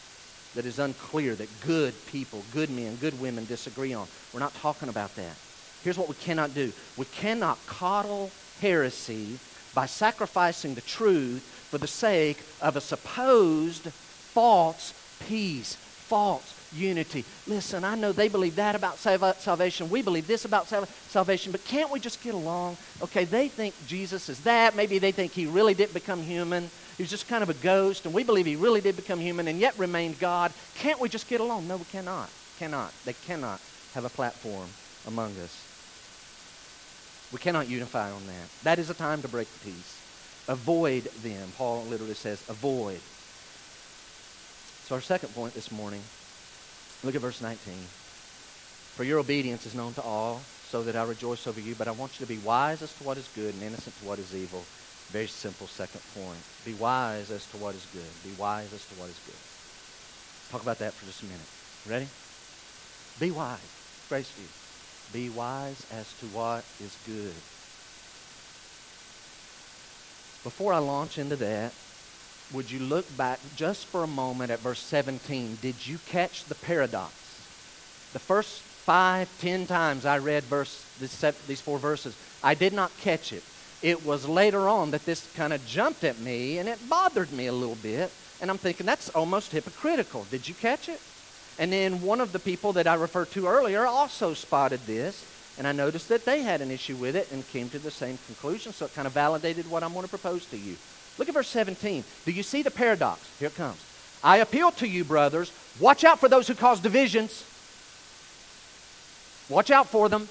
that 0.54 0.66
is 0.66 0.80
unclear 0.80 1.36
that 1.36 1.50
good 1.66 1.94
people, 2.08 2.44
good 2.54 2.70
men, 2.70 2.96
good 2.96 3.20
women 3.20 3.46
disagree 3.46 3.94
on. 3.94 4.08
We're 4.34 4.40
not 4.40 4.54
talking 4.56 4.90
about 4.90 5.16
that. 5.16 5.36
Here's 5.84 5.98
what 5.98 6.08
we 6.08 6.16
cannot 6.16 6.54
do 6.54 6.72
we 6.98 7.06
cannot 7.06 7.58
coddle 7.68 8.32
heresy 8.62 9.40
by 9.74 9.86
sacrificing 9.86 10.74
the 10.74 10.82
truth 10.82 11.42
for 11.70 11.78
the 11.78 11.88
sake 11.88 12.40
of 12.62 12.76
a 12.76 12.82
supposed 12.82 13.90
false 13.90 14.94
peace, 15.28 15.76
false 15.76 16.55
unity. 16.76 17.26
Listen, 17.48 17.84
I 17.84 17.96
know 17.96 18.12
they 18.12 18.28
believe 18.28 18.56
that 18.58 18.76
about 18.76 18.98
salvation. 18.98 19.90
We 19.90 20.02
believe 20.02 20.28
this 20.28 20.46
about 20.46 20.68
salvation, 20.68 21.52
but 21.52 21.64
can't 21.66 21.92
we 21.92 22.00
just 22.00 22.22
get 22.24 22.34
along? 22.34 22.78
Okay, 23.02 23.26
they 23.26 23.48
think 23.48 23.74
Jesus 23.88 24.30
is 24.30 24.40
that. 24.42 24.76
Maybe 24.76 25.00
they 25.00 25.12
think 25.12 25.32
he 25.32 25.46
really 25.46 25.74
didn't 25.74 25.94
become 25.94 26.22
human. 26.22 26.70
He 26.98 27.04
was 27.04 27.10
just 27.10 27.28
kind 27.28 27.44
of 27.44 27.50
a 27.50 27.56
ghost, 27.56 28.06
and 28.06 28.14
we 28.14 28.24
believe 28.24 28.46
he 28.46 28.56
really 28.56 28.82
did 28.82 28.96
become 28.96 29.20
human 29.20 29.48
and 29.48 29.60
yet 29.60 29.78
remained 29.78 30.20
God. 30.20 30.54
Can't 30.76 31.00
we 31.00 31.10
just 31.10 31.28
get 31.28 31.42
along? 31.42 31.68
No, 31.68 31.78
we 31.78 31.86
cannot. 31.86 32.30
Cannot. 32.58 32.94
They 33.04 33.14
cannot 33.14 33.60
have 33.94 34.06
a 34.06 34.10
platform 34.10 34.70
among 35.08 35.32
us. 35.40 35.62
We 37.34 37.40
cannot 37.40 37.68
unify 37.68 38.12
on 38.12 38.26
that. 38.28 38.50
That 38.64 38.80
is 38.80 38.90
a 38.90 38.94
time 38.94 39.22
to 39.24 39.28
break 39.28 39.52
the 39.52 39.72
peace. 39.72 40.02
Avoid 40.48 41.04
them. 41.24 41.52
Paul 41.58 41.84
literally 41.86 42.14
says, 42.14 42.42
avoid. 42.48 43.00
So, 44.86 44.96
our 44.96 45.02
second 45.02 45.34
point 45.34 45.56
this 45.56 45.72
morning 45.72 46.02
Look 47.06 47.14
at 47.14 47.22
verse 47.22 47.40
19. 47.40 47.76
For 48.96 49.04
your 49.04 49.20
obedience 49.20 49.68
is 49.68 49.76
known 49.76 49.94
to 49.94 50.02
all, 50.02 50.42
so 50.70 50.82
that 50.82 50.96
I 50.96 51.04
rejoice 51.04 51.46
over 51.46 51.60
you, 51.60 51.76
but 51.76 51.88
I 51.88 51.92
want 51.92 52.20
you 52.20 52.26
to 52.26 52.34
be 52.34 52.40
wise 52.40 52.82
as 52.82 52.92
to 52.98 53.04
what 53.04 53.18
is 53.18 53.30
good 53.36 53.54
and 53.54 53.62
innocent 53.62 53.96
to 54.00 54.06
what 54.06 54.18
is 54.18 54.36
evil. 54.36 54.66
Very 55.10 55.28
simple 55.28 55.68
second 55.68 56.02
point. 56.16 56.40
Be 56.66 56.74
wise 56.74 57.30
as 57.30 57.46
to 57.52 57.58
what 57.58 57.76
is 57.76 57.86
good. 57.94 58.10
Be 58.24 58.36
wise 58.42 58.74
as 58.74 58.84
to 58.88 58.96
what 58.96 59.10
is 59.10 59.20
good. 59.24 60.52
Talk 60.52 60.64
about 60.64 60.80
that 60.80 60.94
for 60.94 61.06
just 61.06 61.22
a 61.22 61.26
minute. 61.26 61.46
Ready? 61.88 62.08
Be 63.20 63.30
wise. 63.30 63.60
Grace 64.10 64.34
to 64.34 64.42
you. 64.42 64.48
Be 65.14 65.30
wise 65.30 65.86
as 65.92 66.12
to 66.20 66.26
what 66.28 66.66
is 66.82 66.98
good. 67.06 67.36
Before 70.44 70.74
I 70.74 70.80
launch 70.80 71.20
into 71.20 71.36
that, 71.36 71.72
would 72.54 72.70
you 72.70 72.80
look 72.80 73.06
back 73.18 73.40
just 73.56 73.86
for 73.86 74.04
a 74.04 74.08
moment 74.08 74.52
at 74.52 74.60
verse 74.60 74.80
17? 74.80 75.58
Did 75.62 75.88
you 75.88 75.98
catch 76.08 76.46
the 76.46 76.56
paradox? 76.56 77.14
The 78.14 78.20
first 78.20 78.62
five, 78.62 79.30
ten 79.42 79.66
times 79.66 80.06
I 80.06 80.20
read 80.20 80.44
verse, 80.44 80.86
these 81.00 81.62
four 81.62 81.80
verses, 81.80 82.16
I 82.44 82.54
did 82.54 82.72
not 82.72 82.92
catch 83.02 83.34
it. 83.34 83.44
It 83.82 84.06
was 84.06 84.28
later 84.28 84.70
on 84.70 84.92
that 84.92 85.06
this 85.06 85.30
kind 85.36 85.54
of 85.54 85.66
jumped 85.66 86.04
at 86.04 86.20
me 86.20 86.60
and 86.60 86.70
it 86.70 86.90
bothered 86.90 87.32
me 87.32 87.48
a 87.48 87.54
little 87.54 87.76
bit. 87.76 88.12
And 88.42 88.52
I'm 88.52 88.58
thinking, 88.58 88.86
that's 88.86 89.10
almost 89.10 89.52
hypocritical. 89.52 90.26
Did 90.30 90.48
you 90.48 90.54
catch 90.54 90.88
it? 90.90 91.02
And 91.58 91.72
then 91.72 92.02
one 92.02 92.22
of 92.22 92.32
the 92.32 92.40
people 92.40 92.74
that 92.74 92.88
I 92.88 92.96
referred 92.96 93.32
to 93.32 93.48
earlier 93.48 93.86
also 93.86 94.34
spotted 94.34 94.82
this. 94.86 95.26
And 95.58 95.66
I 95.66 95.72
noticed 95.72 96.10
that 96.10 96.26
they 96.26 96.42
had 96.42 96.62
an 96.62 96.70
issue 96.70 96.98
with 96.98 97.16
it 97.16 97.32
and 97.32 97.48
came 97.50 97.70
to 97.70 97.80
the 97.80 97.92
same 97.92 98.18
conclusion. 98.28 98.74
So 98.74 98.86
it 98.86 98.94
kind 98.94 99.08
of 99.08 99.14
validated 99.14 99.70
what 99.70 99.84
I'm 99.84 99.94
going 99.94 100.04
to 100.04 100.10
propose 100.10 100.46
to 100.48 100.58
you. 100.58 100.76
Look 101.18 101.28
at 101.30 101.34
verse 101.34 101.48
17. 101.48 102.04
Do 102.26 102.32
you 102.32 102.44
see 102.44 102.62
the 102.62 102.72
paradox? 102.72 103.22
Here 103.40 103.48
it 103.48 103.56
comes. 103.56 103.84
I 104.24 104.38
appeal 104.38 104.72
to 104.72 104.88
you, 104.88 105.04
brothers, 105.04 105.52
watch 105.80 106.04
out 106.04 106.20
for 106.20 106.28
those 106.28 106.48
who 106.48 106.56
cause 106.56 106.80
divisions. 106.80 107.44
Watch 109.50 109.70
out 109.70 109.88
for 109.88 110.10
them. 110.10 110.28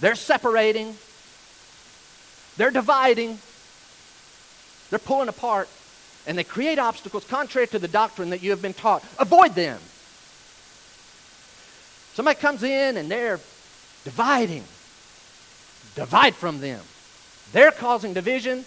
They're 0.00 0.14
separating, 0.14 0.96
they're 2.56 2.70
dividing, 2.70 3.38
they're 4.90 4.98
pulling 4.98 5.28
apart, 5.28 5.68
and 6.26 6.36
they 6.36 6.44
create 6.44 6.78
obstacles 6.78 7.24
contrary 7.24 7.66
to 7.68 7.78
the 7.78 7.88
doctrine 7.88 8.30
that 8.30 8.42
you 8.42 8.50
have 8.50 8.60
been 8.60 8.74
taught. 8.74 9.02
Avoid 9.18 9.54
them. 9.54 9.78
Somebody 12.14 12.38
comes 12.40 12.62
in 12.62 12.96
and 12.96 13.10
they're 13.10 13.40
dividing. 14.04 14.64
Divide 15.94 16.34
from 16.34 16.60
them. 16.60 16.80
They're 17.52 17.72
causing 17.72 18.12
division. 18.12 18.64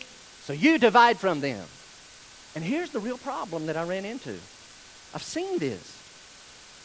So 0.50 0.54
you 0.54 0.80
divide 0.80 1.20
from 1.20 1.42
them. 1.42 1.64
And 2.56 2.64
here's 2.64 2.90
the 2.90 3.00
real 3.00 3.20
problem 3.20 3.68
that 3.68 3.78
I 3.78 3.84
ran 3.84 4.04
into. 4.04 4.32
I've 5.14 5.22
seen 5.22 5.60
this. 5.60 5.96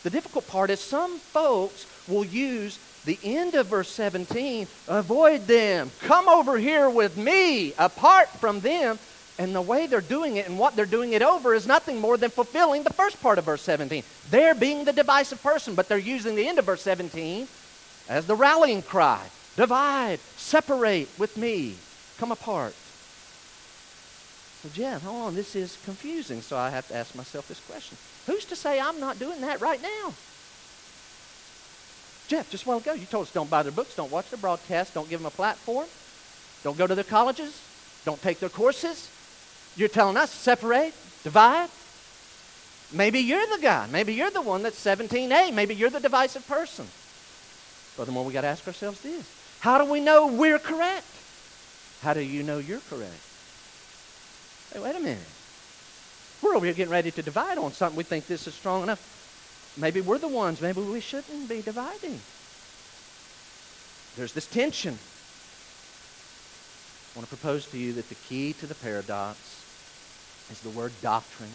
The 0.02 0.10
difficult 0.10 0.46
part 0.46 0.68
is 0.68 0.80
some 0.80 1.16
folks 1.16 1.86
will 2.06 2.26
use 2.26 2.78
the 3.06 3.18
end 3.24 3.54
of 3.54 3.68
verse 3.68 3.88
17 3.88 4.66
avoid 4.86 5.46
them, 5.46 5.90
come 6.02 6.28
over 6.28 6.58
here 6.58 6.90
with 6.90 7.16
me, 7.16 7.72
apart 7.78 8.28
from 8.28 8.60
them. 8.60 8.98
And 9.38 9.54
the 9.54 9.62
way 9.62 9.86
they're 9.86 10.02
doing 10.02 10.36
it 10.36 10.46
and 10.46 10.58
what 10.58 10.76
they're 10.76 10.84
doing 10.84 11.14
it 11.14 11.22
over 11.22 11.54
is 11.54 11.66
nothing 11.66 12.02
more 12.02 12.18
than 12.18 12.28
fulfilling 12.28 12.82
the 12.82 12.92
first 12.92 13.18
part 13.22 13.38
of 13.38 13.46
verse 13.46 13.62
17. 13.62 14.02
They're 14.28 14.54
being 14.54 14.84
the 14.84 14.92
divisive 14.92 15.42
person, 15.42 15.74
but 15.74 15.88
they're 15.88 15.96
using 15.96 16.34
the 16.34 16.46
end 16.46 16.58
of 16.58 16.66
verse 16.66 16.82
17 16.82 17.48
as 18.10 18.26
the 18.26 18.36
rallying 18.36 18.82
cry 18.82 19.24
divide, 19.56 20.18
separate 20.36 21.08
with 21.18 21.38
me, 21.38 21.76
come 22.18 22.30
apart. 22.30 22.74
Well, 24.64 24.72
Jeff, 24.72 25.02
hold 25.02 25.22
on. 25.22 25.34
This 25.34 25.54
is 25.54 25.78
confusing. 25.84 26.40
So 26.40 26.56
I 26.56 26.70
have 26.70 26.88
to 26.88 26.96
ask 26.96 27.14
myself 27.14 27.46
this 27.46 27.60
question 27.60 27.98
Who's 28.26 28.46
to 28.46 28.56
say 28.56 28.80
I'm 28.80 28.98
not 28.98 29.18
doing 29.18 29.42
that 29.42 29.60
right 29.60 29.80
now? 29.82 30.14
Jeff, 32.26 32.50
just 32.50 32.64
a 32.64 32.68
while 32.68 32.78
ago, 32.78 32.94
you 32.94 33.04
told 33.04 33.26
us 33.26 33.32
don't 33.32 33.50
buy 33.50 33.62
their 33.62 33.72
books, 33.72 33.94
don't 33.94 34.10
watch 34.10 34.30
their 34.30 34.38
broadcasts, 34.38 34.94
don't 34.94 35.10
give 35.10 35.20
them 35.20 35.26
a 35.26 35.30
platform, 35.30 35.86
don't 36.62 36.78
go 36.78 36.86
to 36.86 36.94
their 36.94 37.04
colleges, 37.04 37.60
don't 38.06 38.20
take 38.22 38.40
their 38.40 38.48
courses. 38.48 39.10
You're 39.76 39.90
telling 39.90 40.16
us 40.16 40.30
separate, 40.30 40.94
divide. 41.22 41.68
Maybe 42.92 43.20
you're 43.20 43.46
the 43.46 43.58
guy. 43.60 43.86
Maybe 43.90 44.14
you're 44.14 44.30
the 44.30 44.40
one 44.40 44.62
that's 44.62 44.82
17A. 44.82 45.52
Maybe 45.52 45.74
you're 45.74 45.90
the 45.90 46.00
divisive 46.00 46.46
person. 46.46 46.86
Furthermore, 47.96 48.24
we 48.24 48.32
got 48.32 48.42
to 48.42 48.46
ask 48.46 48.66
ourselves 48.66 49.02
this 49.02 49.28
How 49.60 49.76
do 49.84 49.90
we 49.90 50.00
know 50.00 50.28
we're 50.28 50.58
correct? 50.58 51.06
How 52.00 52.14
do 52.14 52.20
you 52.20 52.42
know 52.42 52.58
you're 52.58 52.80
correct? 52.88 53.23
Hey, 54.74 54.80
wait 54.80 54.96
a 54.96 55.00
minute. 55.00 55.22
We're 56.42 56.56
over 56.56 56.64
here 56.64 56.74
getting 56.74 56.90
ready 56.90 57.12
to 57.12 57.22
divide 57.22 57.58
on 57.58 57.72
something. 57.72 57.96
We 57.96 58.02
think 58.02 58.26
this 58.26 58.48
is 58.48 58.54
strong 58.54 58.82
enough. 58.82 59.72
Maybe 59.76 60.00
we're 60.00 60.18
the 60.18 60.26
ones. 60.26 60.60
Maybe 60.60 60.80
we 60.80 60.98
shouldn't 60.98 61.48
be 61.48 61.62
dividing. 61.62 62.18
There's 64.16 64.32
this 64.32 64.48
tension. 64.48 64.98
I 67.14 67.18
want 67.18 67.30
to 67.30 67.36
propose 67.36 67.66
to 67.66 67.78
you 67.78 67.92
that 67.92 68.08
the 68.08 68.16
key 68.16 68.52
to 68.54 68.66
the 68.66 68.74
paradox 68.74 69.38
is 70.50 70.60
the 70.60 70.70
word 70.70 70.90
doctrine 71.00 71.52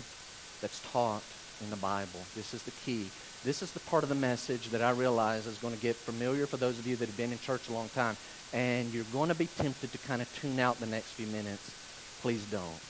that's 0.62 0.80
taught 0.94 1.24
in 1.62 1.70
the 1.70 1.76
Bible. 1.76 2.22
This 2.36 2.54
is 2.54 2.64
the 2.64 2.72
key. 2.72 3.10
This 3.44 3.62
is 3.62 3.74
the 3.74 3.82
part 3.82 4.04
of 4.04 4.10
the 4.10 4.16
message 4.16 4.70
that 4.70 4.82
I 4.82 4.92
realize 4.92 5.46
is 5.46 5.58
going 5.58 5.76
to 5.76 5.82
get 5.82 5.98
familiar 5.98 6.46
for 6.46 6.56
those 6.56 6.80
of 6.80 6.88
you 6.88 6.96
that 6.96 7.10
have 7.10 7.18
been 7.18 7.34
in 7.34 7.40
church 7.40 7.68
a 7.68 7.74
long 7.74 7.90
time. 7.90 8.16
And 8.54 8.94
you're 8.94 9.04
going 9.12 9.28
to 9.28 9.36
be 9.36 9.48
tempted 9.58 9.92
to 9.92 9.98
kind 10.08 10.22
of 10.22 10.34
tune 10.40 10.58
out 10.62 10.80
the 10.80 10.86
next 10.86 11.08
few 11.08 11.28
minutes. 11.28 11.76
Please 12.22 12.46
don't 12.46 12.89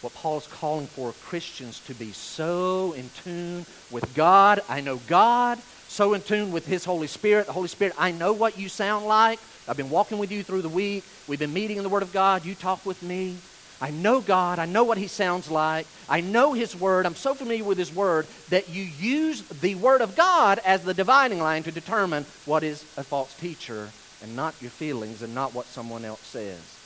what 0.00 0.14
Paul 0.14 0.38
is 0.38 0.46
calling 0.46 0.86
for 0.86 1.12
Christians 1.24 1.80
to 1.86 1.94
be 1.94 2.12
so 2.12 2.92
in 2.92 3.10
tune 3.22 3.66
with 3.90 4.14
God. 4.14 4.60
I 4.68 4.80
know 4.80 4.96
God, 5.06 5.58
so 5.88 6.14
in 6.14 6.22
tune 6.22 6.52
with 6.52 6.66
His 6.66 6.84
Holy 6.84 7.06
Spirit. 7.06 7.46
The 7.46 7.52
Holy 7.52 7.68
Spirit, 7.68 7.94
I 7.98 8.10
know 8.10 8.32
what 8.32 8.58
you 8.58 8.68
sound 8.68 9.06
like. 9.06 9.38
I've 9.68 9.76
been 9.76 9.90
walking 9.90 10.18
with 10.18 10.32
you 10.32 10.42
through 10.42 10.62
the 10.62 10.68
week. 10.68 11.04
We've 11.28 11.38
been 11.38 11.52
meeting 11.52 11.76
in 11.76 11.82
the 11.82 11.88
Word 11.88 12.02
of 12.02 12.12
God. 12.12 12.44
You 12.44 12.54
talk 12.54 12.84
with 12.86 13.02
me. 13.02 13.36
I 13.80 13.90
know 13.90 14.20
God. 14.20 14.58
I 14.58 14.66
know 14.66 14.84
what 14.84 14.98
He 14.98 15.06
sounds 15.06 15.50
like. 15.50 15.86
I 16.08 16.20
know 16.20 16.54
His 16.54 16.74
Word. 16.74 17.06
I'm 17.06 17.14
so 17.14 17.34
familiar 17.34 17.64
with 17.64 17.78
His 17.78 17.94
Word 17.94 18.26
that 18.48 18.68
you 18.68 18.82
use 18.82 19.42
the 19.42 19.74
Word 19.74 20.00
of 20.00 20.16
God 20.16 20.60
as 20.64 20.82
the 20.82 20.94
dividing 20.94 21.40
line 21.40 21.62
to 21.64 21.72
determine 21.72 22.24
what 22.46 22.62
is 22.62 22.84
a 22.96 23.04
false 23.04 23.34
teacher 23.34 23.90
and 24.22 24.34
not 24.34 24.54
your 24.60 24.70
feelings 24.70 25.22
and 25.22 25.34
not 25.34 25.54
what 25.54 25.66
someone 25.66 26.04
else 26.04 26.20
says. 26.20 26.79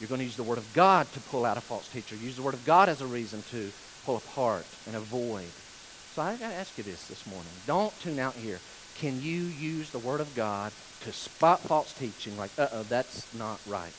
You're 0.00 0.08
going 0.08 0.20
to 0.20 0.24
use 0.24 0.36
the 0.36 0.42
Word 0.42 0.58
of 0.58 0.72
God 0.74 1.10
to 1.12 1.20
pull 1.20 1.44
out 1.44 1.56
a 1.56 1.60
false 1.60 1.88
teacher. 1.88 2.14
Use 2.16 2.36
the 2.36 2.42
Word 2.42 2.54
of 2.54 2.64
God 2.64 2.88
as 2.88 3.00
a 3.00 3.06
reason 3.06 3.42
to 3.50 3.70
pull 4.04 4.16
apart 4.16 4.64
and 4.86 4.94
avoid. 4.94 5.48
So 6.14 6.22
I 6.22 6.36
got 6.36 6.50
to 6.50 6.54
ask 6.54 6.76
you 6.78 6.84
this 6.84 7.06
this 7.08 7.26
morning. 7.26 7.50
Don't 7.66 7.92
tune 8.00 8.18
out 8.18 8.34
here. 8.34 8.60
Can 8.96 9.20
you 9.22 9.42
use 9.42 9.90
the 9.90 9.98
Word 9.98 10.20
of 10.20 10.34
God 10.34 10.72
to 11.02 11.12
spot 11.12 11.60
false 11.60 11.92
teaching 11.92 12.36
like, 12.36 12.50
uh-oh, 12.58 12.84
that's 12.84 13.32
not 13.34 13.60
right? 13.66 13.92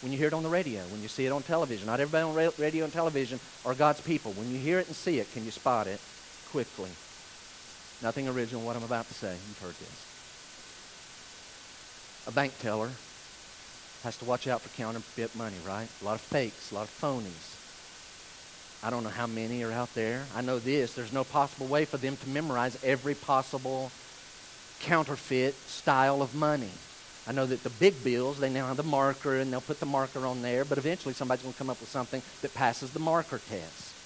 When 0.00 0.12
you 0.12 0.18
hear 0.18 0.28
it 0.28 0.34
on 0.34 0.44
the 0.44 0.48
radio, 0.48 0.82
when 0.82 1.02
you 1.02 1.08
see 1.08 1.26
it 1.26 1.32
on 1.32 1.42
television. 1.42 1.86
Not 1.86 1.98
everybody 1.98 2.22
on 2.22 2.52
radio 2.58 2.84
and 2.84 2.92
television 2.92 3.40
are 3.64 3.74
God's 3.74 4.00
people. 4.00 4.32
When 4.32 4.50
you 4.50 4.58
hear 4.58 4.78
it 4.78 4.86
and 4.86 4.94
see 4.94 5.18
it, 5.18 5.32
can 5.32 5.44
you 5.44 5.50
spot 5.50 5.88
it 5.88 6.00
quickly? 6.50 6.90
Nothing 8.00 8.28
original 8.28 8.62
what 8.62 8.76
I'm 8.76 8.84
about 8.84 9.08
to 9.08 9.14
say. 9.14 9.32
You've 9.32 9.58
heard 9.60 9.74
this. 9.74 10.04
A 12.28 12.30
bank 12.30 12.56
teller 12.60 12.90
has 14.02 14.16
to 14.18 14.24
watch 14.24 14.46
out 14.46 14.60
for 14.62 14.68
counterfeit 14.76 15.34
money, 15.34 15.56
right? 15.66 15.88
A 16.00 16.04
lot 16.04 16.14
of 16.14 16.20
fakes, 16.20 16.70
a 16.70 16.74
lot 16.74 16.84
of 16.84 17.00
phonies. 17.00 17.56
I 18.82 18.90
don't 18.90 19.02
know 19.02 19.10
how 19.10 19.26
many 19.26 19.64
are 19.64 19.72
out 19.72 19.92
there. 19.94 20.24
I 20.36 20.40
know 20.40 20.58
this 20.58 20.94
there's 20.94 21.12
no 21.12 21.24
possible 21.24 21.66
way 21.66 21.84
for 21.84 21.96
them 21.96 22.16
to 22.16 22.28
memorize 22.28 22.78
every 22.84 23.14
possible 23.14 23.90
counterfeit 24.80 25.54
style 25.68 26.22
of 26.22 26.34
money. 26.34 26.70
I 27.26 27.32
know 27.32 27.44
that 27.44 27.62
the 27.62 27.70
big 27.70 28.02
bills, 28.04 28.38
they 28.38 28.48
now 28.48 28.68
have 28.68 28.76
the 28.76 28.82
marker 28.84 29.36
and 29.36 29.52
they'll 29.52 29.60
put 29.60 29.80
the 29.80 29.86
marker 29.86 30.24
on 30.24 30.40
there, 30.40 30.64
but 30.64 30.78
eventually 30.78 31.12
somebody's 31.12 31.42
going 31.42 31.52
to 31.52 31.58
come 31.58 31.68
up 31.68 31.80
with 31.80 31.90
something 31.90 32.22
that 32.40 32.54
passes 32.54 32.92
the 32.92 33.00
marker 33.00 33.40
test. 33.50 33.97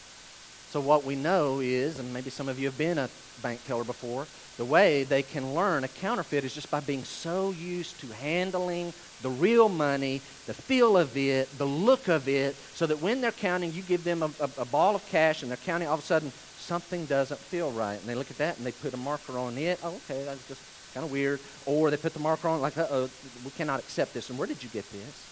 So, 0.73 0.81
what 0.81 1.05
we 1.05 1.17
know 1.17 1.61
is, 1.61 1.99
and 1.99 2.15
maybe 2.15 2.31
some 2.31 2.49
of 2.49 2.59
you 2.59 2.65
have 2.65 2.79
been 2.79 2.97
a 2.97 3.11
bank 3.43 3.63
teller 3.67 3.85
before, 3.85 4.27
the 4.57 4.65
way 4.65 5.05
they 5.05 5.23
can 5.23 5.55
learn 5.55 5.85
a 5.85 5.89
counterfeit 5.89 6.45
is 6.45 6.55
just 6.55 6.71
by 6.71 6.81
being 6.81 7.05
so 7.05 7.51
used 7.51 8.01
to 8.01 8.07
handling 8.07 8.95
the 9.21 9.29
real 9.29 9.69
money, 9.69 10.23
the 10.47 10.55
feel 10.55 10.97
of 10.97 11.15
it, 11.15 11.51
the 11.59 11.67
look 11.67 12.09
of 12.09 12.27
it, 12.27 12.57
so 12.73 12.87
that 12.87 13.03
when 13.03 13.21
they're 13.21 13.33
counting, 13.33 13.71
you 13.75 13.83
give 13.83 14.03
them 14.03 14.23
a, 14.23 14.31
a, 14.41 14.49
a, 14.63 14.65
ball 14.65 14.95
of 14.95 15.07
cash 15.11 15.43
and 15.43 15.51
they're 15.51 15.59
counting, 15.59 15.89
all 15.89 15.95
of 15.95 16.01
a 16.01 16.05
sudden 16.05 16.33
something 16.57 17.05
doesn't 17.05 17.39
feel 17.39 17.71
right. 17.73 18.01
And 18.01 18.05
they 18.05 18.15
look 18.15 18.31
at 18.31 18.39
that 18.39 18.57
and 18.57 18.65
they 18.65 18.73
put 18.73 18.95
a 18.95 18.97
marker 18.97 19.37
on 19.37 19.59
it. 19.59 19.79
Oh, 19.85 20.01
okay, 20.09 20.25
that's 20.25 20.49
just 20.49 20.63
kind 20.95 21.05
of 21.05 21.13
weird. 21.13 21.39
Or 21.67 21.91
they 21.91 21.99
put 21.99 22.15
the 22.15 22.21
marker 22.21 22.49
on 22.49 22.63
like, 22.63 22.79
oh, 22.79 23.11
we 23.45 23.51
cannot 23.51 23.81
accept 23.81 24.15
this. 24.15 24.31
And 24.31 24.39
where 24.39 24.49
did 24.49 24.63
you 24.63 24.71
get 24.71 24.91
this? 24.91 25.29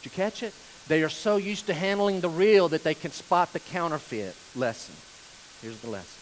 Did 0.00 0.10
you 0.10 0.10
catch 0.12 0.42
it? 0.42 0.54
They 0.86 1.02
are 1.02 1.08
so 1.08 1.36
used 1.36 1.66
to 1.66 1.74
handling 1.74 2.20
the 2.20 2.28
real 2.28 2.68
that 2.68 2.84
they 2.84 2.94
can 2.94 3.10
spot 3.10 3.52
the 3.52 3.60
counterfeit 3.60 4.34
lesson. 4.54 4.94
Here's 5.62 5.80
the 5.80 5.90
lesson. 5.90 6.20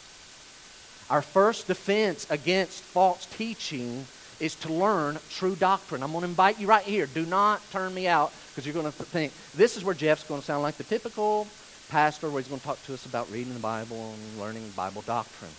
Our 1.10 1.22
first 1.22 1.66
defense 1.66 2.30
against 2.30 2.82
false 2.82 3.26
teaching 3.26 4.06
is 4.38 4.54
to 4.56 4.72
learn 4.72 5.18
true 5.30 5.56
doctrine. 5.56 6.02
I'm 6.02 6.12
going 6.12 6.22
to 6.22 6.28
invite 6.28 6.60
you 6.60 6.66
right 6.66 6.84
here. 6.84 7.06
Do 7.06 7.26
not 7.26 7.60
turn 7.70 7.92
me 7.92 8.06
out 8.08 8.32
because 8.48 8.64
you're 8.64 8.72
going 8.72 8.86
to 8.86 8.92
think 8.92 9.32
this 9.54 9.76
is 9.76 9.84
where 9.84 9.94
Jeff's 9.94 10.24
going 10.24 10.40
to 10.40 10.46
sound 10.46 10.62
like 10.62 10.76
the 10.76 10.84
typical 10.84 11.46
pastor 11.88 12.30
where 12.30 12.40
he's 12.40 12.48
going 12.48 12.60
to 12.60 12.66
talk 12.66 12.82
to 12.84 12.94
us 12.94 13.04
about 13.04 13.30
reading 13.30 13.52
the 13.52 13.60
Bible 13.60 14.14
and 14.14 14.40
learning 14.40 14.68
Bible 14.76 15.02
doctrine. 15.02 15.50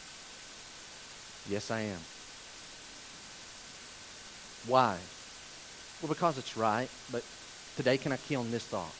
Yes, 1.49 1.69
I 1.69 1.81
am. 1.81 1.99
Why? 4.65 4.97
Well, 6.01 6.09
because 6.09 6.37
it's 6.37 6.57
right, 6.57 6.89
but 7.11 7.23
today 7.75 7.97
can 7.97 8.11
I 8.11 8.17
key 8.17 8.35
on 8.35 8.51
this 8.51 8.65
thought? 8.65 8.93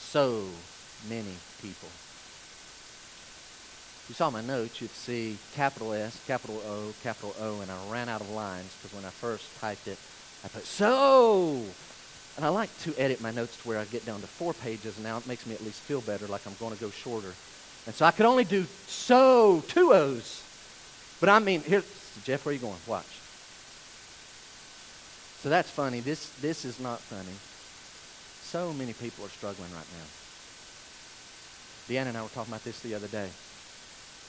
So 0.00 0.46
many 1.08 1.36
people 1.60 1.88
If 4.08 4.12
you 4.12 4.14
saw 4.14 4.30
my 4.30 4.40
notes, 4.40 4.80
you'd 4.80 4.90
see 4.90 5.36
capital 5.54 5.92
S, 5.92 6.18
capital 6.26 6.62
O, 6.66 6.94
capital 7.02 7.34
O, 7.42 7.60
and 7.60 7.70
I 7.70 7.76
ran 7.92 8.08
out 8.08 8.22
of 8.22 8.30
lines 8.30 8.74
because 8.80 8.96
when 8.96 9.04
I 9.04 9.10
first 9.10 9.44
typed 9.60 9.86
it, 9.86 9.98
I 10.42 10.48
put 10.48 10.64
so. 10.64 11.62
And 12.36 12.42
I 12.42 12.48
like 12.48 12.70
to 12.84 12.94
edit 12.96 13.20
my 13.20 13.32
notes 13.32 13.60
to 13.60 13.68
where 13.68 13.78
I 13.78 13.84
get 13.84 14.06
down 14.06 14.22
to 14.22 14.26
four 14.26 14.54
pages 14.54 14.96
and 14.96 15.04
now. 15.04 15.18
It 15.18 15.26
makes 15.26 15.44
me 15.44 15.54
at 15.54 15.62
least 15.62 15.80
feel 15.80 16.00
better, 16.00 16.26
like 16.26 16.46
I'm 16.46 16.54
going 16.58 16.74
to 16.74 16.80
go 16.80 16.88
shorter. 16.88 17.34
And 17.84 17.94
so 17.94 18.06
I 18.06 18.10
could 18.10 18.24
only 18.24 18.44
do 18.44 18.64
so, 18.86 19.62
two 19.68 19.92
O's. 19.92 20.42
But 21.20 21.28
I 21.28 21.38
mean, 21.38 21.60
here, 21.60 21.82
Jeff, 22.24 22.46
where 22.46 22.52
are 22.52 22.54
you 22.54 22.60
going? 22.60 22.78
Watch. 22.86 23.04
So 25.42 25.48
that's 25.48 25.70
funny. 25.70 26.00
This, 26.00 26.30
this 26.40 26.64
is 26.64 26.80
not 26.80 27.00
funny. 27.00 27.36
So 28.42 28.72
many 28.72 28.92
people 28.92 29.24
are 29.24 29.28
struggling 29.28 29.70
right 29.72 29.86
now. 29.92 30.06
Deanna 31.88 32.08
and 32.08 32.18
I 32.18 32.22
were 32.22 32.28
talking 32.28 32.52
about 32.52 32.64
this 32.64 32.80
the 32.80 32.94
other 32.94 33.08
day 33.08 33.28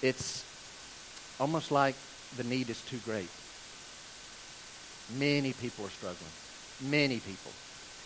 it's 0.01 0.45
almost 1.39 1.71
like 1.71 1.95
the 2.37 2.43
need 2.43 2.69
is 2.69 2.81
too 2.83 2.99
great. 3.05 3.29
Many 5.17 5.53
people 5.53 5.85
are 5.85 5.89
struggling. 5.89 6.31
Many 6.81 7.19
people. 7.19 7.51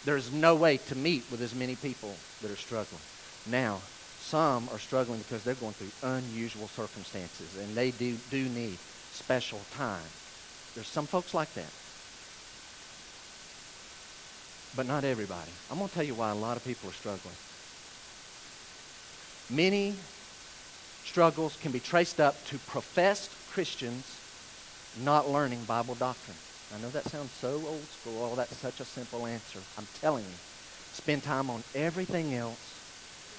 There's 0.05 0.31
no 0.31 0.55
way 0.55 0.77
to 0.77 0.95
meet 0.95 1.23
with 1.29 1.41
as 1.41 1.53
many 1.53 1.75
people 1.75 2.15
that 2.41 2.51
are 2.51 2.55
struggling. 2.55 3.01
Now, 3.45 3.81
some 4.19 4.69
are 4.71 4.79
struggling 4.79 5.19
because 5.19 5.43
they're 5.43 5.53
going 5.55 5.73
through 5.73 6.09
unusual 6.09 6.67
circumstances 6.67 7.57
and 7.57 7.75
they 7.75 7.91
do, 7.91 8.17
do 8.31 8.43
need 8.49 8.77
special 9.11 9.59
time. 9.75 10.01
There's 10.75 10.87
some 10.87 11.05
folks 11.05 11.33
like 11.33 11.53
that. 11.53 11.69
But 14.75 14.87
not 14.87 15.03
everybody. 15.03 15.51
I'm 15.69 15.77
going 15.77 15.89
to 15.89 15.93
tell 15.93 16.03
you 16.03 16.15
why 16.15 16.31
a 16.31 16.35
lot 16.35 16.57
of 16.57 16.65
people 16.65 16.89
are 16.89 16.93
struggling. 16.93 17.35
Many 19.49 19.95
struggles 21.03 21.57
can 21.61 21.71
be 21.71 21.79
traced 21.79 22.19
up 22.19 22.43
to 22.45 22.57
professed 22.59 23.29
Christians 23.51 24.19
not 25.01 25.29
learning 25.29 25.63
Bible 25.65 25.95
doctrine. 25.95 26.37
I 26.75 26.81
know 26.81 26.89
that 26.89 27.05
sounds 27.05 27.31
so 27.31 27.49
old 27.67 27.83
school. 27.83 28.29
Oh, 28.31 28.35
that's 28.35 28.55
such 28.57 28.79
a 28.79 28.85
simple 28.85 29.25
answer. 29.25 29.59
I'm 29.77 29.87
telling 30.01 30.23
you, 30.23 30.35
spend 30.93 31.23
time 31.23 31.49
on 31.49 31.63
everything 31.75 32.33
else. 32.33 32.69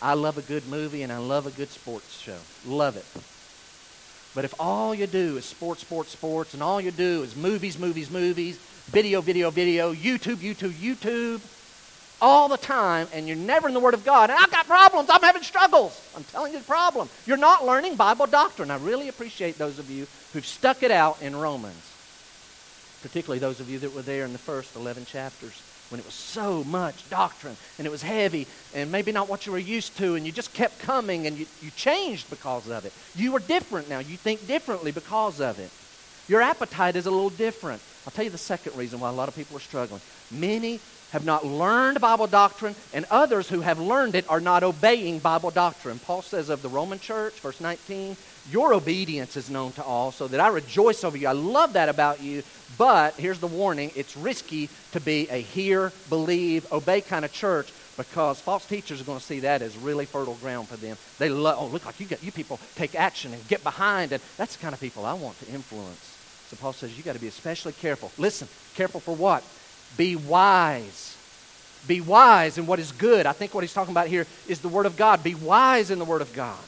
I 0.03 0.15
love 0.15 0.39
a 0.39 0.43
good 0.43 0.67
movie 0.69 1.03
and 1.03 1.13
I 1.13 1.19
love 1.19 1.47
a 1.47 1.51
good 1.51 1.71
sports 1.71 2.19
show. 2.19 2.39
Love 2.67 2.97
it. 2.97 3.07
But 4.35 4.45
if 4.45 4.55
all 4.59 4.95
you 4.95 5.07
do 5.07 5.37
is 5.37 5.45
sports, 5.45 5.83
sports, 5.83 6.11
sports, 6.11 6.55
and 6.55 6.63
all 6.63 6.81
you 6.81 6.91
do 6.91 7.23
is 7.23 7.37
movies, 7.37 7.79
movies, 7.79 8.11
movies, 8.11 8.59
video, 8.87 9.21
video, 9.21 9.51
video, 9.51 9.93
YouTube, 9.95 10.37
YouTube, 10.37 10.73
YouTube, 10.73 11.41
all 12.21 12.49
the 12.49 12.57
time 12.57 13.07
and 13.13 13.27
you're 13.27 13.37
never 13.37 13.69
in 13.69 13.75
the 13.75 13.81
Word 13.81 13.95
of 13.95 14.05
God, 14.05 14.31
and 14.31 14.39
I've 14.39 14.51
got 14.51 14.67
problems, 14.67 15.11
I'm 15.13 15.21
having 15.21 15.43
struggles. 15.43 16.01
I'm 16.17 16.25
telling 16.25 16.53
you 16.53 16.59
the 16.59 16.65
problem. 16.65 17.09
You're 17.27 17.37
not 17.37 17.67
learning 17.67 17.97
Bible 17.97 18.27
doctrine. 18.27 18.71
I 18.71 18.77
really 18.79 19.09
appreciate 19.09 19.59
those 19.59 19.79
of 19.79 19.91
you 19.91 20.07
who've 20.33 20.47
stuck 20.47 20.83
it 20.83 20.91
out 20.91 21.21
in 21.21 21.37
Romans. 21.37 21.91
particularly 23.03 23.39
those 23.39 23.61
of 23.61 23.69
you 23.69 23.79
that 23.81 23.95
were 23.95 24.03
there 24.03 24.25
in 24.25 24.33
the 24.33 24.39
first 24.39 24.75
11 24.77 25.05
chapters 25.05 25.61
when 25.91 26.01
it 26.01 26.07
was 26.07 26.15
so 26.15 26.65
much 26.65 27.09
doctrine 27.11 27.55
and 27.79 27.87
it 27.87 27.91
was 27.91 28.01
heavy 28.03 28.47
and 28.75 28.91
maybe 28.91 29.13
not 29.13 29.29
what 29.29 29.45
you 29.45 29.53
were 29.53 29.59
used 29.59 29.95
to 29.99 30.15
and 30.15 30.25
you 30.25 30.33
just 30.33 30.55
kept 30.55 30.79
coming 30.79 31.27
and 31.27 31.37
you, 31.37 31.47
you 31.61 31.71
changed 31.73 32.31
because 32.31 32.71
of 32.71 32.87
it. 32.87 32.93
You 33.15 33.33
were 33.33 33.41
different 33.41 33.91
now. 33.91 33.99
You 33.99 34.17
think 34.17 34.47
differently 34.47 34.93
because 34.93 35.41
of 35.41 35.59
it. 35.59 35.71
Your 36.29 36.41
appetite 36.41 36.97
is 36.97 37.07
a 37.07 37.11
little 37.11 37.31
different. 37.31 37.83
I'll 38.07 38.13
tell 38.13 38.25
you 38.25 38.31
the 38.31 38.39
second 38.39 38.77
reason 38.77 39.01
why 39.01 39.09
a 39.09 39.13
lot 39.13 39.29
of 39.29 39.37
people 39.37 39.57
are 39.57 39.61
struggling. 39.61 40.01
Many 40.31 40.81
have 41.15 41.25
not 41.25 41.47
learned 41.47 42.01
Bible 42.01 42.27
doctrine, 42.27 42.75
and 42.93 43.05
others 43.11 43.49
who 43.49 43.61
have 43.61 43.79
learned 43.79 44.17
it 44.17 44.29
are 44.29 44.41
not 44.41 44.65
obeying 44.65 45.21
Bible 45.21 45.51
doctrine. 45.51 46.01
Paul 46.01 46.23
says 46.23 46.49
of 46.49 46.61
the 46.61 46.69
Roman 46.69 46.99
church, 46.99 47.35
verse 47.35 47.61
19, 47.61 48.17
Your 48.51 48.75
obedience 48.75 49.37
is 49.37 49.49
known 49.49 49.73
to 49.73 49.85
all, 49.85 50.11
so 50.11 50.27
that 50.27 50.41
I 50.41 50.49
rejoice 50.49 51.05
over 51.05 51.17
you. 51.17 51.29
I 51.29 51.33
love 51.33 51.75
that 51.75 51.89
about 51.89 52.21
you, 52.21 52.43
but 52.77 53.15
here's 53.15 53.39
the 53.39 53.47
warning 53.47 53.93
it's 53.95 54.17
risky 54.17 54.69
to 54.93 55.01
be 55.01 55.29
a 55.31 55.41
hear, 55.41 55.93
believe, 56.09 56.71
obey 56.73 57.01
kind 57.01 57.25
of 57.25 57.33
church 57.33 57.73
because 57.97 58.41
false 58.41 58.67
teachers 58.67 59.01
are 59.01 59.05
going 59.05 59.21
to 59.21 59.25
see 59.25 59.41
that 59.41 59.63
as 59.63 59.77
really 59.77 60.07
fertile 60.07 60.35
ground 60.35 60.67
for 60.67 60.77
them. 60.77 60.97
They 61.19 61.29
love, 61.29 61.59
oh, 61.61 61.67
look 61.67 61.87
like 61.87 62.01
you, 62.01 62.07
got, 62.07 62.25
you 62.25 62.33
people 62.33 62.59
take 62.75 62.95
action 62.97 63.33
and 63.33 63.47
get 63.47 63.63
behind, 63.63 64.11
and 64.11 64.23
that's 64.37 64.57
the 64.57 64.63
kind 64.63 64.75
of 64.75 64.81
people 64.81 65.05
I 65.05 65.13
want 65.13 65.39
to 65.41 65.53
influence. 65.53 66.14
So 66.55 66.61
Paul 66.61 66.73
says 66.73 66.97
you 66.97 67.03
got 67.03 67.15
to 67.15 67.21
be 67.21 67.27
especially 67.27 67.73
careful. 67.73 68.13
Listen, 68.17 68.47
careful 68.77 69.01
for 69.01 69.13
what? 69.13 69.43
Be 69.97 70.15
wise. 70.15 71.17
Be 71.89 72.01
wise 72.01 72.59
in 72.59 72.67
what 72.69 72.79
is 72.79 72.93
good. 72.93 73.27
I 73.27 73.33
think 73.33 73.55
what 73.55 73.65
he's 73.65 73.73
talking 73.73 73.91
about 73.91 74.07
here 74.07 74.25
is 74.47 74.61
the 74.61 74.69
Word 74.69 74.87
of 74.87 74.97
God. 74.97 75.25
Be 75.25 75.35
wise 75.35 75.91
in 75.91 75.99
the 75.99 76.05
Word 76.05 76.23
of 76.23 76.33
God. 76.33 76.63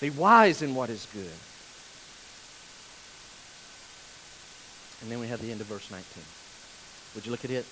Be 0.00 0.10
wise 0.10 0.62
in 0.62 0.74
what 0.74 0.90
is 0.90 1.06
good. 1.12 1.30
And 5.02 5.12
then 5.12 5.20
we 5.20 5.28
have 5.28 5.40
the 5.40 5.52
end 5.52 5.60
of 5.60 5.68
verse 5.68 5.88
19. 5.88 6.04
Would 7.14 7.24
you 7.24 7.30
look 7.30 7.44
at 7.44 7.52
it? 7.52 7.66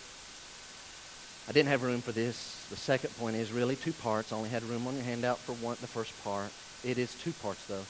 I 1.48 1.52
didn't 1.52 1.70
have 1.70 1.82
room 1.82 2.02
for 2.02 2.12
this. 2.12 2.66
The 2.70 2.76
second 2.76 3.16
point 3.18 3.34
is 3.34 3.50
really 3.50 3.74
two 3.74 3.92
parts. 3.94 4.32
I 4.32 4.36
only 4.36 4.50
had 4.50 4.62
room 4.62 4.86
on 4.86 4.94
your 4.94 5.02
handout 5.02 5.38
for 5.38 5.54
one, 5.54 5.76
the 5.80 5.88
first 5.88 6.12
part. 6.22 6.52
It 6.84 6.98
is 6.98 7.14
two 7.16 7.32
parts, 7.32 7.66
though. 7.66 7.84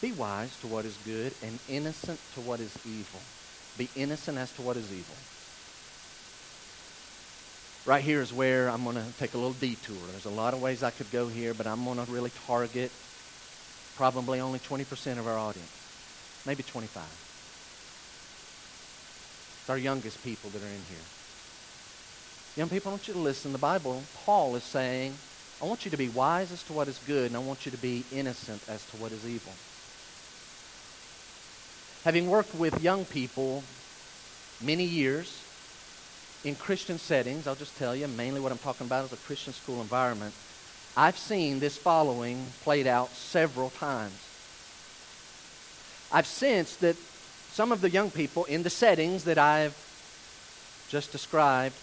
Be 0.00 0.12
wise 0.12 0.58
to 0.60 0.66
what 0.66 0.84
is 0.84 0.96
good 1.04 1.32
and 1.42 1.58
innocent 1.68 2.20
to 2.34 2.40
what 2.40 2.60
is 2.60 2.76
evil. 2.86 3.20
Be 3.78 3.88
innocent 3.96 4.38
as 4.38 4.52
to 4.52 4.62
what 4.62 4.76
is 4.76 4.92
evil. 4.92 5.14
Right 7.86 8.02
here 8.02 8.22
is 8.22 8.32
where 8.32 8.70
I'm 8.70 8.84
going 8.84 8.96
to 8.96 9.04
take 9.18 9.34
a 9.34 9.36
little 9.36 9.52
detour. 9.52 9.96
There's 10.10 10.24
a 10.24 10.30
lot 10.30 10.54
of 10.54 10.62
ways 10.62 10.82
I 10.82 10.90
could 10.90 11.10
go 11.10 11.28
here, 11.28 11.52
but 11.52 11.66
I'm 11.66 11.84
going 11.84 12.04
to 12.04 12.10
really 12.10 12.32
target 12.46 12.90
probably 13.96 14.40
only 14.40 14.58
20% 14.58 15.18
of 15.18 15.26
our 15.26 15.38
audience, 15.38 16.42
maybe 16.46 16.62
25. 16.62 17.02
It's 19.60 19.70
our 19.70 19.78
youngest 19.78 20.22
people 20.24 20.50
that 20.50 20.62
are 20.62 20.66
in 20.66 20.82
here. 20.88 20.98
Young 22.56 22.68
people, 22.68 22.90
I 22.90 22.94
want 22.94 23.08
you 23.08 23.14
to 23.14 23.20
listen. 23.20 23.52
The 23.52 23.58
Bible, 23.58 24.02
Paul 24.24 24.54
is 24.56 24.62
saying, 24.62 25.14
I 25.60 25.66
want 25.66 25.84
you 25.84 25.90
to 25.90 25.96
be 25.96 26.08
wise 26.08 26.52
as 26.52 26.62
to 26.64 26.72
what 26.72 26.88
is 26.88 26.98
good, 27.06 27.26
and 27.26 27.36
I 27.36 27.40
want 27.40 27.66
you 27.66 27.72
to 27.72 27.78
be 27.78 28.04
innocent 28.12 28.62
as 28.68 28.84
to 28.90 28.96
what 28.96 29.12
is 29.12 29.26
evil. 29.26 29.52
Having 32.04 32.28
worked 32.28 32.54
with 32.54 32.82
young 32.82 33.06
people 33.06 33.62
many 34.60 34.84
years, 34.84 35.42
in 36.44 36.54
Christian 36.54 36.98
settings, 36.98 37.46
I'll 37.46 37.54
just 37.54 37.78
tell 37.78 37.96
you, 37.96 38.06
mainly 38.08 38.40
what 38.40 38.52
I'm 38.52 38.58
talking 38.58 38.86
about 38.86 39.06
is 39.06 39.12
a 39.14 39.16
Christian 39.16 39.54
school 39.54 39.80
environment. 39.80 40.34
I've 40.98 41.16
seen 41.16 41.60
this 41.60 41.78
following 41.78 42.44
played 42.62 42.86
out 42.86 43.08
several 43.12 43.70
times. 43.70 44.20
I've 46.12 46.26
sensed 46.26 46.82
that 46.82 46.96
some 47.52 47.72
of 47.72 47.80
the 47.80 47.88
young 47.88 48.10
people 48.10 48.44
in 48.44 48.62
the 48.62 48.70
settings 48.70 49.24
that 49.24 49.38
I've 49.38 49.74
just 50.90 51.10
described, 51.10 51.74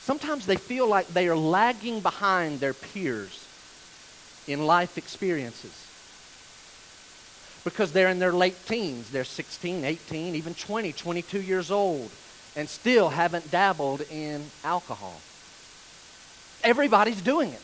sometimes 0.00 0.46
they 0.46 0.54
feel 0.54 0.86
like 0.86 1.08
they 1.08 1.26
are 1.26 1.36
lagging 1.36 1.98
behind 1.98 2.60
their 2.60 2.72
peers 2.72 3.44
in 4.46 4.64
life 4.64 4.96
experiences 4.96 5.87
because 7.70 7.92
they're 7.92 8.08
in 8.08 8.18
their 8.18 8.32
late 8.32 8.56
teens. 8.66 9.10
They're 9.10 9.24
16, 9.24 9.84
18, 9.84 10.34
even 10.34 10.54
20, 10.54 10.92
22 10.92 11.40
years 11.40 11.70
old 11.70 12.10
and 12.56 12.68
still 12.68 13.08
haven't 13.08 13.50
dabbled 13.50 14.02
in 14.10 14.44
alcohol. 14.64 15.20
Everybody's 16.64 17.22
doing 17.22 17.50
it. 17.50 17.62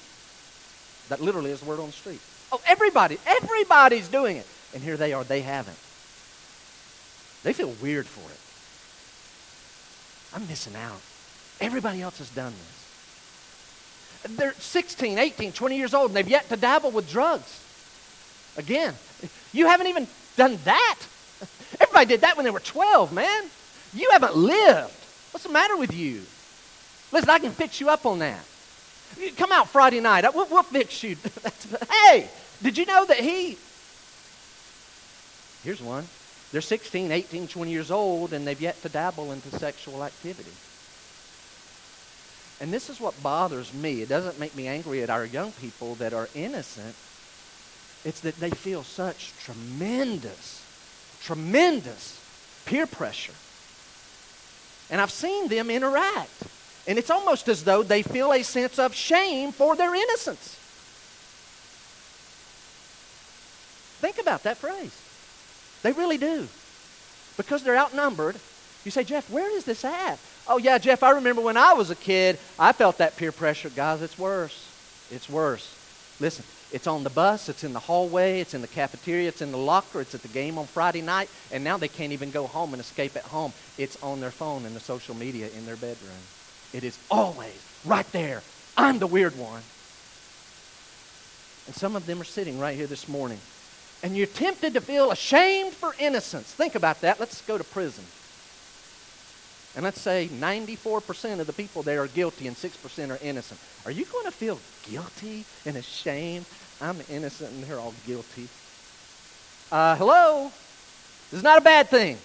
That 1.08 1.20
literally 1.20 1.50
is 1.50 1.60
the 1.60 1.66
word 1.66 1.80
on 1.80 1.86
the 1.86 1.92
street. 1.92 2.20
Oh, 2.52 2.60
everybody, 2.66 3.18
everybody's 3.26 4.08
doing 4.08 4.36
it. 4.36 4.46
And 4.72 4.82
here 4.82 4.96
they 4.96 5.12
are, 5.12 5.24
they 5.24 5.40
haven't. 5.40 5.76
They 7.42 7.52
feel 7.52 7.74
weird 7.82 8.06
for 8.06 8.30
it. 8.30 8.40
I'm 10.34 10.48
missing 10.48 10.74
out. 10.76 11.00
Everybody 11.60 12.00
else 12.00 12.18
has 12.18 12.30
done 12.30 12.52
this. 12.52 14.36
They're 14.36 14.54
16, 14.54 15.18
18, 15.18 15.52
20 15.52 15.76
years 15.76 15.92
old, 15.92 16.10
and 16.10 16.16
they've 16.16 16.28
yet 16.28 16.48
to 16.48 16.56
dabble 16.56 16.90
with 16.90 17.10
drugs. 17.10 17.60
Again, 18.56 18.94
you 19.54 19.66
haven't 19.66 19.86
even 19.86 20.06
done 20.36 20.58
that. 20.64 20.98
Everybody 21.80 22.06
did 22.06 22.20
that 22.22 22.36
when 22.36 22.44
they 22.44 22.50
were 22.50 22.60
12, 22.60 23.12
man. 23.12 23.44
You 23.94 24.10
haven't 24.10 24.36
lived. 24.36 24.92
What's 25.30 25.44
the 25.44 25.52
matter 25.52 25.76
with 25.76 25.94
you? 25.94 26.22
Listen, 27.12 27.30
I 27.30 27.38
can 27.38 27.52
fix 27.52 27.80
you 27.80 27.88
up 27.88 28.04
on 28.04 28.18
that. 28.18 28.44
You 29.18 29.30
come 29.32 29.52
out 29.52 29.68
Friday 29.68 30.00
night. 30.00 30.24
We'll, 30.34 30.46
we'll 30.50 30.64
fix 30.64 31.02
you. 31.02 31.16
hey, 31.90 32.28
did 32.62 32.76
you 32.76 32.84
know 32.86 33.04
that 33.06 33.18
he. 33.18 33.56
Here's 35.62 35.80
one. 35.80 36.04
They're 36.50 36.60
16, 36.60 37.10
18, 37.10 37.48
20 37.48 37.70
years 37.70 37.90
old, 37.90 38.32
and 38.32 38.46
they've 38.46 38.60
yet 38.60 38.80
to 38.82 38.88
dabble 38.88 39.32
into 39.32 39.50
sexual 39.58 40.04
activity. 40.04 40.50
And 42.60 42.72
this 42.72 42.88
is 42.88 43.00
what 43.00 43.20
bothers 43.22 43.74
me. 43.74 44.02
It 44.02 44.08
doesn't 44.08 44.38
make 44.38 44.54
me 44.54 44.68
angry 44.68 45.02
at 45.02 45.10
our 45.10 45.24
young 45.24 45.52
people 45.52 45.96
that 45.96 46.12
are 46.12 46.28
innocent. 46.34 46.94
It's 48.04 48.20
that 48.20 48.36
they 48.36 48.50
feel 48.50 48.82
such 48.82 49.32
tremendous, 49.38 50.62
tremendous 51.22 52.20
peer 52.66 52.86
pressure 52.86 53.32
and 54.90 55.00
I've 55.00 55.10
seen 55.10 55.48
them 55.48 55.70
interact. 55.70 56.42
And 56.86 56.98
it's 56.98 57.10
almost 57.10 57.48
as 57.48 57.64
though 57.64 57.82
they 57.82 58.02
feel 58.02 58.32
a 58.32 58.42
sense 58.42 58.78
of 58.78 58.94
shame 58.94 59.52
for 59.52 59.74
their 59.74 59.94
innocence. 59.94 60.60
Think 64.00 64.18
about 64.18 64.42
that 64.42 64.58
phrase. 64.58 64.94
They 65.82 65.92
really 65.92 66.18
do. 66.18 66.46
Because 67.36 67.62
they're 67.62 67.76
outnumbered. 67.76 68.36
You 68.84 68.90
say, 68.90 69.02
Jeff, 69.02 69.30
where 69.30 69.50
is 69.56 69.64
this 69.64 69.84
at? 69.84 70.18
Oh, 70.46 70.58
yeah, 70.58 70.76
Jeff, 70.76 71.02
I 71.02 71.10
remember 71.12 71.40
when 71.40 71.56
I 71.56 71.72
was 71.72 71.88
a 71.88 71.96
kid, 71.96 72.38
I 72.58 72.72
felt 72.72 72.98
that 72.98 73.16
peer 73.16 73.32
pressure. 73.32 73.70
Guys, 73.70 74.02
it's 74.02 74.18
worse. 74.18 74.68
It's 75.10 75.28
worse. 75.28 75.74
Listen, 76.20 76.44
it's 76.74 76.88
on 76.88 77.04
the 77.04 77.10
bus, 77.10 77.48
it's 77.48 77.62
in 77.62 77.72
the 77.72 77.78
hallway, 77.78 78.40
it's 78.40 78.52
in 78.52 78.60
the 78.60 78.66
cafeteria, 78.66 79.28
it's 79.28 79.40
in 79.40 79.52
the 79.52 79.56
locker, 79.56 80.00
it's 80.00 80.12
at 80.12 80.22
the 80.22 80.28
game 80.28 80.58
on 80.58 80.66
Friday 80.66 81.02
night, 81.02 81.30
and 81.52 81.62
now 81.62 81.76
they 81.76 81.86
can't 81.86 82.12
even 82.12 82.32
go 82.32 82.48
home 82.48 82.74
and 82.74 82.80
escape 82.80 83.14
at 83.14 83.22
home. 83.22 83.52
It's 83.78 84.02
on 84.02 84.20
their 84.20 84.32
phone 84.32 84.66
and 84.66 84.74
the 84.74 84.80
social 84.80 85.14
media 85.14 85.48
in 85.56 85.66
their 85.66 85.76
bedroom. 85.76 86.10
It 86.72 86.82
is 86.82 86.98
always 87.12 87.54
right 87.84 88.10
there. 88.10 88.42
I'm 88.76 88.98
the 88.98 89.06
weird 89.06 89.38
one. 89.38 89.62
And 91.66 91.76
some 91.76 91.94
of 91.94 92.06
them 92.06 92.20
are 92.20 92.24
sitting 92.24 92.58
right 92.58 92.76
here 92.76 92.88
this 92.88 93.08
morning. 93.08 93.38
And 94.02 94.16
you're 94.16 94.26
tempted 94.26 94.74
to 94.74 94.80
feel 94.80 95.12
ashamed 95.12 95.74
for 95.74 95.94
innocence. 96.00 96.52
Think 96.52 96.74
about 96.74 97.02
that. 97.02 97.20
Let's 97.20 97.40
go 97.42 97.56
to 97.56 97.62
prison. 97.62 98.02
And 99.76 99.84
let's 99.84 100.00
say 100.00 100.28
94% 100.28 101.38
of 101.38 101.46
the 101.46 101.52
people 101.52 101.84
there 101.84 102.02
are 102.02 102.08
guilty 102.08 102.48
and 102.48 102.56
6% 102.56 103.10
are 103.10 103.18
innocent. 103.22 103.60
Are 103.84 103.92
you 103.92 104.04
going 104.06 104.24
to 104.24 104.32
feel 104.32 104.58
guilty 104.88 105.44
and 105.66 105.76
ashamed 105.76 106.46
I'm 106.80 106.96
innocent 107.08 107.52
and 107.52 107.64
they're 107.64 107.78
all 107.78 107.94
guilty. 108.06 108.48
Uh, 109.70 109.96
hello? 109.96 110.50
This 111.30 111.38
is 111.38 111.42
not 111.42 111.58
a 111.58 111.62
bad 111.62 111.88
thing. 111.88 112.18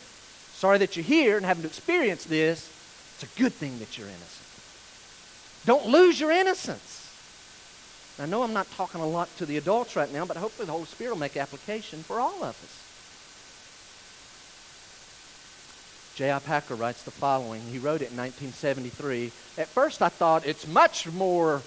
Sorry 0.53 0.77
that 0.79 0.95
you're 0.95 1.05
here 1.05 1.37
and 1.37 1.45
having 1.45 1.63
to 1.63 1.67
experience 1.67 2.25
this. 2.25 2.69
It's 3.15 3.23
a 3.23 3.39
good 3.39 3.53
thing 3.53 3.79
that 3.79 3.97
you're 3.97 4.07
innocent. 4.07 4.47
Don't 5.65 5.87
lose 5.87 6.19
your 6.19 6.31
innocence. 6.31 6.99
I 8.19 8.25
know 8.25 8.43
I'm 8.43 8.53
not 8.53 8.69
talking 8.71 8.99
a 8.99 9.07
lot 9.07 9.29
to 9.37 9.45
the 9.45 9.57
adults 9.57 9.95
right 9.95 10.11
now, 10.11 10.25
but 10.25 10.35
hopefully 10.35 10.65
the 10.65 10.73
Holy 10.73 10.85
Spirit 10.85 11.11
will 11.11 11.19
make 11.19 11.37
application 11.37 12.03
for 12.03 12.19
all 12.19 12.43
of 12.43 12.49
us. 12.49 12.85
J.I. 16.15 16.39
Packer 16.39 16.75
writes 16.75 17.03
the 17.03 17.11
following. 17.11 17.61
He 17.61 17.77
wrote 17.77 18.01
it 18.01 18.11
in 18.11 18.17
1973. 18.17 19.31
At 19.57 19.69
first, 19.69 20.01
I 20.01 20.09
thought 20.09 20.45
it's 20.45 20.67
much 20.67 21.07
more 21.07 21.61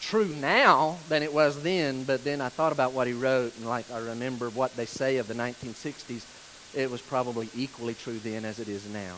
true 0.00 0.28
now 0.28 0.98
than 1.08 1.22
it 1.22 1.32
was 1.32 1.62
then, 1.62 2.04
but 2.04 2.24
then 2.24 2.40
I 2.40 2.48
thought 2.48 2.72
about 2.72 2.92
what 2.92 3.06
he 3.06 3.12
wrote, 3.12 3.56
and 3.56 3.66
like 3.66 3.90
I 3.90 3.98
remember 3.98 4.50
what 4.50 4.76
they 4.76 4.86
say 4.86 5.16
of 5.18 5.28
the 5.28 5.34
1960s, 5.34 6.24
it 6.74 6.90
was 6.90 7.00
probably 7.00 7.48
equally 7.54 7.94
true 7.94 8.18
then 8.18 8.44
as 8.44 8.58
it 8.58 8.68
is 8.68 8.88
now. 8.88 9.16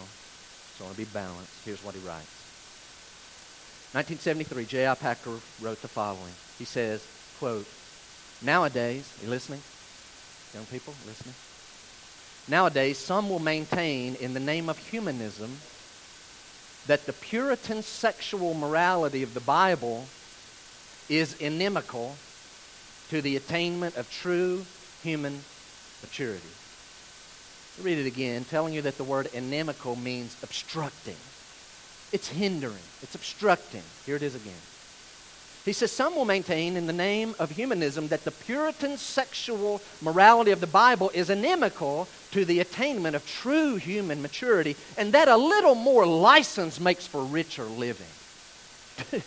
So 0.77 0.85
I 0.85 0.89
want 0.89 0.99
to 0.99 1.05
be 1.05 1.11
balanced. 1.13 1.65
Here's 1.65 1.83
what 1.83 1.95
he 1.95 2.01
writes. 2.01 2.39
1973, 3.93 4.65
J.I. 4.67 4.95
Packer 4.95 5.39
wrote 5.61 5.81
the 5.83 5.89
following. 5.89 6.33
He 6.59 6.65
says, 6.65 7.05
quote, 7.39 7.67
Nowadays, 8.43 9.13
you 9.23 9.29
listening? 9.29 9.61
Young 10.55 10.67
people, 10.67 10.95
listening? 11.07 11.35
Nowadays, 12.47 12.99
some 12.99 13.29
will 13.29 13.41
maintain, 13.41 14.15
in 14.17 14.35
the 14.35 14.41
name 14.41 14.69
of 14.69 14.79
humanism, 14.79 15.59
that 16.87 17.07
the 17.07 17.13
Puritan 17.13 17.83
sexual 17.83 18.55
morality 18.55 19.23
of 19.23 19.35
the 19.35 19.41
Bible 19.41 20.07
is 21.09 21.35
inimical 21.41 22.17
to 23.11 23.23
the 23.23 23.37
attainment 23.37 23.97
of 23.97 24.11
true 24.11 24.65
human 25.03 25.41
maturity. 26.03 26.49
I'll 27.79 27.85
read 27.85 27.99
it 27.99 28.07
again, 28.07 28.45
telling 28.45 28.75
you 28.75 28.83
that 28.83 28.97
the 28.97 29.05
word 29.05 29.29
inimical 29.33 29.97
means 29.97 30.37
obstructing. 30.43 31.17
It's 32.13 32.29
hindering, 32.29 32.75
it's 33.03 33.15
obstructing. 33.15 33.83
Here 34.05 34.17
it 34.17 34.23
is 34.23 34.35
again. 34.35 34.55
He 35.65 35.75
says, 35.75 35.93
Some 35.93 36.15
will 36.15 36.25
maintain 36.25 36.77
in 36.77 36.87
the 36.87 36.93
name 36.93 37.35
of 37.39 37.51
humanism 37.51 38.09
that 38.09 38.25
the 38.25 38.31
Puritan 38.31 38.97
sexual 38.97 39.83
morality 40.01 40.51
of 40.51 40.61
the 40.61 40.67
Bible 40.67 41.11
is 41.13 41.29
inimical 41.29 42.09
to 42.31 42.45
the 42.45 42.61
attainment 42.61 43.15
of 43.15 43.27
true 43.27 43.77
human 43.77 44.23
maturity, 44.23 44.77
and 44.97 45.13
that 45.13 45.29
a 45.29 45.37
little 45.37 45.75
more 45.75 46.07
license 46.07 46.81
makes 46.81 47.07
for 47.07 47.23
richer 47.23 47.65
living. 47.65 48.07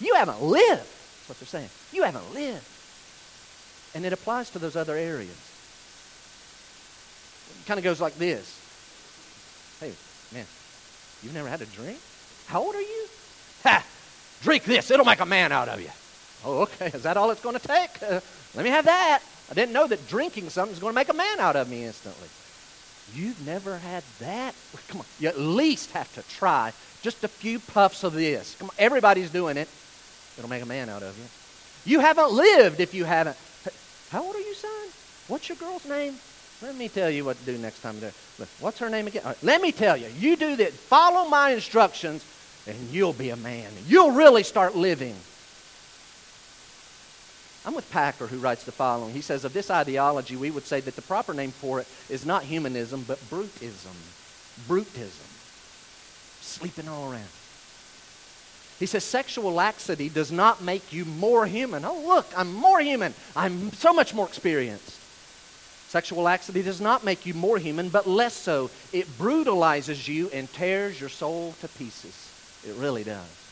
you 0.00 0.14
haven't 0.14 0.42
lived. 0.42 0.88
That's 1.26 1.40
what 1.40 1.40
they're 1.40 1.60
saying. 1.60 1.70
You 1.92 2.02
haven't 2.02 2.34
lived. 2.34 2.66
And 3.94 4.04
it 4.04 4.12
applies 4.12 4.50
to 4.50 4.58
those 4.58 4.76
other 4.76 4.94
areas. 4.94 5.36
It 7.60 7.66
kind 7.66 7.78
of 7.78 7.84
goes 7.84 8.00
like 8.00 8.16
this 8.16 8.60
Hey, 9.80 9.92
man, 10.32 10.44
you've 11.22 11.32
never 11.32 11.48
had 11.48 11.62
a 11.62 11.66
drink? 11.66 11.98
How 12.46 12.62
old 12.62 12.74
are 12.74 12.80
you? 12.80 13.06
Ha! 13.62 13.84
Drink 14.42 14.64
this, 14.64 14.90
it'll 14.90 15.06
make 15.06 15.20
a 15.20 15.26
man 15.26 15.50
out 15.50 15.68
of 15.68 15.80
you. 15.80 15.88
Oh, 16.44 16.62
okay. 16.62 16.86
Is 16.88 17.04
that 17.04 17.16
all 17.16 17.30
it's 17.30 17.40
going 17.40 17.58
to 17.58 17.66
take? 17.66 18.02
Uh, 18.02 18.20
let 18.54 18.64
me 18.64 18.70
have 18.70 18.84
that. 18.84 19.22
I 19.50 19.54
didn't 19.54 19.72
know 19.72 19.86
that 19.86 20.06
drinking 20.08 20.50
something 20.50 20.74
is 20.74 20.78
going 20.78 20.92
to 20.92 20.94
make 20.94 21.08
a 21.08 21.14
man 21.14 21.40
out 21.40 21.56
of 21.56 21.70
me 21.70 21.84
instantly. 21.84 22.28
You've 23.14 23.46
never 23.46 23.78
had 23.78 24.02
that? 24.20 24.54
Come 24.88 25.00
on. 25.00 25.06
You 25.18 25.28
at 25.28 25.38
least 25.38 25.92
have 25.92 26.12
to 26.14 26.22
try 26.36 26.72
just 27.00 27.24
a 27.24 27.28
few 27.28 27.60
puffs 27.60 28.04
of 28.04 28.12
this. 28.12 28.56
Come 28.58 28.68
on. 28.68 28.74
Everybody's 28.78 29.30
doing 29.30 29.56
it. 29.56 29.68
It'll 30.36 30.50
make 30.50 30.62
a 30.62 30.66
man 30.66 30.88
out 30.88 31.02
of 31.02 31.16
you. 31.18 31.24
You 31.92 32.00
haven't 32.00 32.32
lived 32.32 32.80
if 32.80 32.94
you 32.94 33.04
haven't. 33.04 33.36
How 34.10 34.24
old 34.24 34.34
are 34.34 34.40
you, 34.40 34.54
son? 34.54 34.70
What's 35.28 35.48
your 35.48 35.56
girl's 35.56 35.86
name? 35.86 36.16
Let 36.62 36.76
me 36.76 36.88
tell 36.88 37.10
you 37.10 37.24
what 37.24 37.38
to 37.38 37.44
do 37.44 37.58
next 37.58 37.80
time. 37.80 37.96
What's 38.60 38.78
her 38.78 38.88
name 38.88 39.06
again? 39.06 39.22
Right, 39.24 39.42
let 39.42 39.60
me 39.60 39.72
tell 39.72 39.96
you. 39.96 40.08
You 40.18 40.36
do 40.36 40.56
that. 40.56 40.72
Follow 40.72 41.28
my 41.28 41.50
instructions, 41.50 42.24
and 42.66 42.76
you'll 42.90 43.12
be 43.12 43.30
a 43.30 43.36
man. 43.36 43.70
You'll 43.86 44.12
really 44.12 44.42
start 44.42 44.74
living. 44.74 45.14
I'm 47.66 47.74
with 47.74 47.90
Packer, 47.90 48.26
who 48.26 48.38
writes 48.38 48.64
the 48.64 48.72
following. 48.72 49.14
He 49.14 49.22
says, 49.22 49.44
Of 49.44 49.52
this 49.52 49.70
ideology, 49.70 50.36
we 50.36 50.50
would 50.50 50.64
say 50.64 50.80
that 50.80 50.96
the 50.96 51.02
proper 51.02 51.32
name 51.32 51.50
for 51.50 51.80
it 51.80 51.88
is 52.08 52.26
not 52.26 52.42
humanism, 52.42 53.04
but 53.06 53.18
brutism. 53.30 53.94
Brutism. 54.68 55.30
Sleeping 56.42 56.88
all 56.88 57.10
around. 57.10 57.24
He 58.78 58.86
says, 58.86 59.04
Sexual 59.04 59.52
laxity 59.52 60.08
does 60.08 60.32
not 60.32 60.62
make 60.62 60.92
you 60.92 61.04
more 61.04 61.46
human. 61.46 61.84
Oh, 61.84 62.02
look, 62.06 62.26
I'm 62.36 62.52
more 62.52 62.80
human. 62.80 63.14
I'm 63.36 63.72
so 63.72 63.92
much 63.92 64.14
more 64.14 64.26
experienced. 64.26 65.00
Sexual 65.88 66.24
laxity 66.24 66.62
does 66.62 66.80
not 66.80 67.04
make 67.04 67.24
you 67.24 67.34
more 67.34 67.56
human, 67.56 67.88
but 67.88 68.08
less 68.08 68.34
so. 68.34 68.70
It 68.92 69.06
brutalizes 69.16 70.08
you 70.08 70.28
and 70.30 70.52
tears 70.52 71.00
your 71.00 71.08
soul 71.08 71.54
to 71.60 71.68
pieces. 71.68 72.30
It 72.66 72.74
really 72.74 73.04
does. 73.04 73.44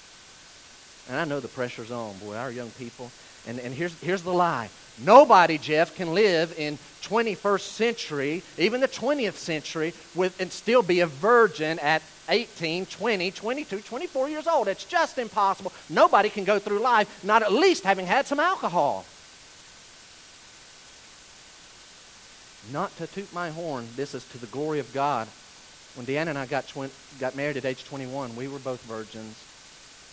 And 1.08 1.18
I 1.18 1.24
know 1.24 1.38
the 1.38 1.48
pressure's 1.48 1.92
on, 1.92 2.18
boy. 2.18 2.36
Our 2.36 2.50
young 2.50 2.70
people, 2.70 3.12
and, 3.46 3.60
and 3.60 3.72
here's, 3.72 3.98
here's 4.00 4.22
the 4.22 4.32
lie. 4.32 4.70
Nobody, 4.98 5.58
Jeff, 5.58 5.94
can 5.96 6.14
live 6.14 6.54
in 6.58 6.78
21st 7.02 7.60
century, 7.60 8.42
even 8.58 8.80
the 8.80 8.88
20th 8.88 9.34
century, 9.34 9.94
with, 10.14 10.38
and 10.40 10.52
still 10.52 10.82
be 10.82 11.00
a 11.00 11.06
virgin 11.06 11.78
at 11.78 12.02
18, 12.28 12.86
20, 12.86 13.30
22, 13.30 13.80
24 13.80 14.28
years 14.28 14.46
old. 14.46 14.68
It's 14.68 14.84
just 14.84 15.18
impossible. 15.18 15.72
Nobody 15.88 16.28
can 16.28 16.44
go 16.44 16.58
through 16.58 16.78
life 16.78 17.24
not 17.24 17.42
at 17.42 17.52
least 17.52 17.84
having 17.84 18.06
had 18.06 18.26
some 18.26 18.38
alcohol. 18.38 19.04
Not 22.72 22.96
to 22.98 23.06
toot 23.08 23.32
my 23.34 23.50
horn, 23.50 23.88
this 23.96 24.14
is 24.14 24.24
to 24.28 24.38
the 24.38 24.46
glory 24.46 24.78
of 24.78 24.92
God. 24.92 25.26
When 25.94 26.06
Deanna 26.06 26.28
and 26.28 26.38
I 26.38 26.46
got, 26.46 26.68
tw- 26.68 26.92
got 27.18 27.34
married 27.34 27.56
at 27.56 27.64
age 27.64 27.84
21, 27.84 28.36
we 28.36 28.46
were 28.46 28.60
both 28.60 28.82
virgins, 28.84 29.44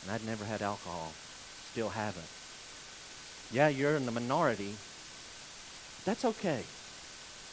and 0.01 0.11
I'd 0.11 0.25
never 0.25 0.43
had 0.43 0.61
alcohol. 0.61 1.13
Still 1.71 1.89
haven't. 1.89 2.25
Yeah, 3.52 3.68
you're 3.68 3.95
in 3.95 4.06
the 4.06 4.12
minority. 4.12 4.76
That's 6.06 6.26
okay. 6.26 6.64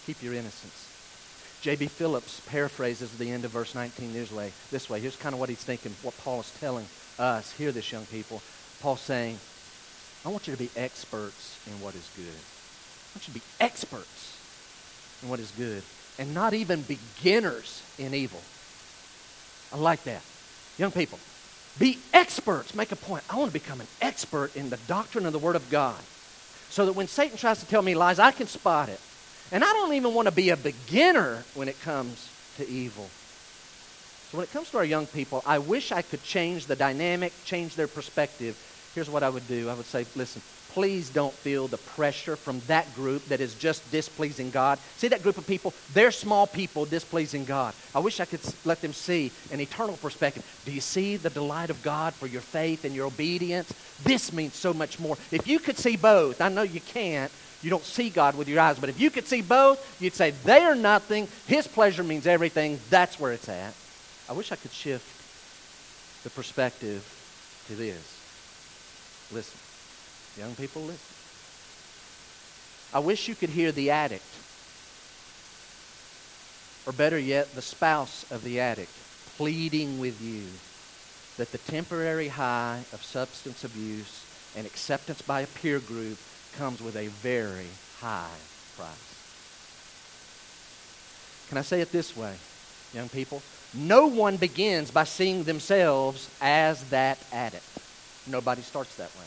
Keep 0.06 0.22
your 0.22 0.34
innocence. 0.34 0.92
J.B. 1.62 1.86
Phillips 1.86 2.40
paraphrases 2.46 3.16
the 3.16 3.30
end 3.30 3.44
of 3.44 3.50
verse 3.50 3.74
19 3.74 4.12
this 4.12 4.30
way. 4.30 4.52
This 4.70 4.88
way. 4.88 5.00
Here's 5.00 5.16
kind 5.16 5.34
of 5.34 5.40
what 5.40 5.48
he's 5.48 5.64
thinking, 5.64 5.94
what 6.02 6.16
Paul 6.18 6.40
is 6.40 6.52
telling 6.60 6.86
us. 7.18 7.52
Hear 7.52 7.72
this, 7.72 7.90
young 7.90 8.06
people. 8.06 8.42
Paul's 8.80 9.00
saying, 9.00 9.38
I 10.24 10.28
want 10.28 10.46
you 10.46 10.52
to 10.52 10.58
be 10.58 10.70
experts 10.76 11.58
in 11.66 11.80
what 11.80 11.94
is 11.94 12.08
good. 12.16 12.26
I 12.26 13.16
want 13.16 13.28
you 13.28 13.34
to 13.34 13.40
be 13.40 13.42
experts 13.58 14.38
in 15.22 15.28
what 15.28 15.40
is 15.40 15.50
good 15.52 15.82
and 16.18 16.34
not 16.34 16.54
even 16.54 16.82
beginners 16.82 17.82
in 17.98 18.14
evil. 18.14 18.40
I 19.72 19.76
like 19.76 20.04
that. 20.04 20.22
Young 20.78 20.90
people, 20.90 21.18
be 21.78 21.98
experts. 22.12 22.74
Make 22.74 22.92
a 22.92 22.96
point. 22.96 23.24
I 23.28 23.36
want 23.36 23.50
to 23.50 23.52
become 23.52 23.80
an 23.80 23.86
expert 24.00 24.56
in 24.56 24.70
the 24.70 24.78
doctrine 24.88 25.26
of 25.26 25.32
the 25.32 25.38
Word 25.38 25.56
of 25.56 25.68
God 25.70 26.00
so 26.70 26.86
that 26.86 26.92
when 26.92 27.08
Satan 27.08 27.36
tries 27.36 27.60
to 27.60 27.66
tell 27.66 27.82
me 27.82 27.94
lies, 27.94 28.18
I 28.18 28.32
can 28.32 28.46
spot 28.46 28.88
it. 28.88 29.00
And 29.52 29.62
I 29.62 29.72
don't 29.72 29.94
even 29.94 30.14
want 30.14 30.26
to 30.26 30.34
be 30.34 30.50
a 30.50 30.56
beginner 30.56 31.44
when 31.54 31.68
it 31.68 31.80
comes 31.80 32.28
to 32.56 32.68
evil. 32.68 33.08
So 34.30 34.38
when 34.38 34.44
it 34.44 34.52
comes 34.52 34.70
to 34.70 34.78
our 34.78 34.84
young 34.84 35.06
people, 35.06 35.42
I 35.46 35.58
wish 35.58 35.92
I 35.92 36.02
could 36.02 36.22
change 36.24 36.66
the 36.66 36.74
dynamic, 36.74 37.32
change 37.44 37.76
their 37.76 37.86
perspective. 37.86 38.58
Here's 38.94 39.08
what 39.08 39.22
I 39.22 39.28
would 39.28 39.46
do 39.46 39.68
I 39.68 39.74
would 39.74 39.86
say, 39.86 40.04
listen, 40.16 40.42
please 40.76 41.08
don't 41.08 41.32
feel 41.32 41.68
the 41.68 41.78
pressure 41.78 42.36
from 42.36 42.60
that 42.66 42.94
group 42.94 43.24
that 43.28 43.40
is 43.40 43.54
just 43.54 43.90
displeasing 43.90 44.50
God. 44.50 44.78
See 44.98 45.08
that 45.08 45.22
group 45.22 45.38
of 45.38 45.46
people? 45.46 45.72
They're 45.94 46.10
small 46.10 46.46
people 46.46 46.84
displeasing 46.84 47.46
God. 47.46 47.72
I 47.94 48.00
wish 48.00 48.20
I 48.20 48.26
could 48.26 48.42
let 48.66 48.82
them 48.82 48.92
see 48.92 49.32
an 49.50 49.58
eternal 49.58 49.96
perspective. 49.96 50.44
Do 50.66 50.72
you 50.72 50.82
see 50.82 51.16
the 51.16 51.30
delight 51.30 51.70
of 51.70 51.82
God 51.82 52.12
for 52.12 52.26
your 52.26 52.42
faith 52.42 52.84
and 52.84 52.94
your 52.94 53.06
obedience? 53.06 53.72
This 54.04 54.34
means 54.34 54.54
so 54.54 54.74
much 54.74 55.00
more. 55.00 55.16
If 55.32 55.48
you 55.48 55.60
could 55.60 55.78
see 55.78 55.96
both, 55.96 56.42
I 56.42 56.50
know 56.50 56.60
you 56.60 56.82
can't. 56.82 57.32
You 57.62 57.70
don't 57.70 57.82
see 57.82 58.10
God 58.10 58.36
with 58.36 58.46
your 58.46 58.60
eyes, 58.60 58.78
but 58.78 58.90
if 58.90 59.00
you 59.00 59.08
could 59.10 59.26
see 59.26 59.40
both, 59.40 59.80
you'd 59.98 60.12
say, 60.12 60.32
they 60.44 60.60
are 60.60 60.74
nothing. 60.74 61.26
His 61.46 61.66
pleasure 61.66 62.04
means 62.04 62.26
everything. 62.26 62.78
That's 62.90 63.18
where 63.18 63.32
it's 63.32 63.48
at. 63.48 63.72
I 64.28 64.34
wish 64.34 64.52
I 64.52 64.56
could 64.56 64.72
shift 64.72 66.22
the 66.22 66.28
perspective 66.28 67.02
to 67.68 67.74
this. 67.76 68.20
Listen. 69.32 69.65
Young 70.38 70.54
people, 70.54 70.82
listen. 70.82 71.14
I 72.92 72.98
wish 72.98 73.28
you 73.28 73.34
could 73.34 73.50
hear 73.50 73.72
the 73.72 73.90
addict, 73.90 74.24
or 76.86 76.92
better 76.92 77.18
yet, 77.18 77.54
the 77.54 77.62
spouse 77.62 78.30
of 78.30 78.44
the 78.44 78.60
addict, 78.60 78.92
pleading 79.36 79.98
with 79.98 80.20
you 80.22 80.44
that 81.36 81.52
the 81.52 81.58
temporary 81.58 82.28
high 82.28 82.82
of 82.92 83.02
substance 83.02 83.64
abuse 83.64 84.24
and 84.56 84.66
acceptance 84.66 85.20
by 85.20 85.40
a 85.42 85.46
peer 85.46 85.80
group 85.80 86.18
comes 86.56 86.80
with 86.80 86.96
a 86.96 87.08
very 87.08 87.66
high 88.00 88.38
price. 88.76 88.88
Can 91.48 91.58
I 91.58 91.62
say 91.62 91.80
it 91.80 91.92
this 91.92 92.16
way, 92.16 92.34
young 92.94 93.08
people? 93.08 93.42
No 93.74 94.06
one 94.06 94.36
begins 94.36 94.90
by 94.90 95.04
seeing 95.04 95.44
themselves 95.44 96.30
as 96.40 96.84
that 96.90 97.18
addict. 97.32 97.64
Nobody 98.26 98.62
starts 98.62 98.94
that 98.96 99.14
way. 99.16 99.24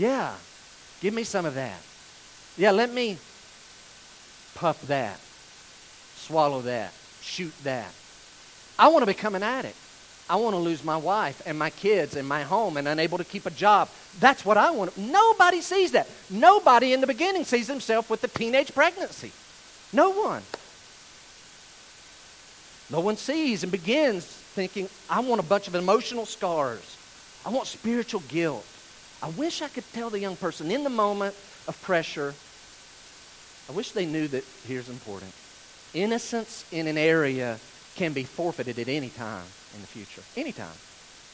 Yeah, 0.00 0.34
give 1.02 1.12
me 1.12 1.24
some 1.24 1.44
of 1.44 1.54
that. 1.56 1.78
Yeah, 2.56 2.70
let 2.70 2.90
me 2.90 3.18
puff 4.54 4.80
that, 4.86 5.20
swallow 6.16 6.62
that, 6.62 6.94
shoot 7.20 7.52
that. 7.64 7.92
I 8.78 8.88
want 8.88 9.02
to 9.02 9.06
become 9.06 9.34
an 9.34 9.42
addict. 9.42 9.76
I 10.30 10.36
want 10.36 10.54
to 10.54 10.58
lose 10.58 10.82
my 10.82 10.96
wife 10.96 11.42
and 11.44 11.58
my 11.58 11.68
kids 11.68 12.16
and 12.16 12.26
my 12.26 12.44
home 12.44 12.78
and 12.78 12.88
unable 12.88 13.18
to 13.18 13.24
keep 13.24 13.44
a 13.44 13.50
job. 13.50 13.90
That's 14.18 14.42
what 14.42 14.56
I 14.56 14.70
want. 14.70 14.96
Nobody 14.96 15.60
sees 15.60 15.92
that. 15.92 16.08
Nobody 16.30 16.94
in 16.94 17.02
the 17.02 17.06
beginning 17.06 17.44
sees 17.44 17.68
himself 17.68 18.08
with 18.08 18.24
a 18.24 18.28
teenage 18.28 18.72
pregnancy. 18.72 19.32
No 19.92 20.12
one. 20.12 20.42
No 22.90 23.00
one 23.00 23.18
sees 23.18 23.64
and 23.64 23.70
begins 23.70 24.24
thinking, 24.24 24.88
I 25.10 25.20
want 25.20 25.40
a 25.40 25.44
bunch 25.44 25.68
of 25.68 25.74
emotional 25.74 26.24
scars. 26.24 26.96
I 27.44 27.50
want 27.50 27.66
spiritual 27.66 28.22
guilt. 28.28 28.64
I 29.22 29.28
wish 29.30 29.62
I 29.62 29.68
could 29.68 29.84
tell 29.92 30.10
the 30.10 30.18
young 30.18 30.36
person 30.36 30.70
in 30.70 30.82
the 30.82 30.90
moment 30.90 31.34
of 31.68 31.80
pressure, 31.82 32.34
I 33.68 33.72
wish 33.72 33.92
they 33.92 34.06
knew 34.06 34.26
that 34.28 34.44
here's 34.66 34.88
important. 34.88 35.32
Innocence 35.92 36.64
in 36.72 36.86
an 36.86 36.96
area 36.96 37.58
can 37.96 38.12
be 38.12 38.24
forfeited 38.24 38.78
at 38.78 38.88
any 38.88 39.10
time 39.10 39.44
in 39.74 39.80
the 39.80 39.86
future. 39.86 40.22
Anytime. 40.36 40.76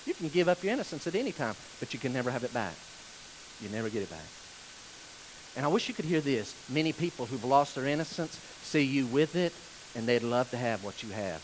You 0.04 0.14
can 0.14 0.28
give 0.28 0.48
up 0.48 0.62
your 0.62 0.72
innocence 0.72 1.06
at 1.06 1.14
any 1.14 1.32
time, 1.32 1.54
but 1.80 1.92
you 1.92 2.00
can 2.00 2.12
never 2.12 2.30
have 2.30 2.44
it 2.44 2.52
back. 2.52 2.74
You 3.60 3.68
never 3.68 3.88
get 3.88 4.02
it 4.02 4.10
back. 4.10 4.26
And 5.56 5.64
I 5.64 5.68
wish 5.68 5.88
you 5.88 5.94
could 5.94 6.04
hear 6.04 6.20
this. 6.20 6.54
Many 6.68 6.92
people 6.92 7.26
who've 7.26 7.44
lost 7.44 7.74
their 7.74 7.86
innocence 7.86 8.38
see 8.62 8.82
you 8.82 9.06
with 9.06 9.36
it, 9.36 9.52
and 9.96 10.06
they'd 10.06 10.22
love 10.22 10.50
to 10.50 10.56
have 10.56 10.84
what 10.84 11.02
you 11.02 11.10
have. 11.10 11.42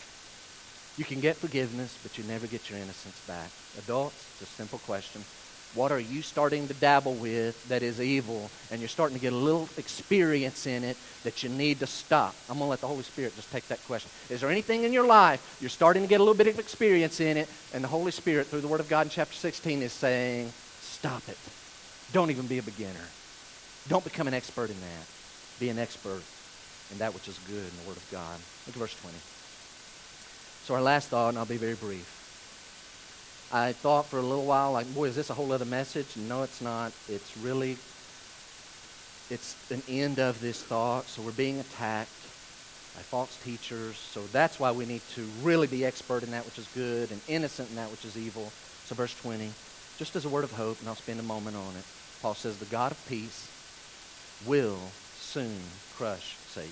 You 0.97 1.05
can 1.05 1.19
get 1.19 1.35
forgiveness, 1.35 1.97
but 2.03 2.17
you 2.17 2.23
never 2.25 2.45
get 2.45 2.69
your 2.69 2.77
innocence 2.77 3.19
back. 3.27 3.49
Adults, 3.79 4.15
it's 4.39 4.51
a 4.51 4.53
simple 4.53 4.79
question. 4.79 5.23
What 5.75 5.91
are 5.91 5.99
you 5.99 6.21
starting 6.21 6.67
to 6.67 6.73
dabble 6.75 7.15
with 7.15 7.67
that 7.67 7.81
is 7.81 7.99
evil, 7.99 8.51
and 8.69 8.79
you're 8.79 8.87
starting 8.87 9.17
to 9.17 9.21
get 9.21 9.33
a 9.33 9.35
little 9.35 9.67
experience 9.77 10.67
in 10.67 10.83
it 10.83 10.97
that 11.23 11.41
you 11.41 11.49
need 11.49 11.79
to 11.79 11.87
stop? 11.87 12.35
I'm 12.47 12.59
going 12.59 12.67
to 12.67 12.69
let 12.69 12.81
the 12.81 12.87
Holy 12.87 13.01
Spirit 13.01 13.35
just 13.35 13.51
take 13.51 13.67
that 13.69 13.83
question. 13.87 14.11
Is 14.29 14.41
there 14.41 14.51
anything 14.51 14.83
in 14.83 14.93
your 14.93 15.07
life 15.07 15.57
you're 15.59 15.69
starting 15.71 16.03
to 16.03 16.07
get 16.07 16.19
a 16.19 16.23
little 16.23 16.37
bit 16.37 16.45
of 16.45 16.59
experience 16.59 17.19
in 17.19 17.37
it, 17.37 17.49
and 17.73 17.83
the 17.83 17.87
Holy 17.87 18.11
Spirit, 18.11 18.47
through 18.47 18.61
the 18.61 18.67
Word 18.67 18.81
of 18.81 18.89
God 18.89 19.07
in 19.07 19.09
chapter 19.09 19.33
16, 19.33 19.81
is 19.81 19.91
saying, 19.91 20.51
stop 20.81 21.27
it. 21.27 21.37
Don't 22.11 22.29
even 22.29 22.45
be 22.45 22.59
a 22.59 22.63
beginner. 22.63 23.07
Don't 23.87 24.03
become 24.03 24.27
an 24.27 24.35
expert 24.35 24.69
in 24.69 24.79
that. 24.79 25.07
Be 25.59 25.69
an 25.69 25.79
expert 25.79 26.21
in 26.91 26.99
that 26.99 27.15
which 27.15 27.27
is 27.27 27.39
good 27.47 27.63
in 27.63 27.81
the 27.81 27.87
Word 27.87 27.97
of 27.97 28.07
God. 28.11 28.39
Look 28.67 28.75
at 28.75 28.79
verse 28.79 28.95
20. 29.01 29.17
So, 30.65 30.75
our 30.75 30.81
last 30.81 31.09
thought, 31.09 31.29
and 31.29 31.37
I'll 31.39 31.45
be 31.45 31.57
very 31.57 31.73
brief. 31.73 32.22
I 33.53 33.71
thought 33.71 34.07
for 34.07 34.17
a 34.17 34.23
little 34.23 34.45
while, 34.45 34.71
like, 34.71 34.91
boy, 34.95 35.05
is 35.05 35.15
this 35.15 35.29
a 35.29 35.35
whole 35.35 35.51
other 35.51 35.63
message? 35.63 36.07
No, 36.17 36.41
it's 36.41 36.59
not. 36.59 36.91
It's 37.07 37.37
really, 37.37 37.77
it's 39.29 39.55
an 39.69 39.83
end 39.87 40.17
of 40.17 40.41
this 40.41 40.63
thought. 40.63 41.05
So, 41.05 41.21
we're 41.21 41.33
being 41.33 41.59
attacked 41.59 42.09
by 42.95 43.03
false 43.03 43.37
teachers. 43.43 43.95
So, 43.95 44.23
that's 44.31 44.59
why 44.59 44.71
we 44.71 44.87
need 44.87 45.01
to 45.13 45.29
really 45.43 45.67
be 45.67 45.85
expert 45.85 46.23
in 46.23 46.31
that 46.31 46.45
which 46.45 46.57
is 46.57 46.67
good 46.73 47.11
and 47.11 47.21
innocent 47.27 47.69
in 47.69 47.75
that 47.75 47.91
which 47.91 48.03
is 48.05 48.17
evil. 48.17 48.51
So, 48.85 48.95
verse 48.95 49.13
20, 49.21 49.51
just 49.99 50.15
as 50.15 50.25
a 50.25 50.29
word 50.29 50.43
of 50.43 50.53
hope, 50.53 50.79
and 50.79 50.89
I'll 50.89 50.95
spend 50.95 51.19
a 51.19 51.23
moment 51.23 51.55
on 51.55 51.75
it. 51.77 51.85
Paul 52.23 52.33
says, 52.33 52.57
The 52.57 52.65
God 52.65 52.91
of 52.91 53.07
peace 53.07 53.47
will 54.47 54.79
soon 55.15 55.59
crush 55.95 56.37
Satan 56.47 56.71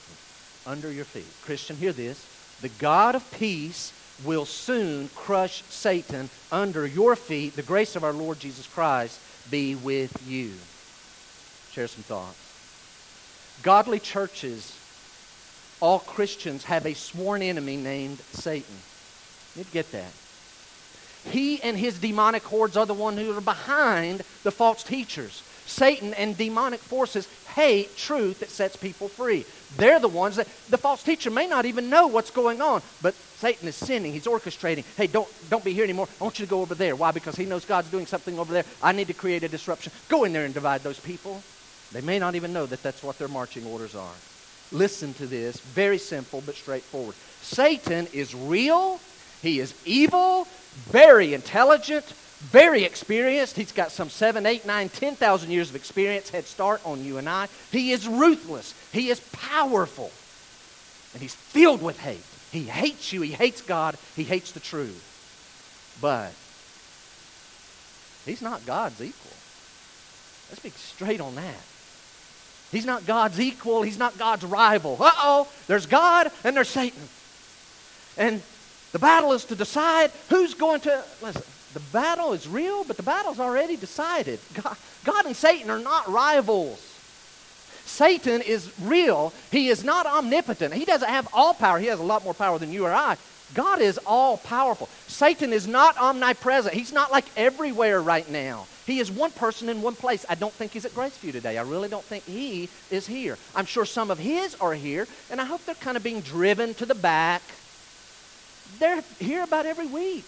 under 0.65 0.91
your 0.91 1.05
feet. 1.05 1.31
Christian, 1.45 1.75
hear 1.75 1.93
this. 1.93 2.25
The 2.61 2.69
God 2.69 3.13
of 3.13 3.31
peace 3.37 3.93
will 4.23 4.45
soon 4.45 5.09
crush 5.15 5.63
Satan 5.63 6.29
under 6.51 6.85
your 6.85 7.15
feet. 7.15 7.55
The 7.55 7.63
grace 7.63 7.95
of 7.95 8.03
our 8.03 8.13
Lord 8.13 8.39
Jesus 8.39 8.67
Christ 8.67 9.19
be 9.49 9.75
with 9.75 10.15
you. 10.27 10.51
Share 11.71 11.87
some 11.87 12.03
thoughts. 12.03 12.37
Godly 13.63 13.99
churches, 13.99 14.77
all 15.79 15.99
Christians 15.99 16.65
have 16.65 16.85
a 16.85 16.93
sworn 16.93 17.41
enemy 17.41 17.77
named 17.77 18.19
Satan. 18.33 18.75
You 19.55 19.65
get 19.71 19.91
that. 19.91 20.11
He 21.29 21.61
and 21.61 21.77
his 21.77 21.99
demonic 21.99 22.43
hordes 22.43 22.77
are 22.77 22.85
the 22.85 22.93
ones 22.93 23.19
who 23.19 23.37
are 23.37 23.41
behind 23.41 24.23
the 24.43 24.51
false 24.51 24.83
teachers. 24.83 25.43
Satan 25.71 26.13
and 26.13 26.37
demonic 26.37 26.81
forces 26.81 27.27
hate 27.55 27.95
truth 27.95 28.39
that 28.39 28.49
sets 28.49 28.75
people 28.75 29.07
free. 29.07 29.45
They're 29.77 29.99
the 29.99 30.07
ones 30.07 30.35
that 30.35 30.47
the 30.69 30.77
false 30.77 31.01
teacher 31.01 31.31
may 31.31 31.47
not 31.47 31.65
even 31.65 31.89
know 31.89 32.07
what's 32.07 32.29
going 32.29 32.61
on, 32.61 32.81
but 33.01 33.13
Satan 33.13 33.67
is 33.67 33.75
sinning. 33.75 34.11
He's 34.11 34.25
orchestrating. 34.25 34.83
Hey, 34.97 35.07
don't, 35.07 35.27
don't 35.49 35.63
be 35.63 35.73
here 35.73 35.85
anymore. 35.85 36.07
I 36.19 36.23
want 36.25 36.39
you 36.39 36.45
to 36.45 36.49
go 36.49 36.61
over 36.61 36.75
there. 36.75 36.95
Why? 36.95 37.11
Because 37.11 37.35
he 37.35 37.45
knows 37.45 37.65
God's 37.65 37.89
doing 37.89 38.05
something 38.05 38.37
over 38.37 38.51
there. 38.51 38.65
I 38.83 38.91
need 38.91 39.07
to 39.07 39.13
create 39.13 39.43
a 39.43 39.47
disruption. 39.47 39.93
Go 40.09 40.25
in 40.25 40.33
there 40.33 40.45
and 40.45 40.53
divide 40.53 40.81
those 40.81 40.99
people. 40.99 41.41
They 41.93 42.01
may 42.01 42.19
not 42.19 42.35
even 42.35 42.53
know 42.53 42.65
that 42.65 42.83
that's 42.83 43.01
what 43.01 43.17
their 43.17 43.29
marching 43.29 43.65
orders 43.65 43.95
are. 43.95 44.13
Listen 44.71 45.13
to 45.15 45.25
this. 45.25 45.59
Very 45.59 45.97
simple 45.97 46.43
but 46.45 46.55
straightforward. 46.55 47.15
Satan 47.41 48.07
is 48.13 48.35
real. 48.35 48.99
He 49.41 49.59
is 49.59 49.73
evil, 49.85 50.47
very 50.89 51.33
intelligent, 51.33 52.13
very 52.41 52.83
experienced. 52.83 53.55
He's 53.55 53.71
got 53.71 53.91
some 53.91 54.09
seven, 54.09 54.45
eight, 54.45 54.65
nine, 54.65 54.89
ten 54.89 55.15
thousand 55.15 55.51
years 55.51 55.69
of 55.69 55.75
experience, 55.75 56.29
head 56.29 56.45
start 56.45 56.81
on 56.85 57.03
you 57.03 57.17
and 57.17 57.29
I. 57.29 57.47
He 57.71 57.91
is 57.91 58.07
ruthless. 58.07 58.73
He 58.91 59.09
is 59.09 59.19
powerful. 59.31 60.11
And 61.13 61.21
he's 61.21 61.35
filled 61.35 61.81
with 61.81 61.99
hate. 61.99 62.23
He 62.51 62.63
hates 62.63 63.13
you. 63.13 63.21
He 63.21 63.31
hates 63.31 63.61
God. 63.61 63.95
He 64.15 64.23
hates 64.23 64.51
the 64.51 64.59
truth. 64.59 65.07
But 66.01 66.33
he's 68.25 68.41
not 68.41 68.65
God's 68.65 69.01
equal. 69.01 69.31
Let's 70.49 70.61
be 70.61 70.69
straight 70.71 71.21
on 71.21 71.35
that. 71.35 71.63
He's 72.71 72.85
not 72.85 73.05
God's 73.05 73.39
equal. 73.39 73.81
He's 73.83 73.97
not 73.97 74.17
God's 74.17 74.45
rival. 74.45 74.97
Uh 74.99 75.11
oh, 75.17 75.47
there's 75.67 75.85
God 75.85 76.31
and 76.43 76.55
there's 76.55 76.69
Satan. 76.69 77.01
And 78.17 78.41
the 78.91 78.99
battle 78.99 79.33
is 79.33 79.45
to 79.45 79.55
decide 79.55 80.11
who's 80.29 80.53
going 80.53 80.81
to. 80.81 81.03
Listen, 81.21 81.43
the 81.73 81.79
battle 81.91 82.33
is 82.33 82.47
real, 82.47 82.83
but 82.83 82.97
the 82.97 83.03
battle's 83.03 83.39
already 83.39 83.75
decided. 83.75 84.39
God, 84.53 84.77
God 85.03 85.25
and 85.25 85.35
Satan 85.35 85.69
are 85.69 85.79
not 85.79 86.07
rivals. 86.09 86.87
Satan 87.85 88.41
is 88.41 88.71
real. 88.81 89.33
He 89.51 89.67
is 89.67 89.83
not 89.83 90.05
omnipotent. 90.05 90.73
He 90.73 90.85
doesn't 90.85 91.09
have 91.09 91.27
all 91.33 91.53
power. 91.53 91.79
He 91.79 91.87
has 91.87 91.99
a 91.99 92.03
lot 92.03 92.23
more 92.23 92.33
power 92.33 92.57
than 92.57 92.71
you 92.71 92.85
or 92.85 92.93
I. 92.93 93.17
God 93.53 93.81
is 93.81 93.99
all 94.05 94.37
powerful. 94.37 94.87
Satan 95.07 95.51
is 95.51 95.67
not 95.67 95.97
omnipresent. 95.97 96.73
He's 96.73 96.93
not 96.93 97.11
like 97.11 97.25
everywhere 97.35 98.01
right 98.01 98.29
now. 98.29 98.65
He 98.85 98.99
is 98.99 99.11
one 99.11 99.31
person 99.31 99.69
in 99.69 99.81
one 99.81 99.95
place. 99.95 100.25
I 100.29 100.35
don't 100.35 100.53
think 100.53 100.71
he's 100.71 100.85
at 100.85 100.91
Graceview 100.91 101.31
today. 101.31 101.57
I 101.57 101.63
really 101.63 101.89
don't 101.89 102.03
think 102.03 102.23
he 102.25 102.69
is 102.89 103.07
here. 103.07 103.37
I'm 103.55 103.65
sure 103.65 103.85
some 103.85 104.09
of 104.09 104.19
his 104.19 104.55
are 104.55 104.73
here, 104.73 105.07
and 105.29 105.41
I 105.41 105.45
hope 105.45 105.65
they're 105.65 105.75
kind 105.75 105.97
of 105.97 106.03
being 106.03 106.21
driven 106.21 106.73
to 106.75 106.85
the 106.85 106.95
back. 106.95 107.41
They're 108.79 109.03
here 109.19 109.43
about 109.43 109.65
every 109.65 109.87
week. 109.87 110.25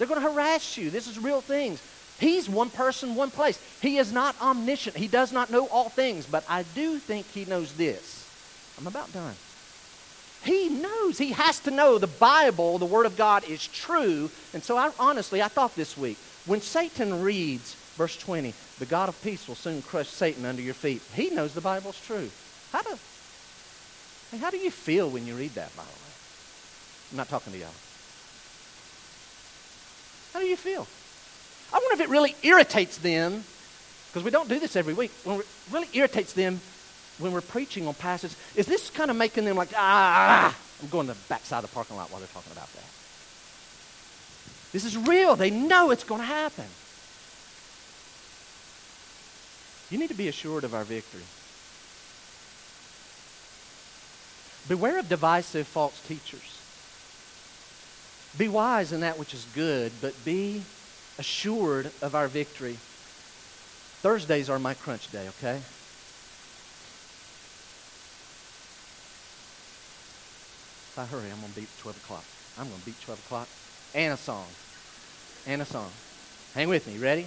They're 0.00 0.08
going 0.08 0.22
to 0.22 0.32
harass 0.32 0.78
you. 0.78 0.88
This 0.88 1.06
is 1.06 1.18
real 1.18 1.42
things. 1.42 1.82
He's 2.18 2.48
one 2.48 2.70
person, 2.70 3.14
one 3.14 3.30
place. 3.30 3.62
He 3.82 3.98
is 3.98 4.14
not 4.14 4.34
omniscient. 4.40 4.96
He 4.96 5.08
does 5.08 5.30
not 5.30 5.50
know 5.50 5.68
all 5.68 5.90
things, 5.90 6.24
but 6.24 6.42
I 6.48 6.62
do 6.74 6.98
think 6.98 7.26
he 7.26 7.44
knows 7.44 7.74
this. 7.74 8.26
I'm 8.78 8.86
about 8.86 9.12
done. 9.12 9.34
He 10.42 10.70
knows. 10.70 11.18
He 11.18 11.32
has 11.32 11.60
to 11.60 11.70
know 11.70 11.98
the 11.98 12.06
Bible, 12.06 12.78
the 12.78 12.86
Word 12.86 13.04
of 13.04 13.18
God, 13.18 13.44
is 13.44 13.66
true. 13.66 14.30
And 14.54 14.62
so, 14.62 14.78
I, 14.78 14.90
honestly, 14.98 15.42
I 15.42 15.48
thought 15.48 15.76
this 15.76 15.98
week, 15.98 16.16
when 16.46 16.62
Satan 16.62 17.20
reads 17.20 17.74
verse 17.98 18.16
20, 18.16 18.54
the 18.78 18.86
God 18.86 19.10
of 19.10 19.22
peace 19.22 19.46
will 19.46 19.54
soon 19.54 19.82
crush 19.82 20.08
Satan 20.08 20.46
under 20.46 20.62
your 20.62 20.72
feet, 20.72 21.02
he 21.14 21.28
knows 21.28 21.52
the 21.52 21.60
Bible's 21.60 22.00
true. 22.06 22.30
How 22.72 22.80
do, 22.80 22.98
how 24.38 24.48
do 24.48 24.56
you 24.56 24.70
feel 24.70 25.10
when 25.10 25.26
you 25.26 25.34
read 25.34 25.50
that, 25.56 25.76
by 25.76 25.82
the 25.82 25.88
way? 25.90 26.14
I'm 27.10 27.16
not 27.18 27.28
talking 27.28 27.52
to 27.52 27.58
y'all. 27.58 27.68
How 30.32 30.40
do 30.40 30.46
you 30.46 30.56
feel? 30.56 30.86
I 31.72 31.78
wonder 31.78 31.94
if 31.94 32.00
it 32.00 32.08
really 32.08 32.34
irritates 32.42 32.98
them, 32.98 33.44
because 34.08 34.24
we 34.24 34.30
don't 34.30 34.48
do 34.48 34.58
this 34.58 34.76
every 34.76 34.94
week, 34.94 35.12
when 35.24 35.40
it 35.40 35.46
really 35.70 35.88
irritates 35.92 36.32
them 36.32 36.60
when 37.18 37.32
we're 37.32 37.40
preaching 37.40 37.86
on 37.86 37.94
passages. 37.94 38.36
Is 38.56 38.66
this 38.66 38.90
kind 38.90 39.10
of 39.10 39.16
making 39.16 39.44
them 39.44 39.56
like, 39.56 39.68
ah, 39.76 40.56
I'm 40.82 40.88
going 40.88 41.06
to 41.06 41.12
the 41.12 41.18
backside 41.28 41.62
of 41.62 41.70
the 41.70 41.74
parking 41.74 41.96
lot 41.96 42.10
while 42.10 42.18
they're 42.18 42.28
talking 42.28 42.52
about 42.52 42.72
that? 42.72 42.84
This 44.72 44.84
is 44.84 44.96
real. 44.96 45.36
They 45.36 45.50
know 45.50 45.90
it's 45.90 46.04
going 46.04 46.20
to 46.20 46.26
happen. 46.26 46.64
You 49.90 49.98
need 49.98 50.08
to 50.08 50.14
be 50.14 50.28
assured 50.28 50.64
of 50.64 50.74
our 50.74 50.84
victory. 50.84 51.22
Beware 54.68 54.98
of 55.00 55.08
divisive 55.08 55.66
false 55.66 56.00
teachers. 56.06 56.49
Be 58.38 58.48
wise 58.48 58.92
in 58.92 59.00
that 59.00 59.18
which 59.18 59.34
is 59.34 59.44
good, 59.54 59.92
but 60.00 60.14
be 60.24 60.62
assured 61.18 61.90
of 62.00 62.14
our 62.14 62.28
victory. 62.28 62.78
Thursdays 64.02 64.48
are 64.48 64.58
my 64.58 64.74
crunch 64.74 65.10
day, 65.12 65.28
okay? 65.28 65.56
If 70.86 70.98
I 70.98 71.04
hurry, 71.04 71.30
I'm 71.30 71.40
going 71.40 71.52
to 71.52 71.60
beat 71.60 71.68
12 71.80 71.96
o'clock. 71.98 72.24
I'm 72.58 72.68
going 72.68 72.80
to 72.80 72.86
beat 72.86 73.00
12 73.02 73.18
o'clock. 73.26 73.48
And 73.94 74.14
a 74.14 74.16
song. 74.16 74.46
And 75.46 75.62
a 75.62 75.64
song. 75.64 75.90
Hang 76.54 76.68
with 76.68 76.86
me. 76.86 76.98
Ready? 76.98 77.26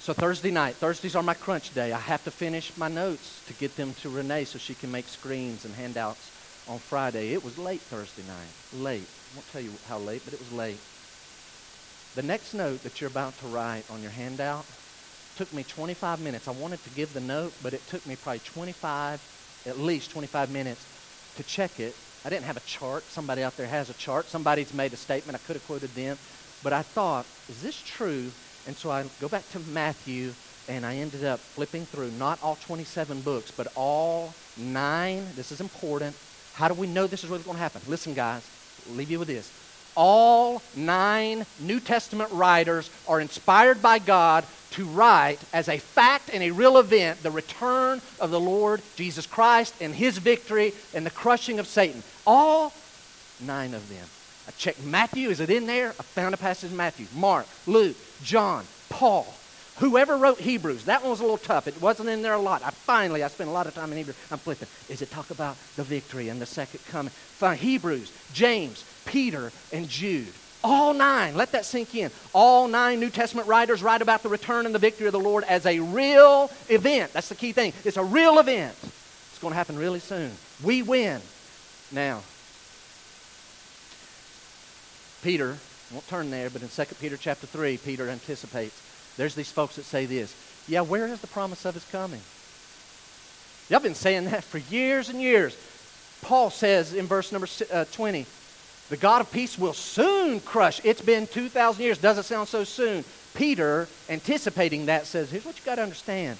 So 0.00 0.12
Thursday 0.12 0.50
night, 0.50 0.76
Thursdays 0.76 1.14
are 1.14 1.22
my 1.22 1.34
crunch 1.34 1.74
day. 1.74 1.92
I 1.92 1.98
have 1.98 2.24
to 2.24 2.30
finish 2.30 2.76
my 2.76 2.88
notes 2.88 3.42
to 3.46 3.54
get 3.54 3.76
them 3.76 3.94
to 4.02 4.10
Renee 4.10 4.44
so 4.44 4.58
she 4.58 4.74
can 4.74 4.90
make 4.90 5.08
screens 5.08 5.64
and 5.64 5.74
handouts 5.74 6.30
on 6.68 6.78
Friday. 6.78 7.32
It 7.32 7.44
was 7.44 7.58
late 7.58 7.80
Thursday 7.80 8.22
night. 8.22 8.82
Late. 8.82 9.08
I 9.08 9.36
won't 9.36 9.52
tell 9.52 9.62
you 9.62 9.72
how 9.88 9.98
late, 9.98 10.22
but 10.24 10.34
it 10.34 10.40
was 10.40 10.52
late. 10.52 10.78
The 12.14 12.22
next 12.22 12.54
note 12.54 12.82
that 12.82 13.00
you're 13.00 13.10
about 13.10 13.38
to 13.40 13.46
write 13.46 13.84
on 13.90 14.02
your 14.02 14.10
handout 14.10 14.66
took 15.36 15.52
me 15.52 15.62
25 15.62 16.20
minutes. 16.20 16.46
I 16.46 16.52
wanted 16.52 16.82
to 16.84 16.90
give 16.90 17.14
the 17.14 17.20
note, 17.20 17.52
but 17.62 17.72
it 17.72 17.86
took 17.88 18.06
me 18.06 18.16
probably 18.16 18.40
25, 18.40 19.62
at 19.66 19.78
least 19.78 20.10
25 20.10 20.50
minutes 20.50 20.84
to 21.36 21.42
check 21.42 21.80
it. 21.80 21.96
I 22.24 22.28
didn't 22.28 22.44
have 22.44 22.56
a 22.56 22.60
chart. 22.60 23.02
Somebody 23.04 23.42
out 23.42 23.56
there 23.56 23.66
has 23.66 23.90
a 23.90 23.94
chart. 23.94 24.26
Somebody's 24.26 24.74
made 24.74 24.92
a 24.92 24.96
statement. 24.96 25.36
I 25.36 25.46
could 25.46 25.56
have 25.56 25.66
quoted 25.66 25.94
them. 25.94 26.18
But 26.62 26.72
I 26.72 26.82
thought, 26.82 27.26
is 27.48 27.62
this 27.62 27.80
true? 27.82 28.30
And 28.66 28.76
so 28.76 28.90
I 28.90 29.04
go 29.20 29.28
back 29.28 29.48
to 29.52 29.58
Matthew, 29.58 30.32
and 30.68 30.86
I 30.86 30.96
ended 30.96 31.24
up 31.24 31.40
flipping 31.40 31.84
through 31.86 32.12
not 32.12 32.40
all 32.42 32.56
27 32.56 33.22
books, 33.22 33.50
but 33.50 33.66
all 33.74 34.34
nine. 34.56 35.26
This 35.34 35.50
is 35.50 35.60
important. 35.60 36.14
How 36.54 36.68
do 36.68 36.74
we 36.74 36.86
know 36.86 37.06
this 37.06 37.24
is 37.24 37.30
really 37.30 37.42
going 37.42 37.56
to 37.56 37.62
happen? 37.62 37.80
Listen, 37.88 38.14
guys 38.14 38.48
leave 38.90 39.10
you 39.10 39.18
with 39.18 39.28
this. 39.28 39.50
All 39.94 40.62
nine 40.74 41.44
New 41.60 41.80
Testament 41.80 42.30
writers 42.32 42.90
are 43.06 43.20
inspired 43.20 43.82
by 43.82 43.98
God 43.98 44.44
to 44.72 44.86
write 44.86 45.38
as 45.52 45.68
a 45.68 45.78
fact 45.78 46.30
and 46.32 46.42
a 46.42 46.50
real 46.50 46.78
event 46.78 47.22
the 47.22 47.30
return 47.30 48.00
of 48.18 48.30
the 48.30 48.40
Lord 48.40 48.80
Jesus 48.96 49.26
Christ 49.26 49.74
and 49.80 49.94
his 49.94 50.16
victory 50.16 50.72
and 50.94 51.04
the 51.04 51.10
crushing 51.10 51.58
of 51.58 51.66
Satan. 51.66 52.02
All 52.26 52.72
nine 53.40 53.74
of 53.74 53.88
them. 53.90 54.06
I 54.48 54.52
checked 54.52 54.82
Matthew. 54.82 55.28
Is 55.28 55.40
it 55.40 55.50
in 55.50 55.66
there? 55.66 55.90
I 55.90 56.02
found 56.02 56.34
a 56.34 56.38
passage 56.38 56.70
in 56.70 56.76
Matthew. 56.76 57.06
Mark, 57.14 57.46
Luke, 57.66 57.96
John, 58.22 58.64
Paul. 58.88 59.32
Whoever 59.78 60.16
wrote 60.16 60.38
Hebrews, 60.38 60.84
that 60.84 61.00
one 61.00 61.10
was 61.10 61.20
a 61.20 61.22
little 61.22 61.38
tough. 61.38 61.66
It 61.66 61.80
wasn't 61.80 62.08
in 62.08 62.22
there 62.22 62.34
a 62.34 62.38
lot. 62.38 62.62
I 62.62 62.70
finally, 62.70 63.22
I 63.22 63.28
spent 63.28 63.48
a 63.48 63.52
lot 63.52 63.66
of 63.66 63.74
time 63.74 63.90
in 63.90 63.98
Hebrews. 63.98 64.16
I'm 64.30 64.38
flipping. 64.38 64.68
Is 64.88 65.02
it 65.02 65.10
talk 65.10 65.30
about 65.30 65.56
the 65.76 65.82
victory 65.82 66.28
and 66.28 66.40
the 66.40 66.46
second 66.46 66.80
coming? 66.86 67.10
Fine. 67.10 67.58
Hebrews, 67.58 68.12
James, 68.32 68.84
Peter, 69.06 69.50
and 69.72 69.88
Jude. 69.88 70.32
All 70.64 70.94
nine, 70.94 71.34
let 71.34 71.52
that 71.52 71.64
sink 71.64 71.94
in. 71.94 72.10
All 72.32 72.68
nine 72.68 73.00
New 73.00 73.10
Testament 73.10 73.48
writers 73.48 73.82
write 73.82 74.02
about 74.02 74.22
the 74.22 74.28
return 74.28 74.66
and 74.66 74.74
the 74.74 74.78
victory 74.78 75.06
of 75.06 75.12
the 75.12 75.18
Lord 75.18 75.42
as 75.44 75.66
a 75.66 75.80
real 75.80 76.50
event. 76.68 77.12
That's 77.12 77.28
the 77.28 77.34
key 77.34 77.52
thing. 77.52 77.72
It's 77.84 77.96
a 77.96 78.04
real 78.04 78.38
event. 78.38 78.76
It's 78.80 79.38
going 79.40 79.52
to 79.52 79.56
happen 79.56 79.76
really 79.76 79.98
soon. 79.98 80.30
We 80.62 80.82
win. 80.82 81.20
Now, 81.90 82.22
Peter, 85.22 85.56
won't 85.92 86.06
turn 86.08 86.30
there, 86.30 86.48
but 86.48 86.62
in 86.62 86.68
2 86.68 86.84
Peter 87.00 87.16
chapter 87.16 87.46
3, 87.46 87.78
Peter 87.78 88.08
anticipates. 88.08 88.80
There's 89.16 89.34
these 89.34 89.50
folks 89.50 89.76
that 89.76 89.84
say 89.84 90.06
this 90.06 90.34
Yeah, 90.68 90.82
where 90.82 91.06
is 91.06 91.20
the 91.20 91.26
promise 91.26 91.64
of 91.64 91.74
his 91.74 91.84
coming? 91.86 92.20
Y'all 93.68 93.80
been 93.80 93.94
saying 93.94 94.24
that 94.24 94.44
for 94.44 94.58
years 94.58 95.08
and 95.08 95.20
years. 95.20 95.56
Paul 96.20 96.50
says 96.50 96.94
in 96.94 97.06
verse 97.06 97.32
number 97.32 97.48
uh, 97.72 97.84
20, 97.92 98.26
the 98.90 98.96
God 98.96 99.22
of 99.22 99.32
peace 99.32 99.58
will 99.58 99.72
soon 99.72 100.40
crush. 100.40 100.80
It's 100.84 101.00
been 101.00 101.26
2,000 101.26 101.82
years. 101.82 101.98
Doesn't 101.98 102.24
sound 102.24 102.48
so 102.48 102.64
soon. 102.64 103.04
Peter, 103.34 103.88
anticipating 104.08 104.86
that, 104.86 105.06
says, 105.06 105.30
Here's 105.30 105.44
what 105.44 105.58
you 105.58 105.64
got 105.64 105.76
to 105.76 105.82
understand. 105.82 106.38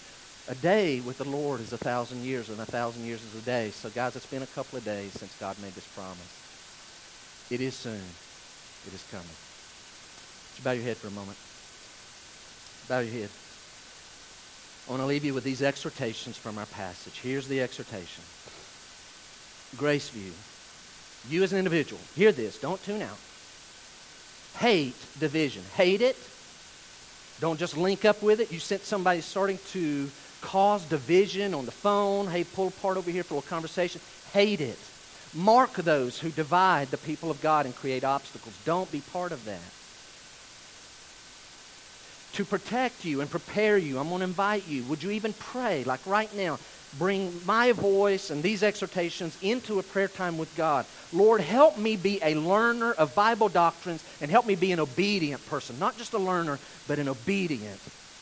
A 0.49 0.55
day 0.57 1.01
with 1.01 1.19
the 1.19 1.29
Lord 1.29 1.61
is 1.61 1.73
a 1.73 1.79
thousand 1.79 2.23
years, 2.25 2.49
and 2.49 2.61
a 2.61 2.67
thousand 2.67 3.05
years 3.05 3.23
is 3.23 3.41
a 3.41 3.45
day. 3.47 3.71
So, 3.71 3.89
guys, 3.91 4.17
it's 4.17 4.27
been 4.27 4.43
a 4.43 4.47
couple 4.47 4.77
of 4.77 4.85
days 4.85 5.13
since 5.13 5.35
God 5.39 5.57
made 5.63 5.73
this 5.73 5.87
promise. 5.95 6.19
It 7.51 7.61
is 7.61 7.75
soon. 7.75 8.03
It 8.87 8.93
is 8.93 9.05
coming. 9.11 9.27
You 10.59 10.65
bow 10.65 10.73
your 10.73 10.85
head 10.85 10.97
for 10.97 11.09
a 11.09 11.13
moment? 11.13 11.39
Bow 12.93 12.99
your 12.99 13.21
head. 13.21 13.31
I 14.87 14.91
want 14.91 15.01
to 15.01 15.07
leave 15.07 15.25
you 15.25 15.33
with 15.33 15.45
these 15.45 15.63
exhortations 15.63 16.37
from 16.37 16.59
our 16.59 16.67
passage. 16.67 17.21
Here's 17.23 17.49
the 17.49 17.63
exhortation 17.63 18.23
Graceview. 19.77 20.33
You 21.31 21.43
as 21.43 21.55
an 21.55 21.59
individual, 21.59 22.03
hear 22.15 22.33
this, 22.33 22.59
don't 22.59 22.85
tune 22.85 23.01
out. 23.01 23.17
Hate 24.59 24.95
division. 25.19 25.63
Hate 25.75 26.03
it. 26.03 26.19
Don't 27.41 27.59
just 27.59 27.79
link 27.79 28.05
up 28.05 28.23
with 28.23 28.41
it. 28.41 28.53
You 28.53 28.59
sense 28.59 28.85
somebody 28.85 29.23
starting 29.23 29.59
to 29.71 30.11
cause 30.43 30.85
division 30.85 31.55
on 31.55 31.65
the 31.65 31.73
phone. 31.73 32.27
Hey, 32.27 32.45
pull 32.45 32.69
apart 32.69 32.99
over 32.99 33.11
here 33.11 33.23
for 33.23 33.33
a 33.33 33.37
little 33.39 33.49
conversation. 33.49 34.03
Hate 34.35 34.61
it. 34.61 34.79
Mark 35.33 35.73
those 35.77 36.21
who 36.21 36.29
divide 36.29 36.91
the 36.91 36.99
people 36.99 37.31
of 37.31 37.41
God 37.41 37.65
and 37.65 37.75
create 37.75 38.05
obstacles. 38.05 38.55
Don't 38.67 38.93
be 38.93 39.01
part 39.01 39.33
of 39.33 39.47
that. 39.47 39.82
To 42.35 42.45
protect 42.47 43.05
you 43.05 43.21
and 43.21 43.31
prepare 43.31 43.77
you, 43.77 43.99
I'm 43.99 44.09
going 44.09 44.21
to 44.21 44.25
invite 44.25 44.67
you. 44.67 44.85
Would 44.85 45.03
you 45.03 45.11
even 45.11 45.35
pray, 45.35 45.85
like 45.85 46.01
right 46.07 46.35
now? 46.35 46.59
Bring 46.99 47.41
my 47.47 47.73
voice 47.73 48.31
and 48.31 48.43
these 48.43 48.63
exhortations 48.63 49.37
into 49.43 49.79
a 49.79 49.83
prayer 49.83 50.09
time 50.09 50.37
with 50.37 50.55
God. 50.57 50.85
Lord, 51.13 51.41
help 51.41 51.79
me 51.79 51.97
be 51.97 52.21
a 52.23 52.35
learner 52.35 52.93
of 52.93 53.15
Bible 53.15 53.49
doctrines 53.49 54.05
and 54.21 54.31
help 54.31 54.47
me 54.47 54.55
be 54.55 54.73
an 54.73 54.81
obedient 54.81 55.45
person. 55.47 55.79
Not 55.79 55.97
just 55.97 56.13
a 56.13 56.19
learner, 56.19 56.59
but 56.89 56.99
an 56.99 57.09
obedient 57.09 57.81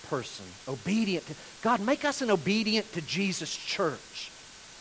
person. 0.08 0.44
Obedient 0.68 1.26
to 1.26 1.34
God, 1.62 1.80
make 1.80 2.04
us 2.04 2.22
an 2.22 2.30
obedient 2.30 2.92
to 2.92 3.00
Jesus 3.00 3.54
church, 3.54 4.30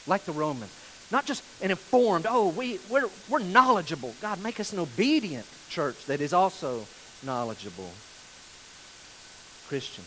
like 0.06 0.24
the 0.26 0.32
Romans. 0.32 0.72
Not 1.12 1.26
just 1.26 1.44
an 1.62 1.72
informed, 1.72 2.28
oh, 2.30 2.50
we, 2.50 2.80
we're, 2.90 3.10
we're 3.28 3.40
knowledgeable. 3.40 4.14
God, 4.22 4.42
make 4.44 4.60
us 4.60 4.74
an 4.74 4.80
obedient 4.80 5.46
church 5.70 6.06
that 6.06 6.22
is 6.22 6.34
also 6.34 6.86
knowledgeable. 7.24 7.92
Christian, 9.70 10.04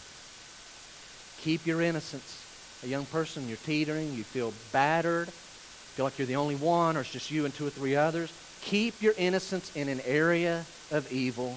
keep 1.41 1.69
your 1.69 1.81
innocence. 1.83 2.45
A 2.83 2.89
young 2.89 3.05
person, 3.07 3.47
you're 3.47 3.57
teetering, 3.59 4.13
you 4.13 4.25
feel 4.25 4.53
battered, 4.73 5.29
feel 5.29 6.05
like 6.05 6.19
you're 6.19 6.27
the 6.27 6.35
only 6.35 6.57
one, 6.57 6.97
or 6.97 7.03
it's 7.03 7.13
just 7.13 7.31
you 7.31 7.45
and 7.45 7.55
two 7.55 7.69
or 7.69 7.71
three 7.71 7.95
others. 7.95 8.33
Keep 8.63 9.01
your 9.01 9.15
innocence 9.17 9.71
in 9.77 9.89
an 9.89 10.01
area 10.05 10.65
of 10.91 11.13
evil. 11.13 11.57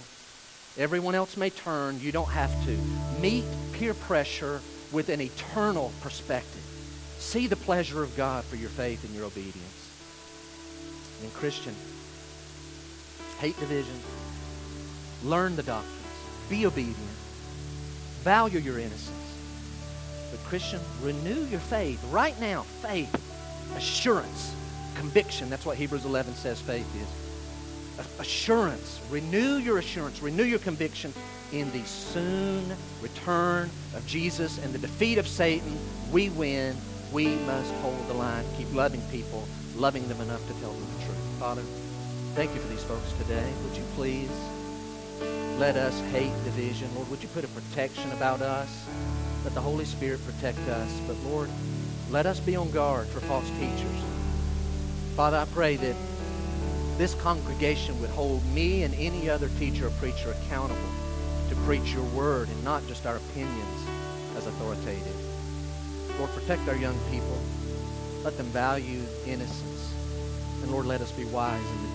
Everyone 0.78 1.16
else 1.16 1.36
may 1.36 1.50
turn, 1.50 2.00
you 2.00 2.12
don't 2.12 2.30
have 2.30 2.52
to. 2.66 2.78
Meet 3.20 3.44
peer 3.74 3.96
pressure 3.96 4.62
with 4.92 5.10
an 5.10 5.20
eternal 5.20 5.92
perspective. 6.02 6.62
See 7.18 7.48
the 7.48 7.56
pleasure 7.56 8.04
of 8.04 8.16
God 8.16 8.44
for 8.44 8.56
your 8.56 8.70
faith 8.70 9.04
and 9.04 9.16
your 9.16 9.26
obedience. 9.26 9.90
And 11.24 11.34
Christian, 11.34 11.74
hate 13.40 13.60
division. 13.60 14.00
Learn 15.24 15.56
the 15.56 15.64
doctrines. 15.64 15.96
Be 16.50 16.68
obedient. 16.68 17.25
Value 18.26 18.60
your 18.60 18.78
innocence. 18.80 19.12
But 20.32 20.44
Christian, 20.44 20.82
renew 21.02 21.46
your 21.46 21.62
faith 21.62 22.04
right 22.12 22.38
now. 22.42 22.64
Faith, 22.82 23.14
assurance, 23.78 24.54
conviction. 24.96 25.50
That's 25.50 25.66
what 25.66 25.78
Hebrews 25.78 26.04
11 26.04 26.34
says 26.34 26.60
faith 26.60 26.88
is. 27.02 28.10
Assurance. 28.20 29.00
Renew 29.10 29.58
your 29.58 29.78
assurance. 29.78 30.22
Renew 30.22 30.44
your 30.44 30.60
conviction 30.60 31.14
in 31.54 31.72
the 31.72 31.86
soon 31.86 32.76
return 33.02 33.70
of 33.96 34.06
Jesus 34.08 34.58
and 34.58 34.74
the 34.74 34.80
defeat 34.80 35.18
of 35.18 35.28
Satan. 35.28 35.78
We 36.12 36.30
win 36.32 36.76
we 37.12 37.28
must 37.28 37.72
hold 37.76 38.08
the 38.08 38.14
line, 38.14 38.44
keep 38.58 38.74
loving 38.74 39.02
people, 39.12 39.48
loving 39.76 40.08
them 40.08 40.20
enough 40.22 40.46
to 40.48 40.54
tell 40.60 40.72
them 40.72 40.86
the 40.98 41.06
truth. 41.06 41.40
Father, 41.40 41.62
thank 42.34 42.54
you 42.54 42.60
for 42.60 42.68
these 42.68 42.84
folks 42.84 43.14
today. 43.14 43.54
Would 43.64 43.78
you 43.78 43.84
please 43.96 44.30
let 45.58 45.78
us 45.78 46.00
hate 46.12 46.34
division? 46.44 46.94
Lord, 46.96 47.10
would 47.10 47.24
you 47.24 47.30
put 47.30 47.44
a 47.44 47.48
protection 47.50 48.12
about 48.12 48.42
us? 48.42 48.86
Let 49.44 49.54
the 49.54 49.62
Holy 49.62 49.86
Spirit 49.86 50.20
protect 50.26 50.60
us. 50.68 50.92
But 51.08 51.16
Lord, 51.26 51.50
let 52.12 52.26
us 52.26 52.40
be 52.40 52.56
on 52.56 52.72
guard 52.72 53.08
for 53.08 53.22
false 53.22 53.50
teachers. 53.52 54.00
Father, 55.16 55.38
I 55.38 55.46
pray 55.46 55.78
that 55.78 55.96
this 56.98 57.14
congregation 57.16 58.00
would 58.02 58.10
hold 58.10 58.46
me 58.54 58.84
and 58.84 58.94
any 58.96 59.30
other 59.30 59.50
teacher 59.60 59.88
or 59.88 59.92
preacher 59.92 60.32
accountable 60.32 60.80
to 61.50 61.56
preach 61.58 61.94
your 61.94 62.04
word 62.06 62.50
and 62.50 62.64
not 62.64 62.86
just 62.88 63.06
our 63.06 63.16
opinions 63.16 63.88
as 64.38 64.48
authoritative. 64.48 65.16
Lord, 66.20 66.32
protect 66.32 66.68
our 66.68 66.76
young 66.76 66.98
people. 67.12 67.40
Let 68.24 68.38
them 68.38 68.48
value 68.48 69.02
innocence. 69.26 69.94
And 70.62 70.72
Lord, 70.72 70.86
let 70.86 71.02
us 71.02 71.12
be 71.12 71.26
wise 71.26 71.60
in 71.60 71.82
the. 71.84 71.95